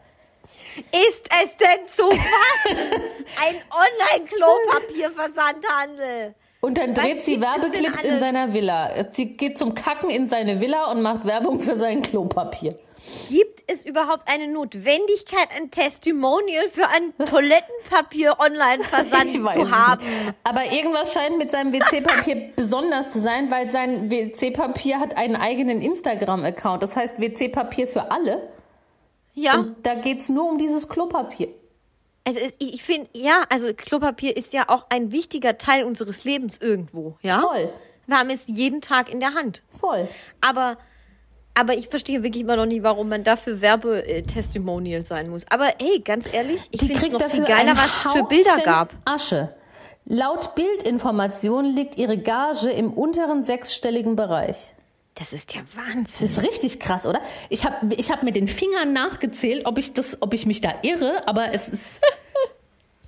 Ist 0.93 1.29
es 1.43 1.57
denn 1.57 1.87
zu 1.87 2.05
was? 2.05 2.77
Ein 3.43 3.57
Online-Klopapierversandhandel. 4.21 6.35
Und 6.61 6.77
dann 6.77 6.95
Was 6.97 7.05
dreht 7.05 7.25
sie 7.25 7.37
es 7.37 7.41
denn 7.41 7.62
Werbeclips 7.62 8.05
in 8.05 8.21
seiner 8.21 8.53
Villa. 8.53 8.91
Sie 9.12 9.33
geht 9.33 9.59
zum 9.59 9.73
Kacken 9.75 10.11
in 10.11 10.29
seine 10.29 10.61
Villa 10.61 10.91
und 10.91 11.01
macht 11.01 11.25
Werbung 11.25 11.59
für 11.61 11.79
sein 11.79 12.03
Klopapier. 12.03 12.79
Gibt 13.31 13.62
es 13.66 13.87
überhaupt 13.87 14.31
eine 14.31 14.47
Notwendigkeit, 14.49 15.49
ein 15.57 15.71
Testimonial 15.71 16.68
für 16.68 16.87
einen 16.89 17.16
Toilettenpapier-Online-Versand 17.16 19.31
zu 19.55 19.71
haben? 19.71 20.05
Nicht. 20.05 20.35
Aber 20.45 20.71
irgendwas 20.71 21.14
scheint 21.14 21.39
mit 21.39 21.51
seinem 21.51 21.73
WC-Papier 21.73 22.53
besonders 22.57 23.09
zu 23.11 23.21
sein, 23.21 23.51
weil 23.51 23.71
sein 23.71 24.11
WC-Papier 24.11 25.01
hat 25.01 25.16
einen 25.16 25.37
eigenen 25.37 25.81
Instagram-Account. 25.81 26.83
Das 26.83 26.95
heißt 26.95 27.18
WC-Papier 27.18 27.89
für 27.89 28.11
alle. 28.11 28.51
Ja, 29.41 29.59
Und 29.59 29.86
da 29.86 29.95
geht's 29.95 30.28
nur 30.28 30.51
um 30.51 30.59
dieses 30.59 30.88
Klopapier. 30.88 31.49
es 32.24 32.36
ist, 32.36 32.57
ich 32.59 32.82
finde, 32.82 33.09
ja, 33.14 33.45
also 33.49 33.72
Klopapier 33.74 34.36
ist 34.36 34.53
ja 34.53 34.64
auch 34.68 34.86
ein 34.91 35.12
wichtiger 35.12 35.57
Teil 35.57 35.84
unseres 35.84 36.24
Lebens 36.24 36.59
irgendwo, 36.59 37.16
ja? 37.22 37.41
Voll. 37.41 37.72
Wir 38.07 38.18
haben 38.18 38.30
es 38.30 38.45
jeden 38.49 38.80
Tag 38.80 39.11
in 39.11 39.20
der 39.20 39.34
Hand. 39.34 39.62
Voll. 39.68 40.09
Aber, 40.41 40.76
aber 41.55 41.74
ich 41.74 41.88
verstehe 41.88 42.22
wirklich 42.22 42.43
immer 42.43 42.57
noch 42.57 42.66
nicht, 42.66 42.82
warum 42.82 43.09
man 43.09 43.24
dafür 43.24 43.61
Werbetestimonial 43.61 45.05
sein 45.05 45.30
muss. 45.30 45.47
Aber 45.49 45.72
hey, 45.80 46.01
ganz 46.01 46.32
ehrlich, 46.32 46.68
ich 46.70 46.80
finde 46.80 46.95
es 46.95 47.09
noch 47.11 47.18
dafür 47.18 47.47
viel 47.47 47.55
geiler, 47.55 47.76
was 47.76 48.05
es 48.05 48.11
für 48.12 48.24
Bilder 48.24 48.59
gab. 48.64 48.95
Asche. 49.05 49.55
Laut 50.05 50.55
Bildinformation 50.55 51.64
liegt 51.66 51.97
ihre 51.99 52.18
Gage 52.18 52.70
im 52.70 52.93
unteren 52.93 53.45
sechsstelligen 53.45 54.16
Bereich. 54.16 54.74
Das 55.15 55.33
ist 55.33 55.55
ja 55.55 55.63
Das 55.63 55.77
Wahnsinn. 55.87 56.27
ist 56.29 56.43
richtig 56.43 56.81
krass, 56.81 57.05
oder? 57.07 57.21
Ich 57.51 57.65
habe 57.65 57.95
ich 57.97 58.11
hab 58.11 58.23
mit 58.23 58.37
den 58.37 58.49
Fingern 58.49 58.93
nachgezählt, 58.93 59.67
ob 59.67 59.77
ich 59.79 59.93
das, 59.93 60.19
ob 60.21 60.33
ich 60.35 60.47
mich 60.47 60.61
da 60.61 60.73
irre, 60.83 61.27
aber 61.27 61.53
es 61.55 61.69
ist. 61.69 62.01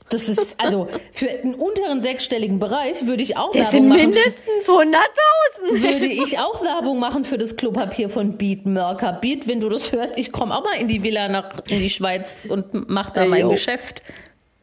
Das 0.08 0.28
ist, 0.28 0.60
also 0.60 0.88
für 1.14 1.30
einen 1.30 1.54
unteren 1.54 2.02
sechsstelligen 2.02 2.58
Bereich 2.58 3.06
würde 3.06 3.22
ich 3.22 3.38
auch 3.38 3.52
Das 3.52 3.72
Werbung 3.72 3.80
sind 3.80 3.88
machen. 3.88 4.00
mindestens 4.10 4.68
100.000. 4.68 5.80
Würde 5.82 6.04
ich 6.06 6.38
auch 6.38 6.62
Werbung 6.62 6.98
machen 6.98 7.24
für 7.24 7.38
das 7.38 7.56
Klopapier 7.56 8.10
von 8.10 8.36
Beat 8.36 8.66
Mörker. 8.66 9.14
Beat, 9.14 9.48
wenn 9.48 9.60
du 9.60 9.70
das 9.70 9.90
hörst, 9.90 10.18
ich 10.18 10.30
komme 10.30 10.54
auch 10.54 10.64
mal 10.64 10.74
in 10.78 10.88
die 10.88 11.02
Villa 11.02 11.28
nach 11.28 11.60
in 11.70 11.78
die 11.78 11.88
Schweiz 11.88 12.46
und 12.46 12.90
mach 12.90 13.08
da 13.10 13.22
Ey, 13.22 13.28
mein 13.28 13.40
yo. 13.40 13.48
Geschäft. 13.50 14.02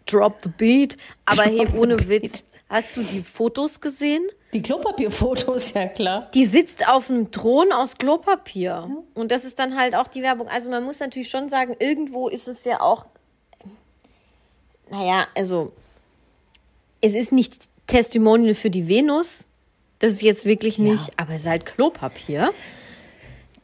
Drop 0.05 0.35
the 0.43 0.49
beat. 0.55 0.97
Aber 1.25 1.43
hey, 1.43 1.57
Drop 1.57 1.67
the 1.71 1.77
ohne 1.79 1.95
beat. 1.97 2.09
Witz, 2.23 2.43
hast 2.69 2.95
du 2.95 3.01
die 3.01 3.23
Fotos 3.23 3.81
gesehen? 3.81 4.27
Die 4.53 4.61
Klopapierfotos, 4.61 5.73
ja 5.73 5.87
klar. 5.87 6.29
Die 6.33 6.45
sitzt 6.45 6.87
auf 6.87 7.09
einem 7.09 7.31
Thron 7.31 7.71
aus 7.71 7.97
Klopapier. 7.97 8.89
Und 9.13 9.31
das 9.31 9.45
ist 9.45 9.59
dann 9.59 9.77
halt 9.77 9.95
auch 9.95 10.07
die 10.07 10.23
Werbung. 10.23 10.47
Also 10.47 10.69
man 10.69 10.83
muss 10.83 10.99
natürlich 10.99 11.29
schon 11.29 11.49
sagen, 11.49 11.75
irgendwo 11.79 12.29
ist 12.29 12.47
es 12.47 12.65
ja 12.65 12.81
auch, 12.81 13.05
naja, 14.89 15.27
also 15.35 15.71
es 17.01 17.13
ist 17.13 17.31
nicht 17.31 17.69
Testimonial 17.85 18.55
für 18.55 18.69
die 18.69 18.87
Venus. 18.87 19.45
Das 19.99 20.13
ist 20.13 20.21
jetzt 20.21 20.45
wirklich 20.45 20.79
nicht, 20.79 21.11
aber 21.17 21.33
es 21.33 21.41
ist 21.41 21.47
halt 21.47 21.65
Klopapier. 21.65 22.51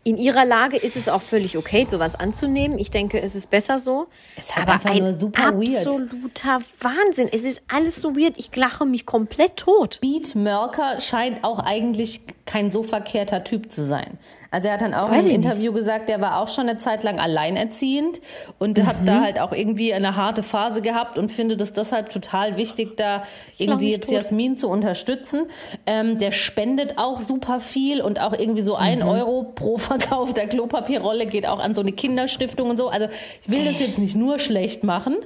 In 0.07 0.17
ihrer 0.19 0.45
Lage 0.45 0.77
ist 0.77 0.95
es 0.95 1.09
auch 1.09 1.21
völlig 1.23 1.57
okay, 1.57 1.85
sowas 1.89 2.13
anzunehmen. 2.13 2.77
Ich 2.77 2.91
denke, 2.91 3.19
es 3.19 3.33
ist 3.33 3.49
besser 3.49 3.79
so. 3.79 4.05
Es 4.37 4.45
ist 4.49 4.55
aber 4.57 4.73
einfach 4.73 4.91
ein 4.91 4.99
nur 4.99 5.13
super 5.13 5.51
weird. 5.59 5.77
absoluter 5.87 6.59
Wahnsinn. 6.79 7.27
Es 7.31 7.43
ist 7.43 7.63
alles 7.73 7.95
so 8.03 8.15
weird. 8.15 8.37
Ich 8.37 8.55
lache 8.55 8.85
mich 8.85 9.07
komplett 9.07 9.57
tot. 9.57 9.97
Beat 10.01 10.35
Mörker 10.35 11.01
scheint 11.01 11.43
auch 11.43 11.57
eigentlich 11.57 12.21
kein 12.45 12.69
so 12.69 12.83
verkehrter 12.83 13.43
Typ 13.43 13.71
zu 13.71 13.83
sein. 13.83 14.19
Also 14.51 14.67
er 14.67 14.75
hat 14.75 14.81
dann 14.81 14.93
auch 14.93 15.09
Weiß 15.09 15.25
im 15.25 15.31
ich 15.31 15.37
nicht. 15.37 15.45
Interview 15.45 15.73
gesagt, 15.73 16.07
der 16.07 16.21
war 16.21 16.39
auch 16.39 16.47
schon 16.49 16.69
eine 16.69 16.77
Zeit 16.77 17.01
lang 17.01 17.19
alleinerziehend 17.19 18.21
und 18.59 18.85
hat 18.85 19.01
Mhm. 19.01 19.05
da 19.07 19.21
halt 19.21 19.39
auch 19.39 19.51
irgendwie 19.51 19.91
eine 19.91 20.15
harte 20.15 20.43
Phase 20.43 20.83
gehabt 20.83 21.17
und 21.17 21.31
findet 21.31 21.59
es 21.61 21.73
deshalb 21.73 22.09
total 22.11 22.55
wichtig, 22.57 22.95
da 22.97 23.23
irgendwie 23.57 23.89
jetzt 23.91 24.05
tot. 24.09 24.13
Jasmin 24.17 24.59
zu 24.59 24.69
unterstützen. 24.69 25.47
Ähm, 25.87 26.19
der 26.19 26.31
spendet 26.31 26.99
auch 26.99 27.19
super 27.21 27.59
viel 27.59 28.01
und 28.01 28.21
auch 28.21 28.33
irgendwie 28.33 28.61
so 28.61 28.75
ein 28.75 28.99
Mhm. 28.99 29.07
Euro 29.07 29.43
pro 29.55 29.79
Verkauf 29.99 30.33
der 30.33 30.47
Klopapierrolle 30.47 31.25
geht 31.25 31.45
auch 31.47 31.59
an 31.59 31.73
so 31.75 31.81
eine 31.81 31.91
Kinderstiftung 31.91 32.69
und 32.69 32.77
so. 32.77 32.89
Also 32.89 33.07
ich 33.41 33.49
will 33.49 33.65
das 33.65 33.79
jetzt 33.79 33.99
nicht 33.99 34.15
nur 34.15 34.39
schlecht 34.39 34.83
machen. 34.83 35.17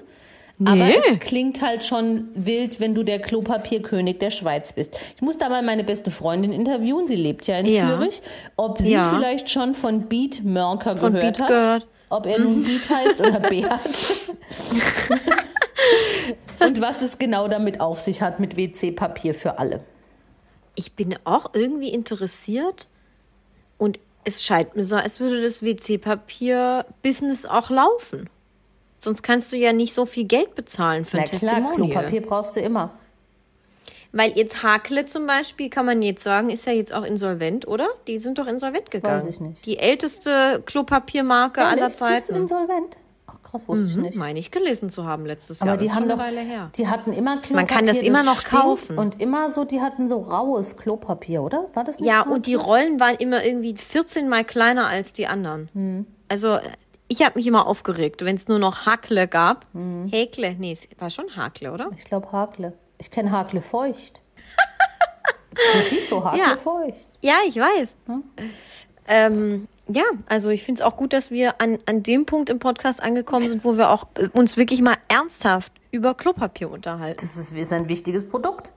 Aber 0.66 0.76
Nee. 0.76 0.96
es 1.10 1.20
klingt 1.20 1.62
halt 1.62 1.86
schon 1.86 2.28
wild, 2.34 2.82
wenn 2.82 2.94
du 2.94 3.04
der 3.04 3.20
Klopapierkönig 3.20 4.18
der 4.20 4.30
Schweiz 4.30 4.74
bist. 4.74 4.94
Ich 5.16 5.22
muss 5.22 5.38
da 5.38 5.48
mal 5.48 5.64
meine 5.64 5.86
beste 5.86 6.12
Freundin 6.12 6.52
interviewen, 6.52 7.08
sie 7.08 7.16
lebt 7.16 7.48
ja 7.48 7.60
in 7.60 7.66
Ja. 7.68 7.88
Zürich, 7.88 8.22
ob 8.58 8.78
sie 8.78 8.92
Ja. 8.92 9.14
vielleicht 9.16 9.50
schon 9.50 9.74
von 9.74 10.10
Beat 10.10 10.44
Mörker 10.44 10.98
Von 10.98 11.14
gehört 11.14 11.38
Beat 11.38 11.42
hat. 11.42 11.48
gehört. 11.48 11.88
Ob 12.10 12.26
er 12.26 12.40
nun 12.40 12.64
Beat 12.64 12.90
heißt 12.90 13.20
oder 13.22 13.40
Beat. 13.50 13.70
Und 16.60 16.82
was 16.82 17.02
es 17.02 17.18
genau 17.18 17.48
damit 17.48 17.80
auf 17.80 18.00
sich 18.02 18.22
hat 18.22 18.40
mit 18.42 18.58
WC-Papier 18.58 19.34
für 19.34 19.60
alle. 19.60 19.82
ich 20.76 20.94
bin 20.94 21.16
auch 21.26 21.52
irgendwie 21.54 21.90
interessiert 21.90 22.88
und 23.78 24.00
es 24.24 24.44
scheint 24.44 24.76
mir 24.76 24.84
so, 24.84 24.96
als 24.96 25.20
würde 25.20 25.42
das 25.42 25.62
WC-Papier-Business 25.62 27.46
auch 27.46 27.70
laufen. 27.70 28.30
Sonst 29.00 29.24
kannst 29.24 29.52
du 29.52 29.58
ja 29.58 29.72
nicht 29.74 29.94
so 29.94 30.06
viel 30.06 30.26
Geld 30.26 30.56
bezahlen 30.56 31.06
für 31.06 31.18
Na 31.18 31.24
ein 31.24 31.30
klar, 31.30 31.40
Testimonial. 31.40 31.90
Klopapier 32.02 32.22
brauchst 32.22 32.56
du 32.58 32.60
immer. 32.60 32.92
Weil 34.12 34.32
jetzt 34.36 34.64
Hakle 34.64 35.06
zum 35.06 35.28
Beispiel, 35.28 35.70
kann 35.70 35.86
man 35.86 36.02
jetzt 36.02 36.24
sagen, 36.24 36.50
ist 36.50 36.66
ja 36.66 36.74
jetzt 36.74 36.94
auch 36.94 37.04
insolvent, 37.04 37.68
oder? 37.68 37.88
Die 38.08 38.18
sind 38.20 38.40
doch 38.40 38.48
insolvent 38.48 38.90
gegangen. 38.92 39.18
weiß 39.18 39.28
ich 39.28 39.40
nicht. 39.40 39.66
Die 39.66 39.78
älteste 39.78 40.64
Klopapiermarke 40.66 41.64
aller 41.64 41.82
Ehrlich? 41.82 41.98
Die 41.98 42.04
ist 42.04 42.28
Zeiten. 42.28 42.42
insolvent. 42.42 42.98
Krass, 43.50 43.68
wusste 43.68 43.88
ich 43.88 43.96
nicht. 43.98 44.16
Meine 44.16 44.38
ich 44.40 44.52
gelesen 44.52 44.90
zu 44.90 45.06
haben 45.06 45.26
letztes 45.26 45.62
Aber 45.62 45.72
Jahr. 45.72 45.78
die 45.78 45.86
das 45.88 45.94
ist 45.96 46.00
haben 46.02 46.10
doch, 46.10 46.20
eine 46.20 46.24
Weile 46.38 46.42
her. 46.42 46.70
die 46.76 46.88
hatten 46.88 47.14
immer 47.14 47.38
Klopapier. 47.38 47.56
Man 47.56 47.68
kann 47.68 47.86
das 47.88 48.02
immer 48.04 48.24
noch 48.24 48.44
kaufen. 48.44 48.98
Und 48.98 49.20
immer 49.22 49.52
so, 49.52 49.66
die 49.66 49.82
hatten 49.82 50.08
so 50.08 50.20
raues 50.20 50.78
Klopapier, 50.78 51.42
oder? 51.42 51.66
War 51.74 51.84
das 51.84 52.00
nicht 52.00 52.08
Ja, 52.08 52.22
rau? 52.22 52.34
und 52.34 52.46
die 52.46 52.56
Rollen 52.56 53.00
waren 53.00 53.16
immer 53.16 53.44
irgendwie 53.44 53.76
14 53.76 54.30
mal 54.30 54.44
kleiner 54.44 54.88
als 54.88 55.14
die 55.14 55.26
anderen. 55.28 55.70
Hm. 55.74 56.06
Also 56.28 56.60
ich 57.08 57.24
habe 57.26 57.40
mich 57.40 57.48
immer 57.48 57.66
aufgeregt, 57.66 58.24
wenn 58.24 58.36
es 58.36 58.48
nur 58.48 58.60
noch 58.60 58.86
Hakle 58.86 59.28
gab. 59.28 59.66
Hm. 59.74 60.10
Häkle, 60.12 60.54
nee, 60.60 60.72
es 60.72 60.88
war 61.00 61.10
schon 61.10 61.36
Hakle, 61.36 61.72
oder? 61.72 61.90
Ich 61.96 62.04
glaube 62.04 62.32
Hakle. 62.32 62.74
Ich 63.00 63.10
kenne 63.10 63.32
Hakle 63.32 63.62
feucht. 63.62 64.22
du 65.74 65.82
siehst 65.82 66.10
so 66.10 66.24
Hakle 66.24 66.40
Ja. 66.40 66.56
feucht. 66.58 67.10
Ja, 67.22 67.34
ich 67.48 67.56
weiß. 67.56 67.90
Ähm, 69.08 69.68
ja, 69.90 70.04
also 70.28 70.50
ich 70.50 70.64
finde 70.64 70.82
es 70.82 70.86
auch 70.88 70.96
gut, 70.98 71.14
dass 71.14 71.32
wir 71.32 71.60
an, 71.62 71.80
an 71.86 72.04
dem 72.04 72.26
Punkt 72.26 72.50
im 72.50 72.60
Podcast 72.60 73.02
angekommen 73.02 73.50
sind, 73.50 73.64
wo 73.66 73.78
wir 73.78 73.90
auch 73.90 74.08
äh, 74.16 74.28
uns 74.34 74.56
wirklich 74.58 74.82
mal 74.82 74.96
ernsthaft 75.08 75.72
über 75.92 76.14
Klopapier 76.14 76.70
unterhalten. 76.72 77.20
Das 77.22 77.36
ist, 77.36 77.52
ist 77.52 77.74
ein 77.74 77.90
wichtiges 77.90 78.28
Produkt. 78.30 78.72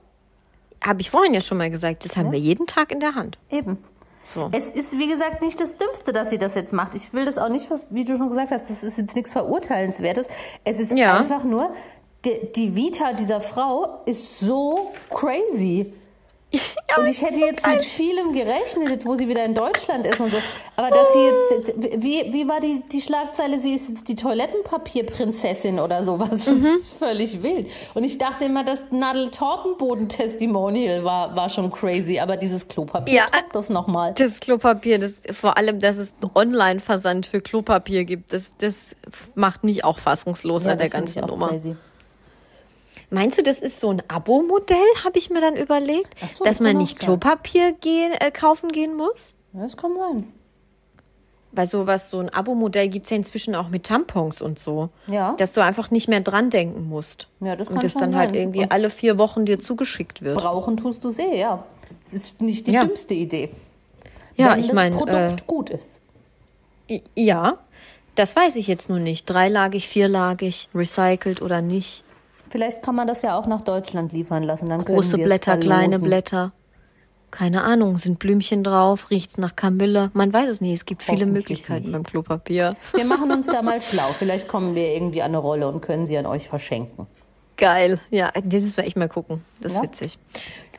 Habe 0.83 1.01
ich 1.01 1.09
vorhin 1.09 1.33
ja 1.33 1.41
schon 1.41 1.57
mal 1.57 1.69
gesagt, 1.69 2.03
das 2.03 2.17
haben 2.17 2.31
wir 2.31 2.39
jeden 2.39 2.67
Tag 2.67 2.91
in 2.91 2.99
der 2.99 3.15
Hand. 3.15 3.37
Eben. 3.49 3.77
So. 4.23 4.49
Es 4.53 4.69
ist, 4.69 4.97
wie 4.97 5.07
gesagt, 5.07 5.41
nicht 5.41 5.59
das 5.59 5.77
Dümmste, 5.77 6.13
dass 6.13 6.29
sie 6.29 6.37
das 6.37 6.55
jetzt 6.55 6.71
macht. 6.73 6.95
Ich 6.95 7.13
will 7.13 7.25
das 7.25 7.37
auch 7.37 7.49
nicht, 7.49 7.69
wie 7.89 8.05
du 8.05 8.17
schon 8.17 8.29
gesagt 8.29 8.51
hast, 8.51 8.69
das 8.69 8.83
ist 8.83 8.97
jetzt 8.97 9.15
nichts 9.15 9.31
Verurteilenswertes. 9.31 10.27
Es 10.63 10.79
ist 10.79 10.97
Ja. 10.97 11.17
einfach 11.17 11.43
nur, 11.43 11.73
die, 12.25 12.51
die 12.55 12.75
Vita 12.75 13.13
dieser 13.13 13.41
Frau 13.41 14.01
ist 14.05 14.39
so 14.39 14.91
crazy. 15.09 15.93
und 16.97 17.07
ich 17.07 17.21
hätte 17.21 17.39
jetzt 17.39 17.65
mit 17.65 17.83
vielem 17.83 18.33
gerechnet, 18.33 18.89
jetzt 18.89 19.05
wo 19.05 19.15
sie 19.15 19.27
wieder 19.27 19.43
in 19.43 19.55
Deutschland 19.55 20.05
ist 20.05 20.21
und 20.21 20.31
so. 20.31 20.37
Aber 20.75 20.89
dass 20.89 21.13
sie 21.13 21.19
jetzt, 21.19 21.73
wie, 22.03 22.31
wie 22.33 22.47
war 22.47 22.59
die, 22.59 22.81
die 22.91 23.01
Schlagzeile, 23.01 23.59
sie 23.61 23.73
ist 23.73 23.89
jetzt 23.89 24.07
die 24.07 24.15
Toilettenpapierprinzessin 24.15 25.79
oder 25.79 26.03
sowas. 26.05 26.29
Das 26.45 26.47
ist 26.47 26.93
völlig 26.97 27.41
wild. 27.43 27.67
Und 27.93 28.03
ich 28.03 28.17
dachte 28.17 28.45
immer, 28.45 28.63
das 28.63 28.85
Nadel-Tortenboden-Testimonial 28.91 31.03
war, 31.03 31.35
war 31.35 31.49
schon 31.49 31.71
crazy, 31.71 32.19
aber 32.19 32.37
dieses 32.37 32.67
Klopapier 32.67 33.15
Ja. 33.15 33.25
das 33.51 33.69
nochmal. 33.69 34.13
Das 34.13 34.39
Klopapier, 34.39 34.99
das, 34.99 35.21
vor 35.31 35.57
allem, 35.57 35.79
dass 35.79 35.97
es 35.97 36.13
einen 36.21 36.31
Online-Versand 36.35 37.25
für 37.25 37.41
Klopapier 37.41 38.05
gibt, 38.05 38.33
das, 38.33 38.55
das 38.57 38.95
macht 39.35 39.63
mich 39.63 39.83
auch 39.83 39.99
fassungslos 39.99 40.67
an 40.67 40.77
der 40.77 40.89
ganzen 40.89 41.25
Nummer. 41.25 41.49
crazy. 41.49 41.75
Meinst 43.13 43.37
du, 43.37 43.43
das 43.43 43.59
ist 43.59 43.79
so 43.79 43.91
ein 43.91 44.01
Abo-Modell, 44.07 44.77
habe 45.03 45.19
ich 45.19 45.29
mir 45.29 45.39
dann 45.39 45.55
überlegt, 45.55 46.15
so, 46.19 46.43
dass 46.43 46.57
das 46.57 46.59
man 46.61 46.77
nicht 46.77 46.97
sein. 46.99 47.05
Klopapier 47.07 47.73
gehen, 47.73 48.11
äh, 48.19 48.31
kaufen 48.31 48.71
gehen 48.71 48.95
muss? 48.97 49.35
Ja, 49.53 49.61
das 49.61 49.77
kann 49.77 49.91
sein. 49.95 50.33
Weil 51.51 51.67
sowas, 51.67 52.09
so 52.09 52.17
ein 52.19 52.29
Abo-Modell 52.29 52.89
gibt 52.89 53.05
es 53.05 53.11
ja 53.11 53.17
inzwischen 53.17 53.53
auch 53.53 53.69
mit 53.69 53.83
Tampons 53.85 54.41
und 54.41 54.57
so. 54.57 54.89
Ja. 55.05 55.35
Dass 55.37 55.53
du 55.53 55.61
einfach 55.61 55.91
nicht 55.91 56.07
mehr 56.07 56.21
dran 56.21 56.49
denken 56.49 56.89
musst. 56.89 57.27
Ja, 57.39 57.55
das 57.55 57.67
kann 57.67 57.77
und 57.77 57.83
das 57.83 57.93
dann 57.93 58.15
halt 58.15 58.29
sein. 58.31 58.35
irgendwie 58.35 58.61
Und- 58.61 58.71
alle 58.71 58.89
vier 58.89 59.19
Wochen 59.19 59.45
dir 59.45 59.59
zugeschickt 59.59 60.23
wird. 60.23 60.37
Brauchen 60.39 60.77
tust 60.77 61.03
du 61.03 61.09
eh, 61.09 61.39
ja. 61.39 61.63
Es 62.03 62.13
ist 62.13 62.41
nicht 62.41 62.65
die 62.65 62.71
Ja. 62.71 62.83
dümmste 62.85 63.13
Idee. 63.13 63.51
Ja, 64.35 64.53
wenn 64.53 64.59
ich 64.61 64.65
das 64.67 64.75
meine, 64.75 64.95
Produkt 64.95 65.41
äh, 65.41 65.45
gut 65.45 65.69
ist. 65.69 66.01
Ja, 67.15 67.59
das 68.15 68.35
weiß 68.35 68.55
ich 68.55 68.65
jetzt 68.65 68.89
nur 68.89 68.97
nicht. 68.97 69.25
Dreilagig, 69.29 69.87
vierlagig, 69.87 70.69
recycelt 70.73 71.43
oder 71.43 71.61
nicht. 71.61 72.03
Vielleicht 72.53 72.83
kann 72.83 72.93
man 72.93 73.07
das 73.07 73.23
ja 73.23 73.35
auch 73.35 73.47
nach 73.47 73.61
Deutschland 73.61 74.13
liefern 74.13 74.43
lassen. 74.43 74.69
Dann 74.69 74.85
Große 74.85 75.17
es 75.17 75.23
Blätter, 75.23 75.57
kleine. 75.57 75.97
Blätter. 75.97 76.51
Keine 77.31 77.63
Ahnung, 77.63 77.97
sind 77.97 78.19
Blümchen 78.19 78.63
drauf, 78.63 79.09
riecht's 79.09 79.39
nach 79.39 79.55
Kamille? 79.55 80.11
Man 80.13 80.31
weiß 80.31 80.47
es 80.49 80.61
nicht. 80.61 80.73
Es 80.73 80.85
gibt 80.85 81.01
viele 81.01 81.25
Möglichkeiten 81.25 81.85
nicht. 81.85 81.91
beim 81.93 82.03
Klopapier. 82.03 82.75
Wir 82.93 83.05
machen 83.05 83.31
uns 83.31 83.47
da 83.47 83.61
mal 83.63 83.81
schlau. 83.81 84.13
Vielleicht 84.19 84.47
kommen 84.47 84.75
wir 84.75 84.93
irgendwie 84.93 85.23
an 85.23 85.29
eine 85.29 85.39
Rolle 85.39 85.67
und 85.67 85.81
können 85.81 86.05
sie 86.05 86.15
an 86.15 86.27
euch 86.27 86.47
verschenken. 86.47 87.07
Geil. 87.57 87.99
Ja, 88.11 88.29
den 88.29 88.61
müssen 88.61 88.77
wir 88.77 88.83
echt 88.83 88.97
mal 88.97 89.09
gucken. 89.09 89.43
Das 89.59 89.71
ist 89.71 89.77
Ja. 89.79 89.83
witzig. 89.85 90.19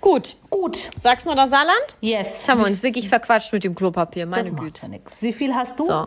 Gut. 0.00 0.36
Gut. 0.50 0.90
Sachsen 1.00 1.30
oder 1.30 1.48
Saarland? 1.48 1.96
Yes. 2.00 2.18
Jetzt 2.28 2.48
haben 2.48 2.60
wir 2.60 2.68
uns 2.68 2.84
wirklich 2.84 3.08
verquatscht 3.08 3.52
mit 3.52 3.64
dem 3.64 3.74
Klopapier. 3.74 4.26
Meine 4.26 4.44
das 4.44 4.52
macht 4.52 4.62
Güte. 4.62 4.78
ja 4.82 4.88
nichts. 4.90 5.22
Wie 5.22 5.32
viel 5.32 5.52
hast 5.52 5.80
du? 5.80 5.86
So. 5.86 6.06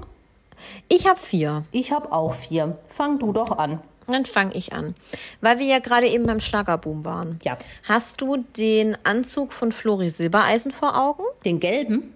Ich 0.87 1.05
habe 1.05 1.19
vier. 1.19 1.63
Ich 1.73 1.91
habe 1.91 2.09
auch 2.13 2.33
vier. 2.33 2.77
Fang 2.87 3.19
du 3.19 3.33
doch 3.33 3.51
an. 3.57 3.81
Dann 4.07 4.25
fange 4.25 4.55
ich 4.55 4.73
an. 4.73 4.95
Weil 5.41 5.59
wir 5.59 5.65
ja 5.65 5.79
gerade 5.79 6.07
eben 6.07 6.25
beim 6.25 6.39
Schlagerboom 6.39 7.03
waren. 7.03 7.39
Ja. 7.43 7.57
Hast 7.83 8.21
du 8.21 8.37
den 8.57 8.97
Anzug 9.03 9.53
von 9.53 9.71
Flori 9.71 10.09
Silbereisen 10.09 10.71
vor 10.71 10.97
Augen? 10.97 11.23
Den 11.43 11.59
gelben, 11.59 12.13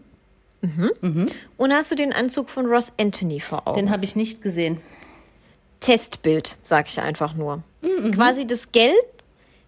Und 1.57 1.73
hast 1.73 1.91
du 1.91 1.95
den 1.95 2.13
Anzug 2.13 2.49
von 2.49 2.65
Ross 2.67 2.93
Anthony 2.99 3.39
vor 3.39 3.67
Augen? 3.67 3.77
den 3.77 3.89
habe 3.89 4.05
ich 4.05 4.15
nicht 4.15 4.41
gesehen. 4.41 4.79
Testbild, 5.79 6.55
sag 6.63 6.87
ich 6.87 6.99
einfach 7.01 7.33
nur. 7.33 7.63
Quasi 8.13 8.45
das 8.45 8.71
Gelb 8.71 8.95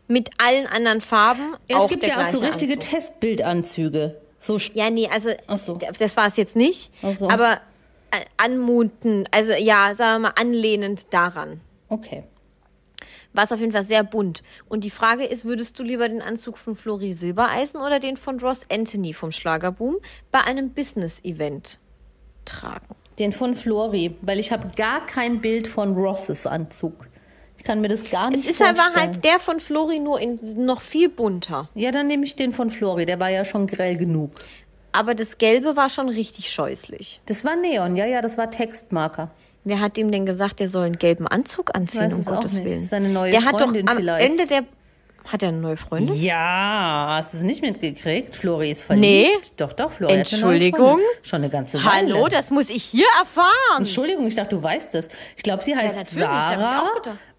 mit 0.07 0.29
allen 0.37 0.67
anderen 0.67 1.01
Farben. 1.01 1.55
Es 1.67 1.87
gibt 1.87 2.05
ja 2.05 2.21
auch 2.21 2.25
so 2.25 2.39
richtige 2.39 2.73
Anzug. 2.73 2.91
Testbildanzüge. 2.91 4.21
So 4.39 4.57
Ja, 4.73 4.89
nee, 4.89 5.09
also 5.11 5.29
so. 5.57 5.79
das 5.97 6.15
war 6.15 6.27
es 6.27 6.37
jetzt 6.37 6.55
nicht. 6.55 6.91
So. 7.17 7.29
Aber 7.29 7.53
äh, 8.11 8.17
anmuten, 8.37 9.27
also 9.31 9.53
ja, 9.53 9.95
sagen 9.95 10.21
wir 10.21 10.29
mal, 10.29 10.33
anlehnend 10.39 11.13
daran. 11.13 11.61
Okay. 11.93 12.23
War 13.33 13.43
es 13.43 13.51
auf 13.51 13.59
jeden 13.59 13.71
Fall 13.71 13.83
sehr 13.83 14.03
bunt. 14.03 14.43
Und 14.69 14.83
die 14.83 14.89
Frage 14.89 15.25
ist, 15.25 15.45
würdest 15.45 15.77
du 15.79 15.83
lieber 15.83 16.07
den 16.07 16.21
Anzug 16.21 16.57
von 16.57 16.75
Flori 16.75 17.13
Silbereisen 17.13 17.79
oder 17.79 17.99
den 17.99 18.17
von 18.17 18.39
Ross 18.39 18.65
Anthony 18.71 19.13
vom 19.13 19.31
Schlagerboom 19.31 19.97
bei 20.31 20.41
einem 20.41 20.71
Business-Event 20.71 21.79
tragen? 22.45 22.95
Den 23.19 23.31
von 23.31 23.55
Flori, 23.55 24.15
weil 24.21 24.39
ich 24.39 24.51
habe 24.51 24.69
gar 24.75 25.05
kein 25.05 25.41
Bild 25.41 25.67
von 25.67 25.93
Rosses 25.95 26.47
Anzug. 26.47 27.07
Ich 27.57 27.63
kann 27.63 27.81
mir 27.81 27.87
das 27.87 28.09
gar 28.09 28.29
nicht 28.29 28.43
Es 28.43 28.49
ist 28.49 28.57
vorstellen. 28.57 28.79
aber 28.79 28.99
halt 28.99 29.23
der 29.23 29.39
von 29.39 29.59
Flori 29.59 29.99
nur 29.99 30.19
in 30.19 30.39
noch 30.65 30.81
viel 30.81 31.09
bunter. 31.09 31.69
Ja, 31.75 31.91
dann 31.91 32.07
nehme 32.07 32.25
ich 32.25 32.35
den 32.35 32.53
von 32.53 32.69
Flori, 32.69 33.05
der 33.05 33.19
war 33.19 33.29
ja 33.29 33.45
schon 33.45 33.67
grell 33.67 33.97
genug. 33.97 34.31
Aber 34.91 35.15
das 35.15 35.37
Gelbe 35.37 35.75
war 35.75 35.89
schon 35.89 36.09
richtig 36.09 36.51
scheußlich. 36.51 37.21
Das 37.25 37.45
war 37.45 37.55
Neon, 37.55 37.95
ja, 37.95 38.05
ja, 38.05 38.21
das 38.21 38.37
war 38.37 38.51
Textmarker. 38.51 39.31
Wer 39.63 39.79
hat 39.79 39.97
ihm 39.97 40.11
denn 40.11 40.25
gesagt, 40.25 40.59
er 40.59 40.67
soll 40.67 40.85
einen 40.85 40.97
gelben 40.97 41.27
Anzug 41.27 41.73
anziehen, 41.73 42.11
um 42.13 42.25
Gottes. 42.25 42.61
Willen? 42.63 42.83
Seine 42.83 43.09
neue 43.09 43.31
der 43.31 43.45
hat 43.45 43.53
doch 43.55 43.59
Freundin 43.61 43.87
am 43.87 43.97
vielleicht. 43.97 44.31
Ende 44.31 44.45
der. 44.45 44.63
Hat 45.25 45.41
er 45.41 45.49
eine 45.49 45.59
neue 45.59 45.77
Freundin? 45.77 46.13
Ja, 46.21 47.15
hast 47.17 47.33
du 47.33 47.37
es 47.37 47.43
nicht 47.43 47.61
mitgekriegt? 47.61 48.35
Flori 48.35 48.71
ist 48.71 48.83
verliebt. 48.83 49.05
Nee. 49.07 49.27
Doch, 49.55 49.71
doch, 49.71 49.93
Flori 49.93 50.17
hat 50.17 50.33
eine 50.33 50.41
neue 50.41 50.55
Entschuldigung? 50.55 50.89
Freundin. 50.89 51.05
Schon 51.21 51.37
eine 51.37 51.49
ganze 51.49 51.77
Weile. 51.77 52.13
Hallo, 52.13 52.27
das 52.27 52.49
muss 52.49 52.69
ich 52.69 52.83
hier 52.83 53.07
erfahren. 53.17 53.77
Entschuldigung, 53.77 54.27
ich 54.27 54.35
dachte, 54.35 54.57
du 54.57 54.61
weißt 54.61 54.93
es. 54.95 55.07
Ich 55.37 55.43
glaube, 55.43 55.63
sie 55.63 55.77
heißt 55.77 55.97
ich 55.97 56.09
Sarah. 56.09 56.83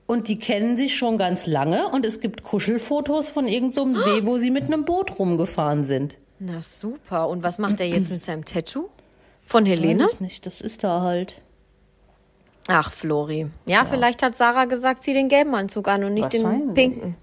Und 0.07 0.29
die 0.29 0.39
kennen 0.39 0.79
sich 0.79 0.97
schon 0.97 1.19
ganz 1.19 1.47
lange. 1.47 1.89
Und 1.89 2.07
es 2.07 2.21
gibt 2.21 2.43
Kuschelfotos 2.43 3.29
von 3.29 3.47
irgendeinem 3.47 3.97
See, 3.97 4.25
wo 4.25 4.39
sie 4.39 4.51
mit 4.51 4.65
einem 4.65 4.87
Boot 4.87 5.19
rumgefahren 5.19 5.85
sind. 5.85 6.19
Na 6.39 6.63
super. 6.63 7.29
Und 7.29 7.43
was 7.43 7.59
macht 7.59 7.81
er 7.81 7.87
jetzt 7.87 8.11
mit 8.11 8.23
seinem 8.23 8.47
Tattoo? 8.47 8.89
Von 9.45 9.67
Helene? 9.67 10.05
Weiß 10.05 10.15
ich 10.15 10.21
nicht, 10.21 10.47
das 10.47 10.63
ist 10.63 10.85
da 10.85 11.03
halt. 11.03 11.43
Ach, 12.67 12.91
Flori. 12.93 13.47
Ja, 13.67 13.85
vielleicht 13.85 14.23
hat 14.23 14.37
Sarah 14.37 14.65
gesagt, 14.65 15.05
zieh 15.05 15.13
den 15.13 15.29
gelben 15.29 15.55
Anzug 15.55 15.87
an 15.89 16.03
und 16.05 16.15
nicht 16.15 16.33
den 16.33 16.73
pinken. 16.75 17.17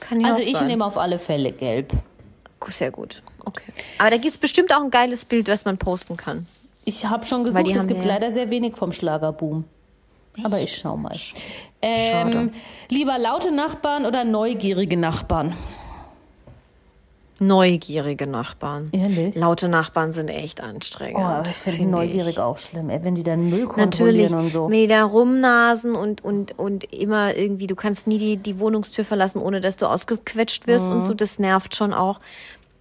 Kann 0.00 0.20
ja 0.20 0.28
Also 0.30 0.42
ich 0.42 0.56
sein. 0.56 0.66
nehme 0.66 0.84
auf 0.84 0.96
alle 0.98 1.18
Fälle 1.18 1.52
gelb. 1.52 1.92
Sehr 2.68 2.90
gut. 2.90 3.22
Okay. 3.44 3.64
Aber 3.98 4.10
da 4.10 4.16
gibt 4.16 4.30
es 4.30 4.38
bestimmt 4.38 4.72
auch 4.74 4.82
ein 4.82 4.90
geiles 4.90 5.24
Bild, 5.24 5.48
was 5.48 5.64
man 5.64 5.78
posten 5.78 6.16
kann. 6.16 6.46
Ich 6.84 7.04
habe 7.06 7.24
schon 7.24 7.44
gesucht, 7.44 7.76
es 7.76 7.86
gibt 7.86 8.00
ja- 8.04 8.12
leider 8.14 8.32
sehr 8.32 8.50
wenig 8.50 8.76
vom 8.76 8.92
Schlagerboom. 8.92 9.64
Aber 10.42 10.58
ich 10.60 10.76
schau 10.78 10.96
mal. 10.96 11.14
Schade. 11.14 12.38
Ähm, 12.38 12.52
lieber 12.88 13.18
laute 13.18 13.52
Nachbarn 13.52 14.06
oder 14.06 14.24
neugierige 14.24 14.96
Nachbarn? 14.96 15.54
Neugierige 17.46 18.26
Nachbarn. 18.26 18.88
Ehrlich? 18.92 19.34
Laute 19.34 19.68
Nachbarn 19.68 20.12
sind 20.12 20.28
echt 20.28 20.60
anstrengend. 20.60 21.18
Oh, 21.18 21.22
aber 21.24 21.48
ich 21.48 21.56
finde 21.56 21.78
find 21.78 21.90
neugierig 21.90 22.38
auch 22.38 22.56
schlimm, 22.56 22.88
ey, 22.90 23.02
wenn 23.02 23.14
die 23.14 23.22
dann 23.22 23.48
Müll 23.50 23.64
Natürlich, 23.64 23.76
kontrollieren 24.28 24.34
und 24.34 24.52
so. 24.52 24.68
die 24.68 24.86
da 24.86 25.04
rumnasen 25.04 25.94
und, 25.94 26.24
und, 26.24 26.58
und 26.58 26.84
immer 26.92 27.34
irgendwie, 27.36 27.66
du 27.66 27.74
kannst 27.74 28.06
nie 28.06 28.18
die, 28.18 28.36
die 28.36 28.58
Wohnungstür 28.60 29.04
verlassen, 29.04 29.40
ohne 29.42 29.60
dass 29.60 29.76
du 29.76 29.86
ausgequetscht 29.86 30.66
wirst 30.66 30.86
Mhm. 30.86 30.92
und 30.92 31.02
so, 31.02 31.14
das 31.14 31.38
nervt 31.38 31.74
schon 31.74 31.92
auch. 31.92 32.20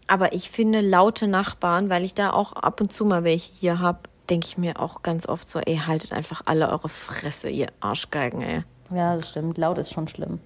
Aber 0.07 0.33
ich 0.33 0.49
finde 0.49 0.81
laute 0.81 1.27
Nachbarn, 1.27 1.89
weil 1.89 2.03
ich 2.03 2.13
da 2.13 2.31
auch 2.31 2.53
ab 2.53 2.81
und 2.81 2.91
zu 2.93 3.05
mal 3.05 3.23
welche 3.23 3.51
hier 3.53 3.79
hab, 3.79 4.09
denke 4.29 4.47
ich 4.47 4.57
mir 4.57 4.79
auch 4.79 5.01
ganz 5.03 5.25
oft 5.27 5.49
so, 5.49 5.59
ey, 5.59 5.77
haltet 5.87 6.11
einfach 6.13 6.41
alle 6.45 6.69
eure 6.69 6.89
Fresse, 6.89 7.49
ihr 7.49 7.67
Arschgeigen, 7.79 8.41
ey. 8.41 8.63
Ja, 8.93 9.15
das 9.15 9.29
stimmt. 9.29 9.57
Laut 9.57 9.77
ist 9.77 9.91
schon 9.91 10.07
schlimm. 10.07 10.39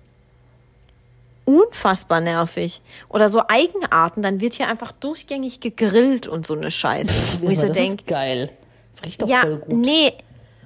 Unfassbar 1.46 2.22
nervig. 2.22 2.82
Oder 3.10 3.30
so 3.30 3.42
Eigenarten, 3.48 4.22
dann 4.22 4.42
wird 4.42 4.56
hier 4.56 4.68
einfach 4.68 4.92
durchgängig 4.92 5.60
gegrillt 5.60 6.28
und 6.28 6.46
so 6.46 6.56
eine 6.56 6.72
Scheiße. 6.72 7.42
Wo 7.42 7.50
ich 7.50 7.60
so 7.60 7.68
das 7.68 7.78
denke, 7.78 8.04
ist 8.04 8.08
geil. 8.08 8.52
Das 8.94 9.06
riecht 9.06 9.22
doch 9.22 9.28
ja, 9.28 9.42
voll 9.42 9.58
gut. 9.58 9.78
nee, 9.78 10.14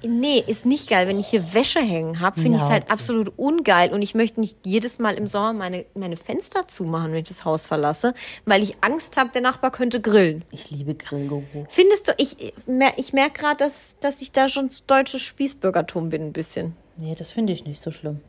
Nee, 0.02 0.42
ist 0.46 0.64
nicht 0.64 0.88
geil. 0.88 1.06
Wenn 1.08 1.18
ich 1.20 1.28
hier 1.28 1.52
Wäsche 1.52 1.80
hängen 1.80 2.20
habe, 2.20 2.40
finde 2.40 2.56
Ja, 2.56 2.64
ich 2.64 2.68
es 2.68 2.70
halt 2.70 2.84
okay. 2.84 2.92
absolut 2.92 3.32
ungeil. 3.36 3.92
Und 3.92 4.02
ich 4.02 4.14
möchte 4.14 4.40
nicht 4.40 4.56
jedes 4.64 4.98
Mal 4.98 5.14
im 5.14 5.26
Sommer 5.26 5.52
meine, 5.52 5.84
meine 5.94 6.16
Fenster 6.16 6.66
zumachen, 6.68 7.12
wenn 7.12 7.18
ich 7.18 7.28
das 7.28 7.44
Haus 7.44 7.66
verlasse, 7.66 8.14
weil 8.46 8.62
ich 8.62 8.76
Angst 8.82 9.16
habe, 9.16 9.30
der 9.30 9.42
Nachbar 9.42 9.70
könnte 9.70 10.00
grillen. 10.00 10.44
Ich 10.50 10.70
liebe 10.70 10.94
Grillgeruch. 10.94 11.66
Findest 11.68 12.08
du, 12.08 12.12
ich, 12.16 12.54
ich 12.96 13.12
merke 13.12 13.40
gerade, 13.40 13.58
dass, 13.58 13.98
dass 14.00 14.22
ich 14.22 14.32
da 14.32 14.48
schon 14.48 14.70
zu 14.70 14.82
deutsches 14.86 15.20
Spießbürgertum 15.22 16.08
bin, 16.08 16.28
ein 16.28 16.32
bisschen. 16.32 16.74
Nee, 16.96 17.14
das 17.18 17.30
finde 17.30 17.52
ich 17.52 17.64
nicht 17.64 17.82
so 17.82 17.90
schlimm. 17.90 18.20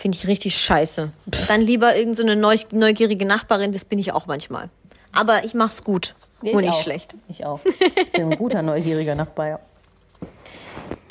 Finde 0.00 0.16
ich 0.16 0.26
richtig 0.26 0.56
scheiße. 0.56 1.10
Dann 1.48 1.60
lieber 1.60 1.94
irgendeine 1.94 2.32
so 2.32 2.40
neu, 2.40 2.56
neugierige 2.72 3.26
Nachbarin, 3.26 3.72
das 3.72 3.84
bin 3.84 3.98
ich 3.98 4.12
auch 4.12 4.24
manchmal. 4.24 4.70
Aber 5.12 5.44
ich 5.44 5.52
mach's 5.52 5.84
gut. 5.84 6.14
Nee, 6.40 6.52
und 6.52 6.60
ich 6.60 6.68
nicht 6.68 6.74
auch. 6.74 6.82
schlecht. 6.82 7.14
Ich 7.28 7.44
auch. 7.44 7.60
Ich 7.96 8.12
bin 8.12 8.32
ein 8.32 8.38
guter, 8.38 8.62
neugieriger 8.62 9.14
Nachbar. 9.14 9.46
Ja. 9.46 9.60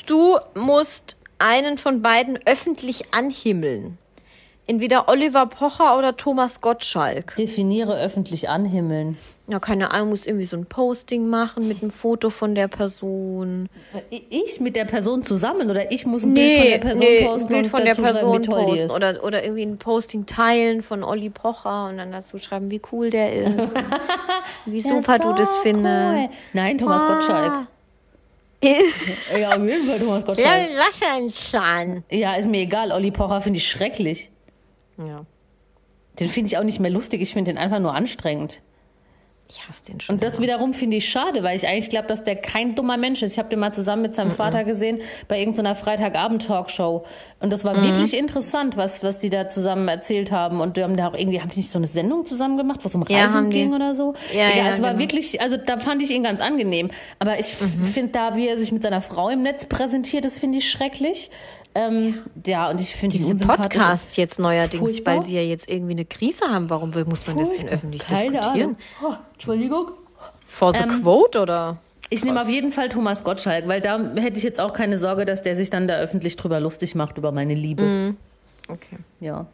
Du 0.06 0.40
musst 0.54 1.18
einen 1.38 1.78
von 1.78 2.02
beiden 2.02 2.36
öffentlich 2.46 3.14
anhimmeln. 3.14 3.96
Entweder 4.70 5.08
Oliver 5.08 5.46
Pocher 5.46 5.98
oder 5.98 6.16
Thomas 6.16 6.60
Gottschalk. 6.60 7.34
Definiere 7.34 7.98
öffentlich 7.98 8.48
anhimmeln. 8.48 9.18
Ja, 9.48 9.58
keine 9.58 9.90
Ahnung, 9.90 10.10
muss 10.10 10.26
irgendwie 10.26 10.44
so 10.46 10.56
ein 10.56 10.64
Posting 10.64 11.26
machen 11.26 11.66
mit 11.66 11.82
einem 11.82 11.90
Foto 11.90 12.30
von 12.30 12.54
der 12.54 12.68
Person. 12.68 13.68
Ich 14.10 14.60
mit 14.60 14.76
der 14.76 14.84
Person 14.84 15.24
zusammen 15.24 15.70
oder 15.70 15.90
ich 15.90 16.06
muss 16.06 16.22
ein 16.22 16.34
Bild 16.34 16.60
von 16.60 16.70
der 16.70 16.78
Person 16.78 17.00
nee, 17.00 17.24
posten 17.24 17.46
ein 17.48 17.62
Bild 17.62 17.66
von 17.66 17.84
der 17.84 17.94
Person 17.96 18.42
posten 18.42 18.90
oder, 18.92 19.24
oder 19.24 19.42
irgendwie 19.42 19.62
ein 19.62 19.76
Posting 19.76 20.26
teilen 20.26 20.82
von 20.82 21.02
Olli 21.02 21.30
Pocher 21.30 21.88
und 21.88 21.96
dann 21.96 22.12
dazu 22.12 22.38
schreiben, 22.38 22.70
wie 22.70 22.80
cool 22.92 23.10
der 23.10 23.32
ist. 23.32 23.74
wie 24.66 24.78
super 24.78 25.18
du 25.18 25.32
das 25.32 25.50
so 25.50 25.56
findest. 25.62 25.84
cool. 25.84 26.28
Nein, 26.52 26.78
Thomas 26.78 27.02
Gottschalk. 27.04 27.66
Ja, 28.62 29.48
auf 29.48 29.66
jeden 29.66 29.88
Fall 29.88 29.98
Thomas 29.98 30.24
Gottschalk. 30.26 30.68
Lass 30.76 31.10
einen 31.10 31.32
Zahn. 31.32 32.04
Ja, 32.08 32.34
ist 32.34 32.48
mir 32.48 32.60
egal. 32.60 32.92
Olli 32.92 33.10
Pocher 33.10 33.40
finde 33.40 33.56
ich 33.56 33.66
schrecklich. 33.66 34.30
Ja, 35.06 35.24
Den 36.18 36.28
finde 36.28 36.48
ich 36.48 36.58
auch 36.58 36.64
nicht 36.64 36.80
mehr 36.80 36.90
lustig. 36.90 37.20
Ich 37.22 37.32
finde 37.32 37.52
den 37.52 37.58
einfach 37.58 37.78
nur 37.78 37.94
anstrengend. 37.94 38.60
ich 39.48 39.66
hasse 39.66 39.84
den 39.86 39.98
schon. 40.00 40.14
Und 40.14 40.22
das 40.22 40.40
wiederum 40.40 40.74
finde 40.74 40.96
ich 40.98 41.08
schade, 41.08 41.42
weil 41.42 41.56
ich 41.56 41.66
eigentlich 41.66 41.90
glaube, 41.90 42.06
dass 42.06 42.22
der 42.22 42.36
kein 42.36 42.76
dummer 42.76 42.96
Mensch 42.96 43.20
ist. 43.22 43.32
Ich 43.32 43.38
habe 43.40 43.48
den 43.48 43.58
mal 43.58 43.72
zusammen 43.72 44.02
mit 44.02 44.14
seinem 44.14 44.30
Vater 44.30 44.62
gesehen 44.62 45.00
bei 45.26 45.40
irgendeiner 45.40 45.74
Freitagabend-Talkshow. 45.74 47.04
Und 47.40 47.52
das 47.52 47.64
war 47.64 47.74
Mhm. 47.74 47.82
wirklich 47.82 48.16
interessant, 48.16 48.76
was, 48.76 49.02
was 49.02 49.18
die 49.18 49.28
da 49.30 49.48
zusammen 49.50 49.88
erzählt 49.88 50.30
haben. 50.30 50.60
Und 50.60 50.76
die 50.76 50.82
haben 50.84 50.96
da 50.96 51.08
auch 51.08 51.14
irgendwie, 51.14 51.40
haben 51.40 51.50
die 51.50 51.58
nicht 51.58 51.70
so 51.70 51.78
eine 51.78 51.88
Sendung 51.88 52.24
zusammen 52.26 52.56
gemacht, 52.58 52.80
wo 52.84 52.88
es 52.88 52.94
um 52.94 53.04
Ja, 53.08 53.24
Reisen 53.26 53.50
die. 53.50 53.56
ging 53.58 53.74
oder 53.74 53.94
so? 53.96 54.14
Ja, 54.32 54.50
ja, 54.54 54.68
es 54.70 54.82
war 54.82 54.90
genau. 54.90 55.00
wirklich, 55.02 55.40
also 55.40 55.56
da 55.56 55.78
fand 55.78 56.00
ich 56.02 56.10
ihn 56.10 56.22
ganz 56.22 56.40
angenehm. 56.40 56.90
Aber 57.18 57.40
ich 57.40 57.54
Mhm. 57.60 57.82
finde 57.84 58.12
da, 58.12 58.36
wie 58.36 58.46
er 58.46 58.58
sich 58.58 58.70
mit 58.72 58.82
seiner 58.82 59.00
Frau 59.00 59.30
im 59.30 59.42
Netz 59.42 59.64
präsentiert, 59.64 60.24
das 60.24 60.38
finde 60.38 60.58
ich 60.58 60.70
schrecklich. 60.70 61.30
Ähm, 61.74 62.18
ja, 62.46 62.68
und 62.68 62.80
ich 62.80 62.94
finde 62.96 63.16
ihn 63.16 63.20
Diese 63.20 63.32
unsympathisch. 63.32 63.62
Podcasts 63.78 64.16
jetzt 64.16 64.38
neuerdings, 64.40 64.78
Furchtbar. 64.90 65.16
weil 65.18 65.22
sie 65.24 65.36
ja 65.36 65.42
jetzt 65.42 65.68
irgendwie 65.70 65.92
eine 65.92 66.04
Krise 66.04 66.46
haben. 66.46 66.68
Warum 66.68 66.94
will- 66.94 67.04
muss 67.04 67.26
man 67.26 67.38
das 67.38 67.52
denn 67.52 67.68
öffentlich 67.68 68.02
Keine 68.06 68.32
diskutieren? 68.32 68.76
Oh, 69.02 69.14
Entschuldigung. 69.34 69.92
For 70.46 70.74
the 70.74 70.82
Ähm, 70.82 71.02
quote 71.02 71.40
oder? 71.40 71.78
Ich 72.12 72.24
nehme 72.24 72.40
auf 72.42 72.48
jeden 72.48 72.72
Fall 72.72 72.88
Thomas 72.88 73.22
Gottschalk, 73.22 73.68
weil 73.68 73.80
da 73.80 74.00
hätte 74.16 74.36
ich 74.36 74.42
jetzt 74.42 74.58
auch 74.58 74.72
keine 74.72 74.98
Sorge, 74.98 75.24
dass 75.24 75.42
der 75.42 75.54
sich 75.54 75.70
dann 75.70 75.86
da 75.86 75.94
öffentlich 75.98 76.34
drüber 76.34 76.58
lustig 76.58 76.96
macht 76.96 77.18
über 77.18 77.30
meine 77.30 77.54
Liebe. 77.54 78.16
Okay. 78.68 78.96
Ja. 79.20 79.46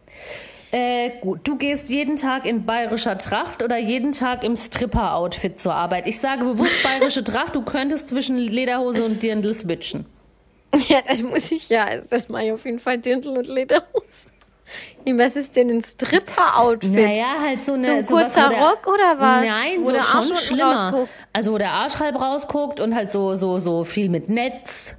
Äh, 0.72 1.10
gut, 1.20 1.40
du 1.44 1.56
gehst 1.56 1.90
jeden 1.90 2.16
Tag 2.16 2.46
in 2.46 2.64
bayerischer 2.64 3.18
Tracht 3.18 3.62
oder 3.62 3.76
jeden 3.78 4.12
Tag 4.12 4.42
im 4.42 4.56
Stripper-Outfit 4.56 5.60
zur 5.60 5.74
Arbeit. 5.74 6.06
Ich 6.06 6.18
sage 6.18 6.44
bewusst 6.44 6.82
bayerische 6.82 7.22
Tracht, 7.22 7.54
du 7.54 7.60
könntest 7.62 8.08
zwischen 8.08 8.38
Lederhose 8.38 9.04
und 9.04 9.22
Dirndl 9.22 9.52
switchen. 9.54 10.06
Ja, 10.88 10.98
das 11.06 11.22
muss 11.22 11.50
ich 11.52 11.68
ja. 11.68 11.84
Also 11.84 12.08
das 12.10 12.28
mache 12.28 12.44
ich 12.46 12.52
auf 12.52 12.64
jeden 12.64 12.78
Fall 12.78 12.98
Dirndl 12.98 13.36
und 13.36 13.46
Lederhose. 13.46 14.30
Was 15.08 15.36
ist 15.36 15.54
denn 15.54 15.70
ein 15.70 15.82
Stripper-Outfit? 15.82 16.90
Naja, 16.92 17.26
halt 17.40 17.64
so 17.64 17.74
eine. 17.74 18.04
So 18.04 18.16
ein 18.16 18.22
kurzer 18.24 18.48
der- 18.48 18.58
Rock 18.60 18.86
oder 18.88 19.14
was? 19.18 19.46
Nein, 19.46 19.84
so 19.86 19.94
Arsch 19.94 20.06
schon 20.10 20.20
unten 20.22 20.34
schlimmer. 20.36 20.82
rausguckt? 20.90 21.10
Also 21.32 21.52
wo 21.52 21.58
der 21.58 21.70
Arsch 21.72 21.98
halb 22.00 22.20
rausguckt 22.20 22.80
und 22.80 22.94
halt 22.94 23.12
so, 23.12 23.34
so, 23.34 23.58
so 23.60 23.84
viel 23.84 24.08
mit 24.08 24.28
Netz. 24.28 24.96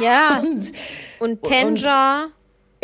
Ja. 0.00 0.40
Und, 0.42 0.72
Und 1.20 1.42
Tanja. 1.42 2.26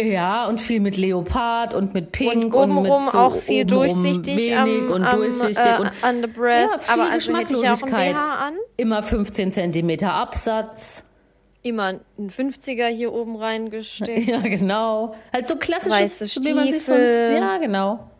ja, 0.00 0.46
und 0.46 0.60
viel 0.60 0.80
mit 0.80 0.96
Leopard 0.96 1.74
und 1.74 1.92
mit 1.92 2.10
Pink 2.10 2.32
Und 2.32 2.54
und, 2.54 2.70
obenrum 2.78 3.04
mit 3.04 3.12
so 3.12 3.18
auch 3.18 3.36
viel 3.36 3.64
durchsichtig 3.66 4.36
wenig 4.38 4.56
am, 4.56 4.90
und 4.90 5.04
am, 5.04 5.16
durchsichtig 5.18 5.58
äh, 5.58 5.78
und 5.80 5.90
an 6.00 6.22
the 6.22 6.26
breast. 6.26 6.74
Ja, 6.74 6.80
viel 6.94 7.02
aber 7.02 7.12
also 7.12 7.36
hätte 7.36 7.54
ich 7.54 7.68
auch. 7.70 7.80
BH 7.86 8.34
an. 8.46 8.54
immer 8.78 9.02
15 9.02 9.52
Zentimeter 9.52 10.14
Absatz. 10.14 11.04
Immer 11.62 12.00
ein 12.18 12.30
50er 12.30 12.86
hier 12.86 13.12
oben 13.12 13.36
reingesteckt. 13.36 14.26
Ja, 14.28 14.40
genau. 14.40 15.14
Halt 15.32 15.48
so 15.48 15.56
klassisches, 15.56 16.42
wie 16.42 16.54
man 16.54 16.70
sich 16.70 16.84
sonst, 16.84 17.30
ja, 17.30 17.58
genau. 17.58 18.10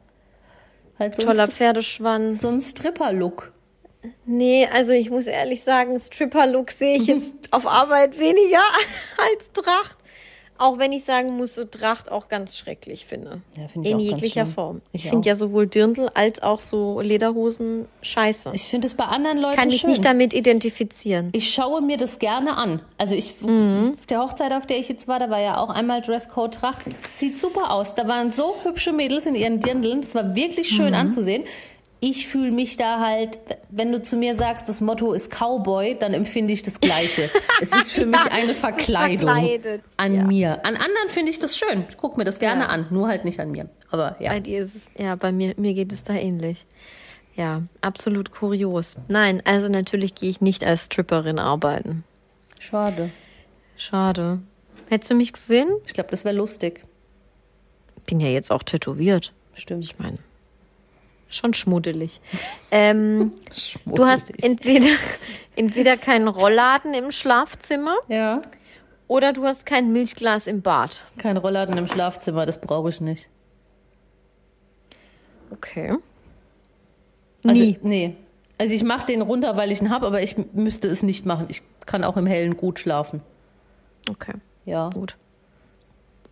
Halt 0.99 1.17
so 1.17 1.23
Toller 1.23 1.47
Pferdeschwanz. 1.47 2.43
so 2.43 2.49
ein 2.49 2.61
Stripper-Look. 2.61 3.53
Nee, 4.27 4.69
also 4.73 4.93
ich 4.93 5.11
muss 5.11 5.27
ehrlich 5.27 5.63
sagen, 5.63 5.99
Stripper-Look 5.99 6.71
sehe 6.71 6.97
ich 6.99 7.07
jetzt 7.07 7.33
auf 7.51 7.67
Arbeit 7.67 8.19
weniger 8.19 8.63
als 9.17 9.53
Tracht. 9.53 9.99
Auch 10.63 10.79
wenn 10.79 10.93
ich 10.93 11.05
sagen 11.05 11.37
muss, 11.39 11.55
so 11.55 11.65
Tracht 11.65 12.13
auch 12.13 12.29
ganz 12.29 12.59
schrecklich 12.59 13.07
finde. 13.07 13.41
Ja, 13.57 13.67
finde 13.69 13.89
ich 13.89 13.95
In 13.95 13.99
auch 14.01 14.11
ganz 14.11 14.21
jeglicher 14.21 14.43
schlimm. 14.45 14.55
Form. 14.55 14.81
Ich, 14.93 15.05
Ich 15.05 15.11
finde 15.11 15.27
ja 15.27 15.35
sowohl 15.35 15.67
Dirndl 15.67 16.11
als 16.13 16.43
auch 16.43 16.61
so 16.61 17.01
Lederhosen 17.01 17.87
scheiße. 18.03 18.51
Ich 18.53 18.65
finde 18.65 18.87
es 18.87 18.95
bei 18.95 19.05
anderen 19.07 19.39
Leuten 19.39 19.57
kann 19.57 19.69
mich 19.69 19.81
schön. 19.81 19.89
nicht 19.91 20.05
damit 20.05 20.35
identifizieren. 20.35 21.31
ich 21.33 21.53
schaue 21.53 21.81
mir 21.81 21.97
das 21.97 22.19
gerne 22.19 22.57
an. 22.59 22.83
Also 22.99 23.15
ich, 23.15 23.41
Mhm. 23.41 23.95
auf 23.99 24.05
der 24.07 24.21
Hochzeit, 24.21 24.53
auf 24.53 24.67
der 24.67 24.79
ich 24.79 24.89
jetzt 24.91 25.09
war, 25.09 25.19
da 25.19 25.31
war 25.31 25.41
ja 25.41 25.57
auch 25.57 25.71
einmal 25.71 26.03
Dresscode 26.03 26.53
Tracht. 26.55 26.83
Sieht 27.09 27.41
super 27.41 27.71
aus. 27.73 27.95
Da 27.95 28.07
waren 28.07 28.31
so 28.31 28.55
hübsche 28.63 28.93
Mädels 28.93 29.25
in 29.27 29.35
ihren 29.35 29.61
Dirndeln. 29.61 30.03
Das 30.03 30.15
war 30.15 30.37
wirklich 30.37 30.69
schön 30.69 30.89
Mhm. 30.91 30.95
anzusehen. 31.01 31.45
Ich 32.03 32.29
fühle 32.29 32.51
mich 32.51 32.79
da 32.79 32.99
halt, 33.01 33.39
wenn 33.69 33.93
du 33.93 34.01
zu 34.01 34.17
mir 34.17 34.35
sagst, 34.35 34.69
das 34.71 34.81
Motto 34.81 35.13
ist 35.13 35.31
Cowboy, 35.31 35.99
dann 35.99 36.15
empfinde 36.15 36.53
ich 36.53 36.63
das 36.63 36.81
Gleiche. 36.81 37.31
es 37.61 37.75
ist 37.75 37.93
für 37.93 38.07
mich 38.07 38.33
eine 38.33 38.55
Verkleidung 38.55 39.29
verkleidet, 39.29 39.83
an 39.99 40.15
ja. 40.15 40.25
mir. 40.25 40.53
An 40.65 40.77
anderen 40.77 41.09
finde 41.09 41.31
ich 41.31 41.39
das 41.39 41.59
schön. 41.59 41.85
Ich 41.91 41.99
gucke 41.99 42.19
mir 42.19 42.25
das 42.25 42.39
gerne 42.39 42.63
Ja. 42.63 42.69
an, 42.69 42.87
nur 42.91 43.09
halt 43.09 43.27
nicht 43.27 43.39
an 43.39 43.51
mir. 43.51 43.69
Aber 43.91 44.17
ja. 44.19 44.31
Bei 44.31 44.41
dir 44.41 44.61
ist 44.63 44.75
es, 44.77 44.83
ja, 44.97 45.15
bei 45.15 45.31
mir, 45.31 45.55
mir 45.59 45.75
geht 45.75 45.93
es 45.93 46.03
da 46.03 46.15
ähnlich. 46.15 46.65
Ja, 47.37 47.63
absolut 47.83 48.33
kurios. 48.33 48.97
Nein, 49.09 49.43
also 49.45 49.69
natürlich 49.69 50.15
gehe 50.15 50.31
ich 50.31 50.41
nicht 50.41 50.65
als 50.65 50.87
Stripperin 50.87 51.39
arbeiten. 51.39 52.05
Schade. 52.59 53.11
Schade. 53.77 54.41
Hättest 54.89 55.11
du 55.11 55.15
mich 55.15 55.33
gesehen? 55.33 55.69
Ich 55.87 55.93
glaube, 55.95 56.11
das 56.11 56.25
wäre 56.25 56.35
lustig. 56.35 56.83
Bin 58.07 58.21
ja 58.21 58.29
jetzt 58.29 58.51
auch 58.51 58.63
tätowiert. 58.63 59.33
Stimmt. 59.55 59.85
Ich 59.85 59.99
meine, 59.99 60.17
schon 61.35 61.55
schmuddelig. 61.55 62.21
Ähm, 62.71 63.33
du 63.87 64.05
hast 64.07 64.33
entweder, 64.43 64.87
entweder 65.57 65.97
keinen 65.97 66.29
Rollladen 66.29 66.95
im 66.95 67.11
Schlafzimmer 67.11 67.97
Ja. 68.09 68.41
oder 69.09 69.33
du 69.33 69.45
hast 69.45 69.67
kein 69.67 69.93
Milchglas 69.93 70.47
im 70.47 70.63
Bad. 70.63 71.05
Kein 71.19 71.37
Rollladen 71.37 71.77
im 71.79 71.87
Schlafzimmer, 71.87 72.47
das 72.47 72.61
brauche 72.61 72.89
ich 72.91 73.01
nicht. 73.01 73.29
Okay. 75.51 75.97
Also, 77.45 77.61
Nie. 77.63 77.79
Nee. 77.83 78.17
Also 78.59 78.75
ich 78.75 78.85
mache 78.85 79.07
den 79.07 79.23
runter, 79.23 79.57
weil 79.57 79.73
ich 79.73 79.81
ihn 79.81 79.89
habe, 79.91 80.07
aber 80.07 80.23
ich 80.23 80.37
müsste 80.53 80.89
es 80.89 81.03
nicht 81.03 81.25
machen. 81.25 81.47
Ich 81.49 81.63
kann 81.87 82.05
auch 82.05 82.17
im 82.19 82.27
Hellen 82.27 82.57
gut 82.59 82.79
schlafen. 82.79 83.23
Okay, 84.09 84.35
Ja. 84.67 84.91
gut. 84.91 85.17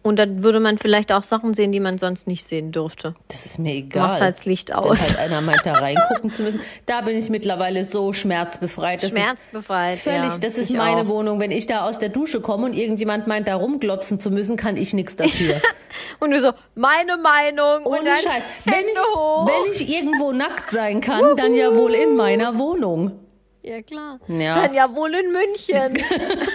Und 0.02 0.18
dann 0.18 0.42
würde 0.42 0.60
man 0.60 0.78
vielleicht 0.78 1.12
auch 1.12 1.24
Sachen 1.24 1.54
sehen, 1.54 1.72
die 1.72 1.80
man 1.80 1.98
sonst 1.98 2.26
nicht 2.28 2.44
sehen 2.44 2.70
dürfte. 2.70 3.14
Das 3.28 3.44
ist 3.46 3.58
mir 3.58 3.74
egal. 3.74 4.06
machst 4.08 4.20
halt 4.22 4.36
das 4.36 4.44
Licht 4.44 4.68
Wenn 4.70 4.76
aus. 4.76 5.00
halt 5.00 5.18
einer 5.18 5.40
meint, 5.40 5.66
da 5.66 5.72
reingucken 5.72 6.32
zu 6.32 6.44
müssen. 6.44 6.60
Da 6.86 7.00
bin 7.00 7.18
ich 7.18 7.28
mittlerweile 7.30 7.84
so 7.84 8.12
schmerzbefreit. 8.12 9.02
Das 9.02 9.10
Schmerzbefreit, 9.10 9.98
völlig, 9.98 10.32
ja, 10.32 10.38
das 10.38 10.56
ist 10.56 10.72
meine 10.72 11.02
auch. 11.02 11.08
Wohnung. 11.08 11.40
Wenn 11.40 11.50
ich 11.50 11.66
da 11.66 11.84
aus 11.84 11.98
der 11.98 12.10
Dusche 12.10 12.40
komme 12.40 12.66
und 12.66 12.74
irgendjemand 12.74 13.26
meint, 13.26 13.48
da 13.48 13.56
rumglotzen 13.56 14.20
zu 14.20 14.30
müssen, 14.30 14.56
kann 14.56 14.76
ich 14.76 14.94
nichts 14.94 15.16
dafür. 15.16 15.60
Und 16.20 16.30
du 16.30 16.40
so, 16.40 16.52
meine 16.74 17.16
Meinung. 17.16 17.84
und 17.84 17.98
Ohne 17.98 18.04
dann 18.04 18.16
Scheiß. 18.16 18.42
Wenn 18.64 18.74
ich, 18.92 18.98
hoch. 19.14 19.48
wenn 19.48 19.72
ich 19.72 19.88
irgendwo 19.88 20.32
nackt 20.32 20.70
sein 20.70 21.00
kann, 21.00 21.34
dann 21.36 21.54
ja 21.54 21.74
wohl 21.74 21.92
in 21.94 22.14
meiner 22.14 22.56
Wohnung. 22.58 23.18
Ja, 23.62 23.82
klar. 23.82 24.20
Ja. 24.28 24.62
Dann 24.62 24.74
ja 24.74 24.94
wohl 24.94 25.12
in 25.14 25.32
München. 25.32 25.98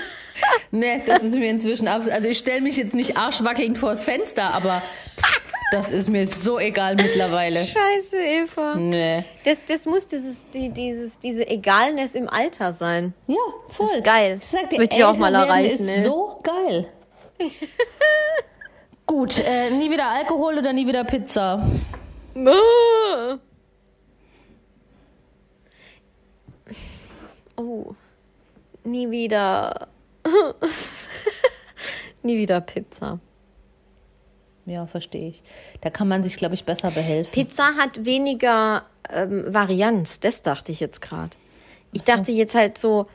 Nee, 0.76 1.04
das 1.06 1.22
ist 1.22 1.36
mir 1.36 1.52
inzwischen 1.52 1.88
ab. 1.88 2.02
Also 2.12 2.28
ich 2.28 2.40
stelle 2.40 2.62
mich 2.62 2.78
jetzt 2.78 2.96
nicht 2.96 3.16
arschwackelnd 3.16 3.78
vors 3.78 4.04
Fenster, 4.04 4.56
aber 4.56 4.82
pff, 5.18 5.42
das 5.72 5.92
ist 5.92 6.10
mir 6.10 6.26
so 6.26 6.58
egal 6.58 6.96
mittlerweile. 6.96 7.64
Scheiße, 7.64 8.18
Eva. 8.18 8.74
Nee. 8.74 9.24
Das, 9.46 9.64
das 9.66 9.86
muss 9.86 10.08
dieses, 10.08 10.50
die, 10.50 10.70
dieses, 10.70 11.20
diese 11.20 11.48
Egalness 11.48 12.16
im 12.16 12.28
Alter 12.28 12.74
sein. 12.74 13.14
Ja, 13.28 13.36
voll. 13.70 13.86
Das 13.86 13.98
ist 13.98 14.04
geil. 14.04 14.40
Ich 14.42 14.48
sag 14.48 14.68
Das 14.68 14.80
möchte 14.80 14.96
ich 14.96 15.04
auch 15.04 15.16
mal 15.18 15.36
erreichen, 15.36 15.74
Ist 15.74 15.98
ne? 15.98 16.02
so 16.02 16.42
geil. 16.42 16.90
Gut, 19.06 19.38
äh, 19.46 19.70
nie 19.70 19.92
wieder 19.92 20.08
Alkohol 20.08 20.58
oder 20.58 20.74
nie 20.74 20.88
wieder 20.88 21.04
Pizza. 21.04 21.64
Oh. 27.58 27.94
nie 28.84 29.12
wieder. 29.12 29.93
nie 32.24 32.38
wieder 32.38 32.62
Pizza. 32.62 33.20
Ja, 34.66 34.86
verstehe 34.86 35.30
ich. 35.30 35.44
Da 35.82 35.90
kann 35.90 36.08
man 36.08 36.24
sich, 36.24 36.38
glaube 36.38 36.56
ich, 36.56 36.64
besser 36.64 36.92
behelfen. 36.92 37.34
Pizza 37.34 37.76
hat 37.76 38.06
weniger 38.06 38.86
ähm, 39.10 39.54
Varianz, 39.54 40.20
das 40.20 40.42
dachte 40.42 40.72
ich 40.72 40.80
jetzt 40.80 41.02
gerade. 41.02 41.36
Ich 41.92 42.04
dachte 42.04 42.32
jetzt 42.32 42.56
halt 42.56 42.78
so, 42.78 43.06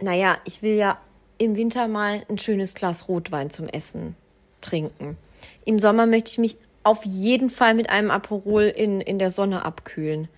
naja, 0.00 0.38
ich 0.44 0.62
will 0.62 0.76
ja 0.76 0.98
im 1.38 1.56
Winter 1.56 1.88
mal 1.88 2.22
ein 2.28 2.38
schönes 2.38 2.74
Glas 2.74 3.08
Rotwein 3.08 3.50
zum 3.50 3.66
Essen 3.66 4.14
trinken. 4.60 5.16
Im 5.64 5.78
Sommer 5.78 6.06
möchte 6.06 6.32
ich 6.32 6.38
mich 6.38 6.56
auf 6.82 7.04
jeden 7.04 7.50
Fall 7.50 7.74
mit 7.74 7.90
einem 7.90 8.10
Aperol 8.10 8.64
in, 8.64 9.00
in 9.00 9.18
der 9.18 9.30
Sonne 9.30 9.64
abkühlen. 9.64 10.28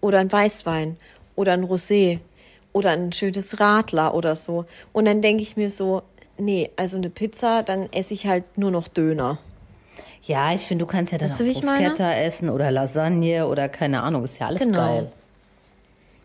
Oder 0.00 0.18
ein 0.18 0.32
Weißwein 0.32 0.96
oder 1.34 1.52
ein 1.52 1.64
Rosé 1.64 2.20
oder 2.78 2.90
ein 2.90 3.12
schönes 3.12 3.58
Radler 3.60 4.14
oder 4.14 4.34
so. 4.36 4.64
Und 4.92 5.04
dann 5.04 5.20
denke 5.20 5.42
ich 5.42 5.56
mir 5.56 5.68
so, 5.70 6.02
nee, 6.38 6.70
also 6.76 6.96
eine 6.96 7.10
Pizza, 7.10 7.62
dann 7.62 7.92
esse 7.92 8.14
ich 8.14 8.26
halt 8.26 8.56
nur 8.56 8.70
noch 8.70 8.88
Döner. 8.88 9.38
Ja, 10.22 10.52
ich 10.52 10.60
finde, 10.62 10.84
du 10.84 10.90
kannst 10.90 11.12
ja 11.12 11.18
dann 11.18 11.30
Weißt 11.30 11.40
auch? 11.40 11.60
Bruschetta 11.60 12.12
essen 12.14 12.50
oder 12.50 12.70
Lasagne 12.70 13.46
oder 13.46 13.68
keine 13.68 14.02
Ahnung. 14.02 14.24
Ist 14.24 14.38
ja 14.38 14.46
alles 14.46 14.60
Genau. 14.60 14.78
geil. 14.78 15.12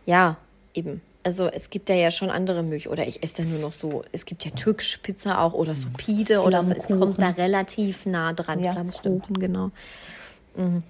Ja, 0.05 0.37
eben. 0.73 1.01
Also 1.23 1.47
es 1.47 1.69
gibt 1.69 1.87
ja 1.89 1.95
ja 1.95 2.11
schon 2.11 2.29
andere 2.29 2.63
Möglichkeiten. 2.63 2.93
Oder 2.93 3.07
ich 3.07 3.23
esse 3.23 3.37
dann 3.37 3.49
nur 3.49 3.59
noch 3.59 3.71
so, 3.71 4.03
es 4.11 4.25
gibt 4.25 4.43
ja 4.43 4.51
türkische 4.51 4.99
Pizza 4.99 5.39
auch 5.39 5.53
oder 5.53 5.73
Supide 5.73 6.41
oder 6.41 6.61
so. 6.61 6.73
Es 6.73 6.85
kommt 6.87 7.19
da 7.21 7.29
relativ 7.29 8.05
nah 8.05 8.33
dran. 8.33 8.59
Ja, 8.59 8.73
Flammkuchen, 8.73 9.39
genau. 9.39 9.71
Mhm. 10.55 10.83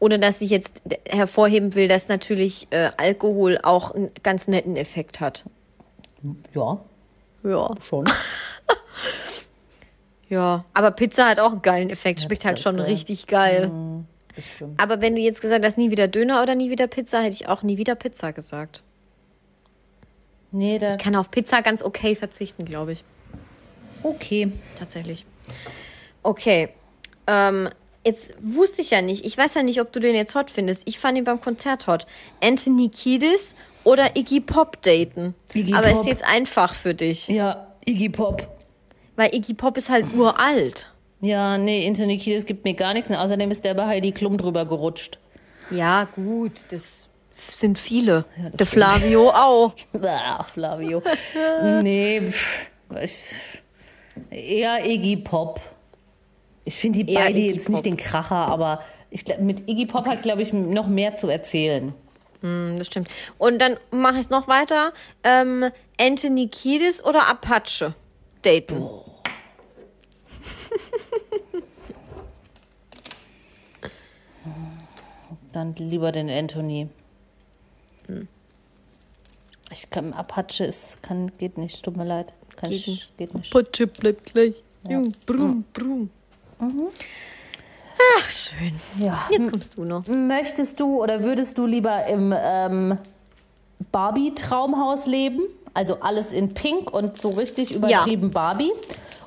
Ohne 0.00 0.18
dass 0.18 0.40
ich 0.40 0.50
jetzt 0.50 0.82
hervorheben 1.08 1.74
will, 1.74 1.88
dass 1.88 2.08
natürlich 2.08 2.68
äh, 2.70 2.90
Alkohol 2.96 3.58
auch 3.62 3.90
einen 3.92 4.10
ganz 4.22 4.46
netten 4.48 4.76
Effekt 4.76 5.20
hat. 5.20 5.44
Ja, 6.54 6.78
Ja. 7.44 7.74
schon. 7.82 8.08
Ja. 10.28 10.64
Aber 10.74 10.90
Pizza 10.90 11.26
hat 11.26 11.40
auch 11.40 11.52
einen 11.52 11.62
geilen 11.62 11.90
Effekt. 11.90 12.20
Schmeckt 12.20 12.40
Pizza 12.42 12.48
halt 12.48 12.60
schon 12.60 12.76
geil. 12.76 12.84
richtig 12.86 13.26
geil. 13.28 13.70
Stimmt. 14.38 14.80
Aber 14.80 15.00
wenn 15.00 15.14
du 15.14 15.20
jetzt 15.22 15.40
gesagt 15.40 15.64
hast, 15.64 15.78
nie 15.78 15.90
wieder 15.90 16.06
Döner 16.06 16.42
oder 16.42 16.54
nie 16.54 16.70
wieder 16.70 16.86
Pizza, 16.86 17.20
hätte 17.22 17.32
ich 17.34 17.48
auch 17.48 17.62
nie 17.62 17.78
wieder 17.78 17.94
Pizza 17.94 18.32
gesagt. 18.32 18.82
Nee, 20.50 20.78
da, 20.78 20.88
Ich 20.90 20.98
kann 20.98 21.16
auf 21.16 21.30
Pizza 21.30 21.62
ganz 21.62 21.82
okay 21.82 22.14
verzichten, 22.14 22.64
glaube 22.64 22.92
ich. 22.92 23.04
okay. 24.02 24.52
Tatsächlich. 24.78 25.24
Okay. 26.22 26.68
Ähm, 27.26 27.70
jetzt 28.04 28.32
wusste 28.40 28.82
ich 28.82 28.90
ja 28.90 29.02
nicht, 29.02 29.24
ich 29.24 29.36
weiß 29.36 29.54
ja 29.54 29.62
nicht, 29.62 29.80
ob 29.80 29.92
du 29.92 30.00
den 30.00 30.14
jetzt 30.14 30.34
hot 30.34 30.50
findest. 30.50 30.88
Ich 30.88 30.98
fand 30.98 31.18
ihn 31.18 31.24
beim 31.24 31.40
Konzert 31.40 31.86
hot. 31.86 32.06
Anthony 32.42 32.88
Kiedis 32.88 33.54
oder 33.84 34.16
Iggy 34.16 34.40
Pop 34.40 34.80
daten. 34.82 35.34
Iggy 35.54 35.74
Aber 35.74 35.88
Pop. 35.90 36.00
ist 36.00 36.06
jetzt 36.06 36.24
einfach 36.24 36.74
für 36.74 36.94
dich. 36.94 37.28
Ja, 37.28 37.66
Iggy 37.86 38.08
Pop. 38.08 38.46
Weil 39.16 39.34
Iggy 39.34 39.54
Pop 39.54 39.76
ist 39.76 39.90
halt 39.90 40.06
uralt. 40.14 40.90
Ja, 41.20 41.58
nee, 41.58 41.86
Anthony 41.86 42.18
Kiedis 42.18 42.46
gibt 42.46 42.64
mir 42.64 42.74
gar 42.74 42.94
nichts. 42.94 43.10
Und 43.10 43.16
außerdem 43.16 43.50
ist 43.50 43.64
der 43.64 43.74
bei 43.74 43.86
Heidi 43.86 44.12
Klum 44.12 44.38
drüber 44.38 44.64
gerutscht. 44.66 45.18
Ja, 45.70 46.04
gut, 46.14 46.52
das 46.70 47.08
sind 47.36 47.78
viele. 47.78 48.24
das 48.36 48.56
Der. 48.58 48.66
Flavio 48.66 49.30
auch. 49.30 49.72
Ach, 50.02 50.48
Flavio. 50.48 51.02
nee, 51.82 52.22
pff, 52.26 52.70
eher 54.30 54.84
Iggy 54.86 55.16
Pop. 55.16 55.60
Ich 56.68 56.76
finde 56.76 57.02
die 57.02 57.14
Eher 57.14 57.20
beide 57.24 57.38
Iggy 57.38 57.52
jetzt 57.54 57.64
Pop. 57.64 57.72
nicht 57.76 57.86
den 57.86 57.96
Kracher, 57.96 58.34
aber 58.36 58.82
ich, 59.08 59.24
glaub, 59.24 59.40
mit 59.40 59.66
Iggy 59.70 59.86
Pop 59.86 60.06
hat, 60.06 60.20
glaube 60.20 60.42
ich, 60.42 60.52
noch 60.52 60.86
mehr 60.86 61.16
zu 61.16 61.28
erzählen. 61.30 61.94
Hm, 62.42 62.74
Das 62.76 62.88
stimmt. 62.88 63.08
Und 63.38 63.58
dann 63.58 63.78
mache 63.90 64.16
ich 64.16 64.20
es 64.20 64.28
noch 64.30 64.48
weiter. 64.48 64.92
Ähm, 65.24 65.70
Anthony 65.98 66.48
Kiedis 66.48 67.02
oder 67.02 67.26
Apache 67.26 67.94
daten. 68.42 68.82
Dann 75.52 75.74
lieber 75.76 76.12
den 76.12 76.28
Anthony. 76.28 76.88
Hm. 78.06 78.28
Ich 79.70 79.88
kann, 79.88 80.12
Apache 80.12 80.64
ist, 80.64 81.02
kann, 81.02 81.32
geht 81.38 81.56
nicht, 81.56 81.82
tut 81.82 81.96
mir 81.96 82.04
leid. 82.04 82.34
Kann 82.56 82.68
Geht 82.70 82.80
ich, 82.80 82.86
nicht. 82.88 83.16
Geht 83.16 83.34
nicht. 83.34 83.56
Apache 83.56 83.86
bleibt 83.86 84.34
gleich. 84.34 84.62
Jung, 84.88 85.12
Brum, 85.26 85.64
brum. 85.72 86.10
Ach, 86.60 88.30
schön. 88.30 88.78
Ja. 88.98 89.26
Jetzt 89.30 89.50
kommst 89.50 89.76
du 89.76 89.84
noch. 89.84 90.06
Möchtest 90.06 90.80
du 90.80 91.02
oder 91.02 91.22
würdest 91.22 91.58
du 91.58 91.66
lieber 91.66 92.06
im 92.06 92.34
ähm, 92.36 92.98
Barbie-Traumhaus 93.92 95.06
leben? 95.06 95.42
Also 95.74 96.00
alles 96.00 96.32
in 96.32 96.54
Pink 96.54 96.92
und 96.92 97.20
so 97.20 97.28
richtig 97.28 97.74
übertrieben 97.74 98.30
Barbie? 98.30 98.72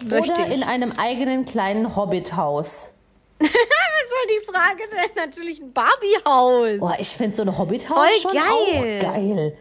Möchte 0.09 0.33
oder 0.33 0.47
ich. 0.47 0.55
in 0.55 0.63
einem 0.63 0.91
eigenen 0.97 1.45
kleinen 1.45 1.95
Hobbit-Haus? 1.95 2.91
Was 3.39 3.49
soll 3.49 4.27
die 4.29 4.45
Frage 4.45 4.83
denn? 4.91 5.15
Natürlich 5.15 5.61
ein 5.61 5.73
Barbie-Haus. 5.73 6.79
Boah, 6.79 6.95
ich 6.99 7.09
finde 7.09 7.35
so 7.35 7.43
ein 7.43 7.57
Hobbit-Haus 7.57 8.21
schon 8.21 8.33
geil. 8.33 8.99
auch 8.99 9.13
geil. 9.13 9.57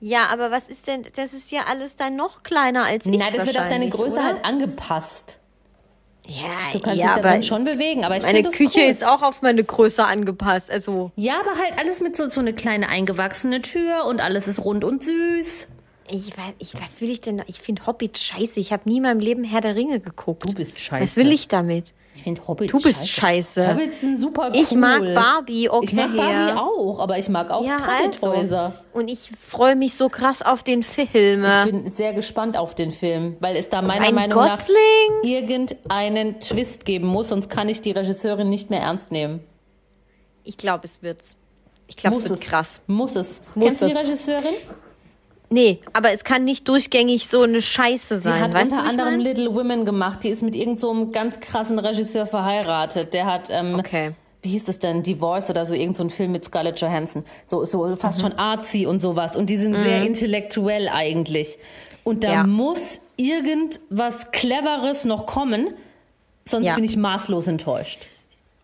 Ja, 0.00 0.26
aber 0.26 0.52
was 0.52 0.68
ist 0.68 0.86
denn, 0.86 1.04
das 1.16 1.34
ist 1.34 1.50
ja 1.50 1.62
alles 1.66 1.96
dann 1.96 2.14
noch 2.14 2.44
kleiner 2.44 2.84
als 2.84 3.04
ich 3.04 3.18
Nein, 3.18 3.32
das 3.34 3.46
wird 3.46 3.58
auf 3.58 3.68
deine 3.68 3.88
Größe 3.88 4.12
oder? 4.12 4.24
halt 4.24 4.44
angepasst. 4.44 5.38
Ja, 6.28 6.70
Du 6.72 6.80
kannst 6.80 7.00
ja, 7.00 7.14
dich 7.14 7.22
darin 7.22 7.38
aber 7.38 7.42
schon 7.42 7.64
bewegen, 7.64 8.04
aber 8.04 8.18
ich 8.18 8.22
meine 8.22 8.42
Küche 8.42 8.80
cool. 8.80 8.90
ist 8.90 9.04
auch 9.04 9.22
auf 9.22 9.40
meine 9.40 9.64
Größe 9.64 10.04
angepasst. 10.04 10.70
Also, 10.70 11.10
Ja, 11.16 11.40
aber 11.40 11.58
halt 11.58 11.78
alles 11.78 12.00
mit 12.00 12.16
so, 12.16 12.28
so 12.28 12.40
eine 12.40 12.52
kleine 12.52 12.88
eingewachsene 12.90 13.62
Tür 13.62 14.04
und 14.04 14.20
alles 14.20 14.46
ist 14.46 14.62
rund 14.64 14.84
und 14.84 15.02
süß. 15.04 15.68
ich 16.10 16.36
weiß, 16.36 16.54
ich, 16.58 16.74
was 16.74 17.00
will 17.00 17.10
ich 17.10 17.22
denn? 17.22 17.36
noch? 17.36 17.44
Ich 17.48 17.60
finde 17.60 17.86
Hobbit 17.86 18.18
scheiße. 18.18 18.60
Ich 18.60 18.72
habe 18.72 18.88
nie 18.88 18.98
in 18.98 19.04
meinem 19.04 19.20
Leben 19.20 19.42
Herr 19.44 19.62
der 19.62 19.74
Ringe 19.74 20.00
geguckt. 20.00 20.44
Du 20.44 20.52
bist 20.54 20.78
scheiße. 20.78 21.02
Was 21.02 21.16
will 21.16 21.32
ich 21.32 21.48
damit? 21.48 21.94
Ich 22.18 22.24
finde 22.24 22.42
Hobbits 22.48 22.72
Du 22.72 22.80
bist 22.80 23.08
scheiße. 23.08 23.68
Hobbits 23.74 24.00
sind 24.00 24.18
super 24.18 24.50
cool. 24.52 24.60
Ich 24.60 24.72
mag 24.72 25.14
Barbie, 25.14 25.70
okay. 25.70 25.84
Ich 25.86 25.92
mag 25.92 26.16
Barbie 26.16 26.52
auch, 26.58 26.98
aber 26.98 27.16
ich 27.16 27.28
mag 27.28 27.48
auch 27.52 27.64
Ja, 27.64 27.76
also. 27.78 28.26
Hobbithäuser. 28.26 28.82
Und 28.92 29.08
ich 29.08 29.30
freue 29.40 29.76
mich 29.76 29.94
so 29.94 30.08
krass 30.08 30.42
auf 30.42 30.64
den 30.64 30.82
Film. 30.82 31.44
Ich 31.44 31.64
bin 31.70 31.88
sehr 31.88 32.12
gespannt 32.14 32.56
auf 32.56 32.74
den 32.74 32.90
Film, 32.90 33.36
weil 33.38 33.56
es 33.56 33.68
da 33.68 33.82
meiner 33.82 34.06
Ryan 34.06 34.14
Meinung 34.16 34.38
nach 34.44 34.58
Gosling? 34.58 35.22
irgendeinen 35.22 36.40
Twist 36.40 36.84
geben 36.84 37.06
muss, 37.06 37.28
sonst 37.28 37.50
kann 37.50 37.68
ich 37.68 37.82
die 37.82 37.92
Regisseurin 37.92 38.48
nicht 38.50 38.68
mehr 38.68 38.80
ernst 38.80 39.12
nehmen. 39.12 39.38
Ich 40.42 40.56
glaube, 40.56 40.86
es 40.86 41.00
wird's. 41.02 41.36
Ich 41.86 41.96
glaube, 41.96 42.16
es 42.16 42.28
wird 42.28 42.40
krass. 42.40 42.82
Muss 42.88 43.14
es. 43.14 43.42
Muss 43.54 43.66
Kennst 43.66 43.82
du 43.82 43.86
die 43.86 43.92
es. 43.92 44.02
Regisseurin? 44.02 44.54
Nee, 45.50 45.80
aber 45.94 46.12
es 46.12 46.24
kann 46.24 46.44
nicht 46.44 46.68
durchgängig 46.68 47.26
so 47.28 47.42
eine 47.42 47.62
Scheiße 47.62 48.16
Sie 48.18 48.22
sein. 48.24 48.40
hat 48.42 48.52
weißt 48.54 48.72
unter 48.72 48.84
anderem 48.84 49.12
mein? 49.14 49.20
Little 49.20 49.54
Women 49.54 49.84
gemacht. 49.86 50.22
Die 50.24 50.28
ist 50.28 50.42
mit 50.42 50.54
irgendeinem 50.54 50.78
so 50.80 50.90
einem 50.90 51.12
ganz 51.12 51.40
krassen 51.40 51.78
Regisseur 51.78 52.26
verheiratet. 52.26 53.14
Der 53.14 53.24
hat, 53.26 53.48
ähm, 53.50 53.76
Okay. 53.78 54.12
wie 54.42 54.50
hieß 54.50 54.66
das 54.66 54.78
denn, 54.78 55.02
Divorce 55.02 55.48
oder 55.48 55.64
so, 55.64 55.72
irgendein 55.72 55.94
so 55.94 56.02
ein 56.04 56.10
Film 56.10 56.32
mit 56.32 56.44
Scarlett 56.44 56.78
Johansson. 56.80 57.24
So, 57.46 57.64
so 57.64 57.96
fast 57.96 58.20
schon 58.20 58.34
artsy 58.34 58.84
und 58.86 59.00
sowas. 59.00 59.36
Und 59.36 59.46
die 59.48 59.56
sind 59.56 59.74
sehr 59.76 60.02
intellektuell 60.02 60.88
eigentlich. 60.88 61.58
Und 62.04 62.24
da 62.24 62.32
Ja. 62.32 62.44
muss 62.44 63.00
irgendwas 63.16 64.30
Cleveres 64.32 65.04
noch 65.06 65.24
kommen, 65.26 65.68
sonst 66.46 66.66
Ja. 66.66 66.74
bin 66.74 66.84
ich 66.84 66.96
maßlos 66.96 67.46
enttäuscht. 67.48 68.06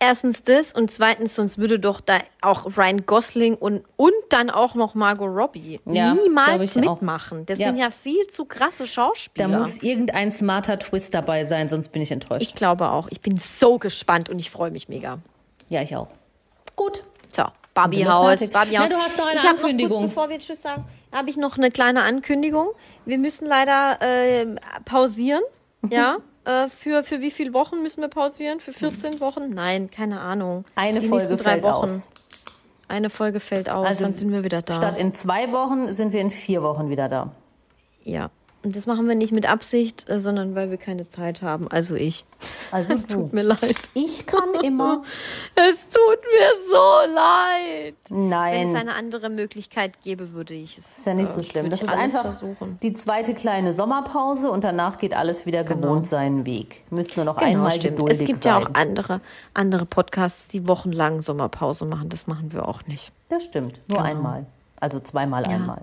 Erstens 0.06 0.42
das 0.42 0.72
und 0.72 0.90
zweitens, 0.90 1.34
sonst 1.34 1.58
würde 1.58 1.78
doch 1.78 2.00
da 2.00 2.18
auch 2.42 2.76
Ryan 2.76 3.06
Gosling 3.06 3.54
und, 3.54 3.84
und 3.96 4.12
dann 4.28 4.50
auch 4.50 4.74
noch 4.74 4.94
Margot 4.94 5.28
Robbie 5.28 5.80
Ja, 5.86 6.12
niemals 6.14 6.76
ich 6.76 6.86
auch. 6.86 7.00
mitmachen. 7.00 7.46
Das 7.46 7.58
Ja. 7.58 7.68
sind 7.68 7.76
ja 7.76 7.90
viel 7.90 8.26
zu 8.26 8.44
krasse 8.44 8.82
Da 8.84 8.88
Schauspieler. 8.88 9.48
muss 9.48 9.82
irgendein 9.82 10.30
smarter 10.32 10.78
Twist 10.78 11.14
dabei 11.14 11.44
sein, 11.46 11.68
sonst 11.68 11.88
bin 11.92 12.02
ich 12.02 12.10
enttäuscht. 12.10 12.42
ich 12.42 12.54
glaube 12.54 12.90
auch. 12.90 13.08
Ich 13.10 13.20
bin 13.20 13.38
so 13.38 13.78
gespannt 13.78 14.28
und 14.30 14.38
ich 14.38 14.50
freue 14.50 14.70
mich 14.70 14.88
mega. 14.88 15.18
ja, 15.68 15.80
ich 15.82 15.96
auch. 15.96 16.08
Gut. 16.76 17.04
So, 17.32 17.44
Barbie-Haus, 17.72 18.38
fertig? 18.38 18.52
Barbie-Haus. 18.52 18.86
Na, 18.90 18.96
du 18.96 19.02
hast 19.02 19.16
noch 19.16 19.26
eine 19.26 19.40
ich 19.40 19.48
Ankündigung. 19.48 19.90
Noch 19.90 20.00
kurz, 20.00 20.10
bevor 20.14 20.28
wir 20.28 20.38
Tschüss 20.38 20.62
sagen, 20.62 20.84
habe 21.12 21.30
ich 21.30 21.36
noch 21.36 21.56
eine 21.56 21.70
kleine 21.70 22.02
Ankündigung. 22.02 22.68
Wir 23.06 23.18
müssen 23.18 23.46
leider 23.46 23.98
äh, 24.02 24.46
pausieren. 24.84 25.42
Ja. 25.88 26.18
äh, 26.44 26.68
für, 26.68 27.04
für 27.04 27.20
wie 27.20 27.30
viele 27.30 27.52
Wochen 27.52 27.82
müssen 27.82 28.00
wir 28.00 28.08
pausieren? 28.08 28.60
Für 28.60 28.72
14 28.72 29.20
Wochen? 29.20 29.50
Nein, 29.50 29.90
keine 29.90 30.20
Ahnung. 30.20 30.64
Eine 30.76 31.00
Die 31.00 31.06
Folge 31.08 31.36
drei 31.36 31.52
fällt 31.52 31.64
Wochen. 31.64 31.84
aus. 31.84 32.10
Eine 32.86 33.08
Folge 33.10 33.40
fällt 33.40 33.70
aus, 33.70 33.96
dann 33.96 34.12
sind 34.14 34.30
wir 34.30 34.44
wieder 34.44 34.60
da. 34.62 34.74
Statt 34.74 34.98
in 34.98 35.14
zwei 35.14 35.50
Wochen 35.52 35.92
sind 35.94 36.12
wir 36.12 36.20
in 36.20 36.30
vier 36.30 36.62
Wochen 36.62 36.90
wieder 36.90 37.08
da. 37.08 37.32
Ja. 38.04 38.30
Und 38.64 38.74
das 38.74 38.86
machen 38.86 39.06
wir 39.06 39.14
nicht 39.14 39.30
mit 39.32 39.46
Absicht, 39.48 40.08
äh, 40.08 40.18
sondern 40.18 40.54
weil 40.54 40.70
wir 40.70 40.78
keine 40.78 41.06
Zeit 41.08 41.42
haben. 41.42 41.68
Also 41.68 41.94
ich. 41.94 42.24
Also 42.72 42.94
Es 42.94 43.06
du. 43.06 43.14
tut 43.16 43.32
mir 43.34 43.42
leid. 43.42 43.76
Ich 43.92 44.24
kann 44.26 44.54
immer. 44.62 45.02
Es 45.54 45.88
tut 45.88 46.18
mir 46.32 46.48
so 46.70 47.14
leid. 47.14 47.94
Wenn 48.08 48.28
es 48.30 48.72
Nein, 48.72 48.76
eine 48.76 48.94
andere 48.94 49.28
Möglichkeit 49.30 50.02
gäbe, 50.02 50.32
würde 50.32 50.54
ich 50.54 50.78
es. 50.78 50.98
ist 50.98 51.06
ja 51.06 51.14
nicht 51.14 51.32
so 51.32 51.40
äh, 51.40 51.44
schlimm. 51.44 51.70
Das 51.70 51.82
ist 51.82 51.88
einfach 51.90 52.22
versuchen. 52.22 52.78
die 52.82 52.92
zweite 52.94 53.34
kleine 53.34 53.72
Sommerpause 53.72 54.50
und 54.50 54.64
danach 54.64 54.96
geht 54.96 55.14
alles 55.14 55.46
wieder 55.46 55.62
gewohnt 55.62 56.08
seinen 56.08 56.46
Weg. 56.46 56.84
Müsst 56.90 57.16
nur 57.16 57.24
noch 57.26 57.36
Genau, 57.36 57.50
einmal 57.50 57.70
stimmt. 57.72 57.96
geduldig 57.96 58.20
Es 58.20 58.26
gibt 58.26 58.38
sein. 58.42 58.52
ja 58.54 58.58
auch 58.66 58.70
andere, 58.74 59.20
andere 59.52 59.84
Podcasts, 59.86 60.48
die 60.48 60.66
wochenlang 60.66 61.20
Sommerpause 61.20 61.84
machen. 61.84 62.08
Das 62.08 62.26
machen 62.26 62.52
wir 62.52 62.66
auch 62.66 62.86
nicht. 62.86 63.12
das 63.28 63.44
stimmt. 63.44 63.80
Nur 63.88 63.98
Genau. 63.98 64.08
einmal. 64.10 64.46
Also 64.80 65.00
zweimal 65.00 65.44
einmal. 65.44 65.82